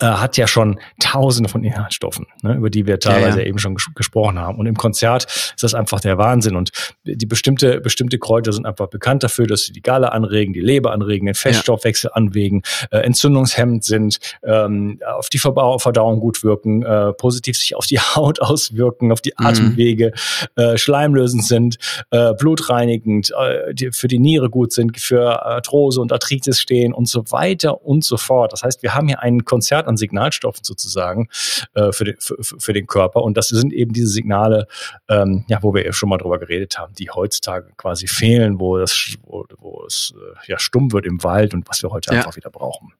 äh, 0.00 0.06
hat 0.06 0.36
ja 0.36 0.46
schon 0.46 0.78
tausende 1.00 1.48
von 1.48 1.64
Inhaltsstoffen, 1.64 2.26
ne, 2.42 2.54
über 2.54 2.70
die 2.70 2.86
wir 2.86 2.98
teilweise 2.98 3.38
ja, 3.38 3.44
ja. 3.44 3.48
eben 3.48 3.58
schon 3.58 3.74
ges 3.74 3.86
gesprochen 3.94 4.38
haben. 4.38 4.58
Und 4.58 4.66
im 4.66 4.76
Konzert 4.76 5.24
ist 5.24 5.62
das 5.62 5.74
einfach 5.74 6.00
der 6.00 6.18
Wahnsinn. 6.18 6.56
Und 6.56 6.70
die 7.04 7.26
bestimmte, 7.26 7.80
bestimmte 7.80 8.18
Kräuter 8.18 8.52
sind 8.52 8.66
einfach 8.66 8.88
bekannt 8.88 9.22
dafür, 9.22 9.46
dass 9.46 9.62
sie 9.62 9.72
die 9.72 9.80
Galle 9.80 10.12
anregen, 10.12 10.52
die 10.52 10.60
Leber 10.60 10.92
anregen, 10.92 11.26
den 11.26 11.34
Feststoffwechsel 11.34 12.10
ja. 12.10 12.16
anregen, 12.16 12.62
äh, 12.90 12.98
entzündungshemmend 12.98 13.84
sind, 13.84 14.18
ähm, 14.44 15.00
auf 15.06 15.28
die 15.28 15.38
Verbau 15.38 15.78
Verdauung 15.78 16.20
gut 16.20 16.42
wirken, 16.42 16.82
äh, 16.82 17.12
positiv 17.12 17.56
sich 17.56 17.74
auf 17.74 17.86
die 17.86 17.98
Haut 18.16 18.40
auswirken, 18.40 19.12
auf 19.12 19.20
die 19.20 19.32
mhm. 19.38 19.46
Atemwege, 19.46 20.12
mhm. 20.56 20.62
äh, 20.62 20.78
schleimlösend 20.78 21.44
sind, 21.44 21.76
äh, 22.10 22.34
blutreinigend, 22.34 23.32
äh, 23.38 23.72
die 23.72 23.92
für 23.92 24.08
die 24.08 24.18
Niere 24.18 24.50
gut 24.50 24.72
sind, 24.72 24.98
für 24.98 25.44
Arthrose 25.44 26.00
und 26.00 26.12
Arthritis 26.12 26.60
stehen 26.60 26.92
und 26.92 27.08
so 27.08 27.30
weiter 27.30 27.82
und 27.82 28.04
so 28.04 28.16
fort. 28.16 28.52
Das 28.52 28.62
heißt, 28.62 28.82
wir 28.82 28.94
haben 28.94 29.08
hier 29.08 29.22
ein 29.22 29.44
Konzert 29.44 29.75
an 29.84 29.96
Signalstoffen 29.96 30.64
sozusagen 30.64 31.28
äh, 31.74 31.92
für, 31.92 32.04
den, 32.04 32.16
für, 32.18 32.36
für, 32.42 32.72
den 32.72 32.86
Körper. 32.86 33.22
Und 33.22 33.36
das 33.36 33.48
sind 33.48 33.72
eben 33.72 33.92
diese 33.92 34.08
Signale, 34.08 34.66
ähm, 35.08 35.44
ja, 35.48 35.62
wo 35.62 35.74
wir 35.74 35.84
ja 35.84 35.92
schon 35.92 36.08
mal 36.08 36.18
drüber 36.18 36.38
geredet 36.38 36.78
haben, 36.78 36.94
die 36.94 37.10
heutzutage 37.10 37.72
quasi 37.76 38.06
fehlen, 38.06 38.58
wo, 38.58 38.78
das, 38.78 39.16
wo, 39.22 39.44
wo 39.58 39.84
es 39.86 40.14
äh, 40.16 40.50
ja 40.50 40.58
stumm 40.58 40.92
wird 40.92 41.06
im 41.06 41.22
Wald 41.22 41.52
und 41.52 41.68
was 41.68 41.82
wir 41.82 41.90
heute 41.90 42.12
ja. 42.12 42.18
einfach 42.18 42.36
wieder 42.36 42.50
brauchen. 42.50 42.94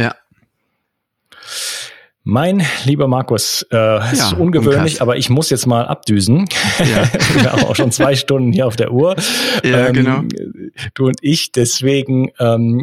Ja. 0.00 0.14
Mein 2.24 2.64
lieber 2.84 3.08
Markus, 3.08 3.66
äh, 3.72 4.12
ist 4.12 4.34
ungewöhnlich, 4.34 5.02
aber 5.02 5.16
ich 5.16 5.28
muss 5.28 5.50
jetzt 5.50 5.66
mal 5.66 5.86
abdüsen. 5.86 6.46
Ja. 6.78 7.08
Wir 7.34 7.52
haben 7.52 7.64
auch 7.64 7.74
schon 7.74 7.90
zwei 7.90 8.14
Stunden 8.14 8.52
hier 8.52 8.68
auf 8.68 8.76
der 8.76 8.92
Uhr. 8.92 9.16
Ja, 9.64 9.88
ähm, 9.88 9.92
genau. 9.92 10.22
Du 10.94 11.06
und 11.08 11.18
ich, 11.20 11.50
deswegen, 11.50 12.30
ähm, 12.38 12.80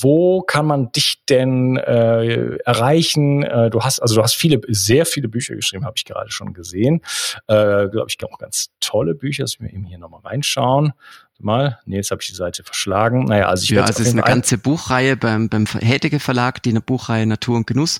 wo 0.00 0.40
kann 0.42 0.66
man 0.66 0.92
dich 0.92 1.22
denn 1.28 1.76
äh, 1.76 2.56
erreichen? 2.64 3.42
Äh, 3.42 3.70
du 3.70 3.80
hast, 3.80 4.00
also 4.00 4.14
du 4.14 4.22
hast 4.22 4.34
viele, 4.34 4.60
sehr 4.68 5.04
viele 5.04 5.28
Bücher 5.28 5.54
geschrieben, 5.54 5.84
habe 5.84 5.94
ich 5.96 6.04
gerade 6.04 6.30
schon 6.30 6.54
gesehen. 6.54 7.02
Äh, 7.48 7.88
Glaube 7.88 8.06
ich, 8.08 8.22
auch 8.24 8.38
ganz 8.38 8.70
tolle 8.80 9.14
Bücher. 9.14 9.42
Lass 9.42 9.60
mich 9.60 9.72
eben 9.72 9.84
hier 9.84 9.98
nochmal 9.98 10.20
reinschauen 10.22 10.94
mal. 11.40 11.78
Nee, 11.84 11.96
jetzt 11.96 12.10
habe 12.10 12.22
ich 12.22 12.28
die 12.28 12.34
Seite 12.34 12.64
verschlagen. 12.64 13.24
Naja, 13.24 13.48
also 13.48 13.64
ich 13.64 13.70
Ja, 13.70 13.82
also 13.82 14.02
es 14.02 14.08
ist 14.08 14.14
eine 14.14 14.22
ganze 14.22 14.58
Buchreihe 14.58 15.16
beim, 15.16 15.48
beim 15.48 15.66
Hätige 15.66 16.20
Verlag, 16.20 16.62
die 16.62 16.70
eine 16.70 16.80
Buchreihe 16.80 17.26
Natur 17.26 17.56
und 17.56 17.66
Genuss. 17.66 17.98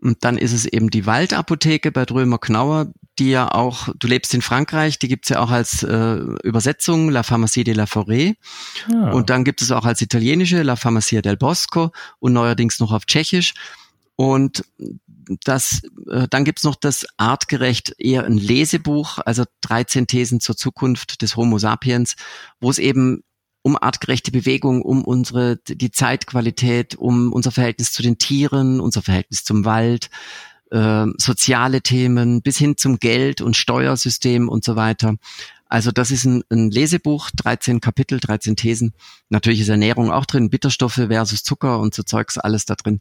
Und 0.00 0.24
dann 0.24 0.36
ist 0.36 0.52
es 0.52 0.66
eben 0.66 0.90
die 0.90 1.06
Waldapotheke 1.06 1.90
bei 1.90 2.04
Drömer 2.04 2.38
Knauer, 2.38 2.88
die 3.18 3.30
ja 3.30 3.52
auch, 3.52 3.88
du 3.98 4.08
lebst 4.08 4.34
in 4.34 4.42
Frankreich, 4.42 4.98
die 4.98 5.08
gibt's 5.08 5.28
ja 5.28 5.40
auch 5.40 5.50
als 5.50 5.82
äh, 5.82 6.14
Übersetzung, 6.42 7.10
La 7.10 7.22
Pharmacie 7.22 7.64
de 7.64 7.74
la 7.74 7.84
Forêt. 7.84 8.36
Ja. 8.90 9.04
Ah. 9.04 9.12
Und 9.12 9.30
dann 9.30 9.44
gibt 9.44 9.62
es 9.62 9.70
auch 9.70 9.84
als 9.84 10.00
italienische 10.00 10.62
La 10.62 10.76
Pharmacia 10.76 11.22
del 11.22 11.36
Bosco 11.36 11.92
und 12.18 12.32
neuerdings 12.32 12.80
noch 12.80 12.92
auf 12.92 13.06
Tschechisch. 13.06 13.54
Und 14.16 14.64
das, 15.44 15.82
äh, 16.08 16.26
dann 16.28 16.44
gibt's 16.44 16.64
noch 16.64 16.76
das 16.76 17.06
artgerecht 17.16 17.94
eher 17.98 18.24
ein 18.24 18.36
Lesebuch, 18.36 19.18
also 19.24 19.44
13 19.62 20.06
Thesen 20.06 20.40
zur 20.40 20.56
Zukunft 20.56 21.22
des 21.22 21.36
Homo 21.36 21.58
sapiens, 21.58 22.16
wo 22.60 22.70
es 22.70 22.78
eben 22.78 23.22
um 23.62 23.78
artgerechte 23.80 24.30
Bewegung, 24.30 24.82
um 24.82 25.02
unsere, 25.02 25.56
die 25.56 25.90
Zeitqualität, 25.90 26.96
um 26.96 27.32
unser 27.32 27.50
Verhältnis 27.50 27.92
zu 27.92 28.02
den 28.02 28.18
Tieren, 28.18 28.78
unser 28.78 29.00
Verhältnis 29.00 29.42
zum 29.42 29.64
Wald, 29.64 30.10
äh, 30.74 31.06
soziale 31.16 31.80
Themen 31.80 32.42
bis 32.42 32.58
hin 32.58 32.76
zum 32.76 32.98
Geld 32.98 33.40
und 33.40 33.56
Steuersystem 33.56 34.48
und 34.48 34.64
so 34.64 34.76
weiter. 34.76 35.14
Also 35.66 35.92
das 35.92 36.10
ist 36.10 36.24
ein, 36.24 36.42
ein 36.50 36.70
Lesebuch, 36.70 37.30
13 37.36 37.80
Kapitel, 37.80 38.20
13 38.20 38.56
Thesen. 38.56 38.92
Natürlich 39.28 39.60
ist 39.60 39.68
Ernährung 39.68 40.10
auch 40.10 40.26
drin, 40.26 40.50
Bitterstoffe 40.50 41.00
versus 41.08 41.42
Zucker 41.42 41.78
und 41.78 41.94
so 41.94 42.02
Zeugs, 42.02 42.38
alles 42.38 42.64
da 42.64 42.74
drin. 42.74 43.00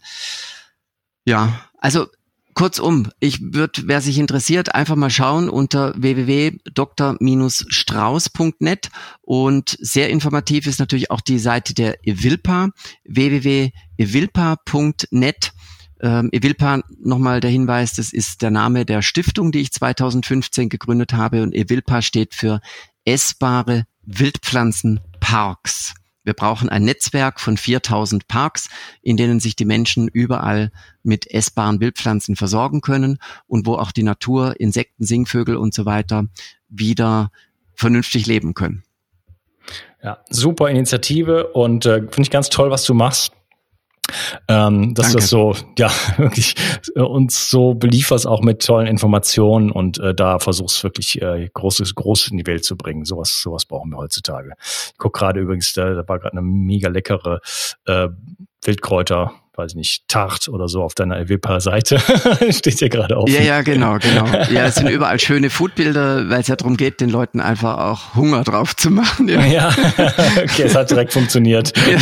Ja, 1.26 1.62
also 1.80 2.08
Kurzum, 2.54 3.10
ich 3.20 3.42
würde, 3.42 3.82
wer 3.86 4.02
sich 4.02 4.20
interessiert, 4.20 4.76
einfach 4.76 4.96
mal 4.96 5.10
schauen 5.10 5.50
unter 5.50 5.96
www.dr-strauß.net 6.00 8.90
und 9.22 9.76
sehr 9.80 10.10
informativ 10.10 10.68
ist 10.68 10.80
natürlich 10.80 11.10
auch 11.10 11.22
die 11.22 11.40
Seite 11.40 11.74
der 11.74 12.08
Evilpa, 12.08 12.70
www.evilpa.net. 13.06 15.54
Ähm, 16.04 16.28
Evilpa, 16.34 16.82
nochmal 17.00 17.40
der 17.40 17.50
Hinweis, 17.50 17.94
das 17.94 18.12
ist 18.12 18.42
der 18.42 18.52
Name 18.52 18.86
der 18.86 19.02
Stiftung, 19.02 19.54
die 19.54 19.62
ich 19.62 19.72
2015 19.72 20.68
gegründet 20.68 21.14
habe 21.14 21.42
und 21.42 21.56
Evilpa 21.56 22.02
steht 22.02 22.34
für 22.34 22.60
essbare 23.06 23.86
Wildpflanzenparks. 24.02 25.94
Wir 26.26 26.34
brauchen 26.34 26.68
ein 26.68 26.84
Netzwerk 26.84 27.40
von 27.40 27.56
4000 27.56 28.28
Parks, 28.28 28.68
in 29.02 29.16
denen 29.16 29.40
sich 29.40 29.56
die 29.56 29.64
Menschen 29.64 30.10
überall 30.10 30.74
mit 31.04 31.32
essbaren 31.32 31.80
Wildpflanzen 31.80 32.36
versorgen 32.36 32.82
können 32.82 33.18
und 33.48 33.66
wo 33.66 33.76
auch 33.76 33.94
die 33.94 34.04
Natur, 34.04 34.60
Insekten, 34.60 35.06
Singvögel 35.06 35.56
und 35.56 35.74
so 35.74 35.86
weiter 35.86 36.26
wieder 36.68 37.32
vernünftig 37.76 38.28
leben 38.28 38.54
können. 38.54 38.84
Ja, 40.04 40.20
super 40.30 40.70
Initiative 40.70 41.48
und 41.54 41.86
äh, 41.86 42.00
finde 42.02 42.24
ich 42.24 42.32
ganz 42.32 42.50
toll, 42.50 42.70
was 42.72 42.84
du 42.84 42.94
machst 42.94 43.32
ähm, 44.48 44.94
dass 44.94 45.08
Danke. 45.08 45.12
du 45.12 45.18
das 45.20 45.30
so, 45.30 45.56
ja, 45.78 45.92
wirklich 46.18 46.56
uns 46.96 47.50
so 47.50 47.74
belieferst 47.74 48.28
auch 48.28 48.42
mit 48.42 48.66
tollen 48.66 48.88
Informationen 48.88 49.72
und 49.72 50.00
äh, 50.00 50.14
da 50.14 50.40
versuchst 50.40 50.84
wirklich 50.84 51.22
äh, 51.22 51.50
großes, 51.54 51.96
groß 51.96 52.30
in 52.30 52.38
die 52.38 52.48
Welt 52.48 52.66
zu 52.66 52.76
bringen. 52.76 53.06
Sowas, 53.06 53.42
sowas 53.42 53.66
brauchen 53.66 53.92
wir 53.92 53.98
heutzutage. 53.98 54.54
Ich 54.60 54.98
guck 54.98 55.14
gerade 55.14 55.40
übrigens, 55.40 55.74
da, 55.74 55.94
da 55.94 56.08
war 56.08 56.20
gerade 56.20 56.34
eine 56.34 56.42
mega 56.42 56.90
leckere 56.90 57.40
äh, 57.86 58.10
Wildkräuter 58.64 59.34
weiß 59.56 59.72
ich 59.72 59.76
nicht, 59.76 60.08
Tart 60.08 60.48
oder 60.50 60.68
so 60.68 60.82
auf 60.82 60.96
deiner 60.96 61.20
Evipa-Seite. 61.20 62.00
Steht 62.50 62.82
ja 62.82 62.88
gerade 62.88 63.18
auf. 63.18 63.30
Ja, 63.30 63.42
ja, 63.42 63.62
genau, 63.62 63.98
genau. 64.00 64.26
Ja, 64.52 64.66
es 64.66 64.76
sind 64.76 64.90
überall 64.90 65.20
schöne 65.20 65.50
Foodbilder, 65.50 66.30
weil 66.30 66.42
es 66.42 66.48
ja 66.48 66.56
darum 66.56 66.76
geht, 66.76 67.02
den 67.02 67.10
Leuten 67.10 67.40
einfach 67.40 67.78
auch 67.78 68.16
Hunger 68.16 68.44
drauf 68.44 68.76
zu 68.76 68.90
machen. 68.90 69.28
Ja, 69.28 69.46
ja. 69.46 69.70
okay, 70.44 70.64
es 70.64 70.76
hat 70.76 70.90
direkt 70.90 71.14
funktioniert. 71.14 71.74
Ja. 71.78 72.00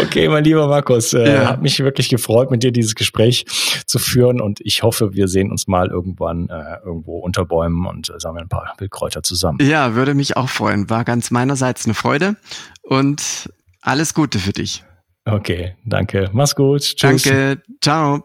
okay, 0.00 0.28
mein 0.28 0.44
lieber 0.44 0.66
Markus, 0.66 1.12
äh, 1.12 1.32
ja. 1.32 1.48
hat 1.50 1.62
mich 1.62 1.78
wirklich 1.78 2.08
gefreut, 2.08 2.50
mit 2.50 2.62
dir 2.62 2.72
dieses 2.72 2.94
Gespräch 2.94 3.44
zu 3.86 3.98
führen 3.98 4.40
und 4.40 4.60
ich 4.62 4.82
hoffe, 4.82 5.14
wir 5.14 5.28
sehen 5.28 5.50
uns 5.50 5.68
mal 5.68 5.88
irgendwann 5.88 6.48
äh, 6.48 6.78
irgendwo 6.84 7.18
unter 7.18 7.44
Bäumen 7.44 7.86
und 7.86 8.10
äh, 8.10 8.18
sammeln 8.18 8.46
ein 8.46 8.48
paar 8.48 8.74
Wildkräuter 8.78 9.22
zusammen. 9.22 9.58
Ja, 9.62 9.94
würde 9.94 10.14
mich 10.14 10.36
auch 10.36 10.48
freuen. 10.48 10.90
War 10.90 11.04
ganz 11.04 11.30
meinerseits 11.30 11.84
eine 11.84 11.94
Freude 11.94 12.36
und 12.82 13.48
alles 13.80 14.14
Gute 14.14 14.38
für 14.38 14.52
dich. 14.52 14.82
Okay, 15.26 15.74
danke. 15.84 16.30
Mach's 16.32 16.54
gut. 16.54 16.82
Tschüss. 16.82 17.24
Danke. 17.24 17.62
Ciao. 17.80 18.24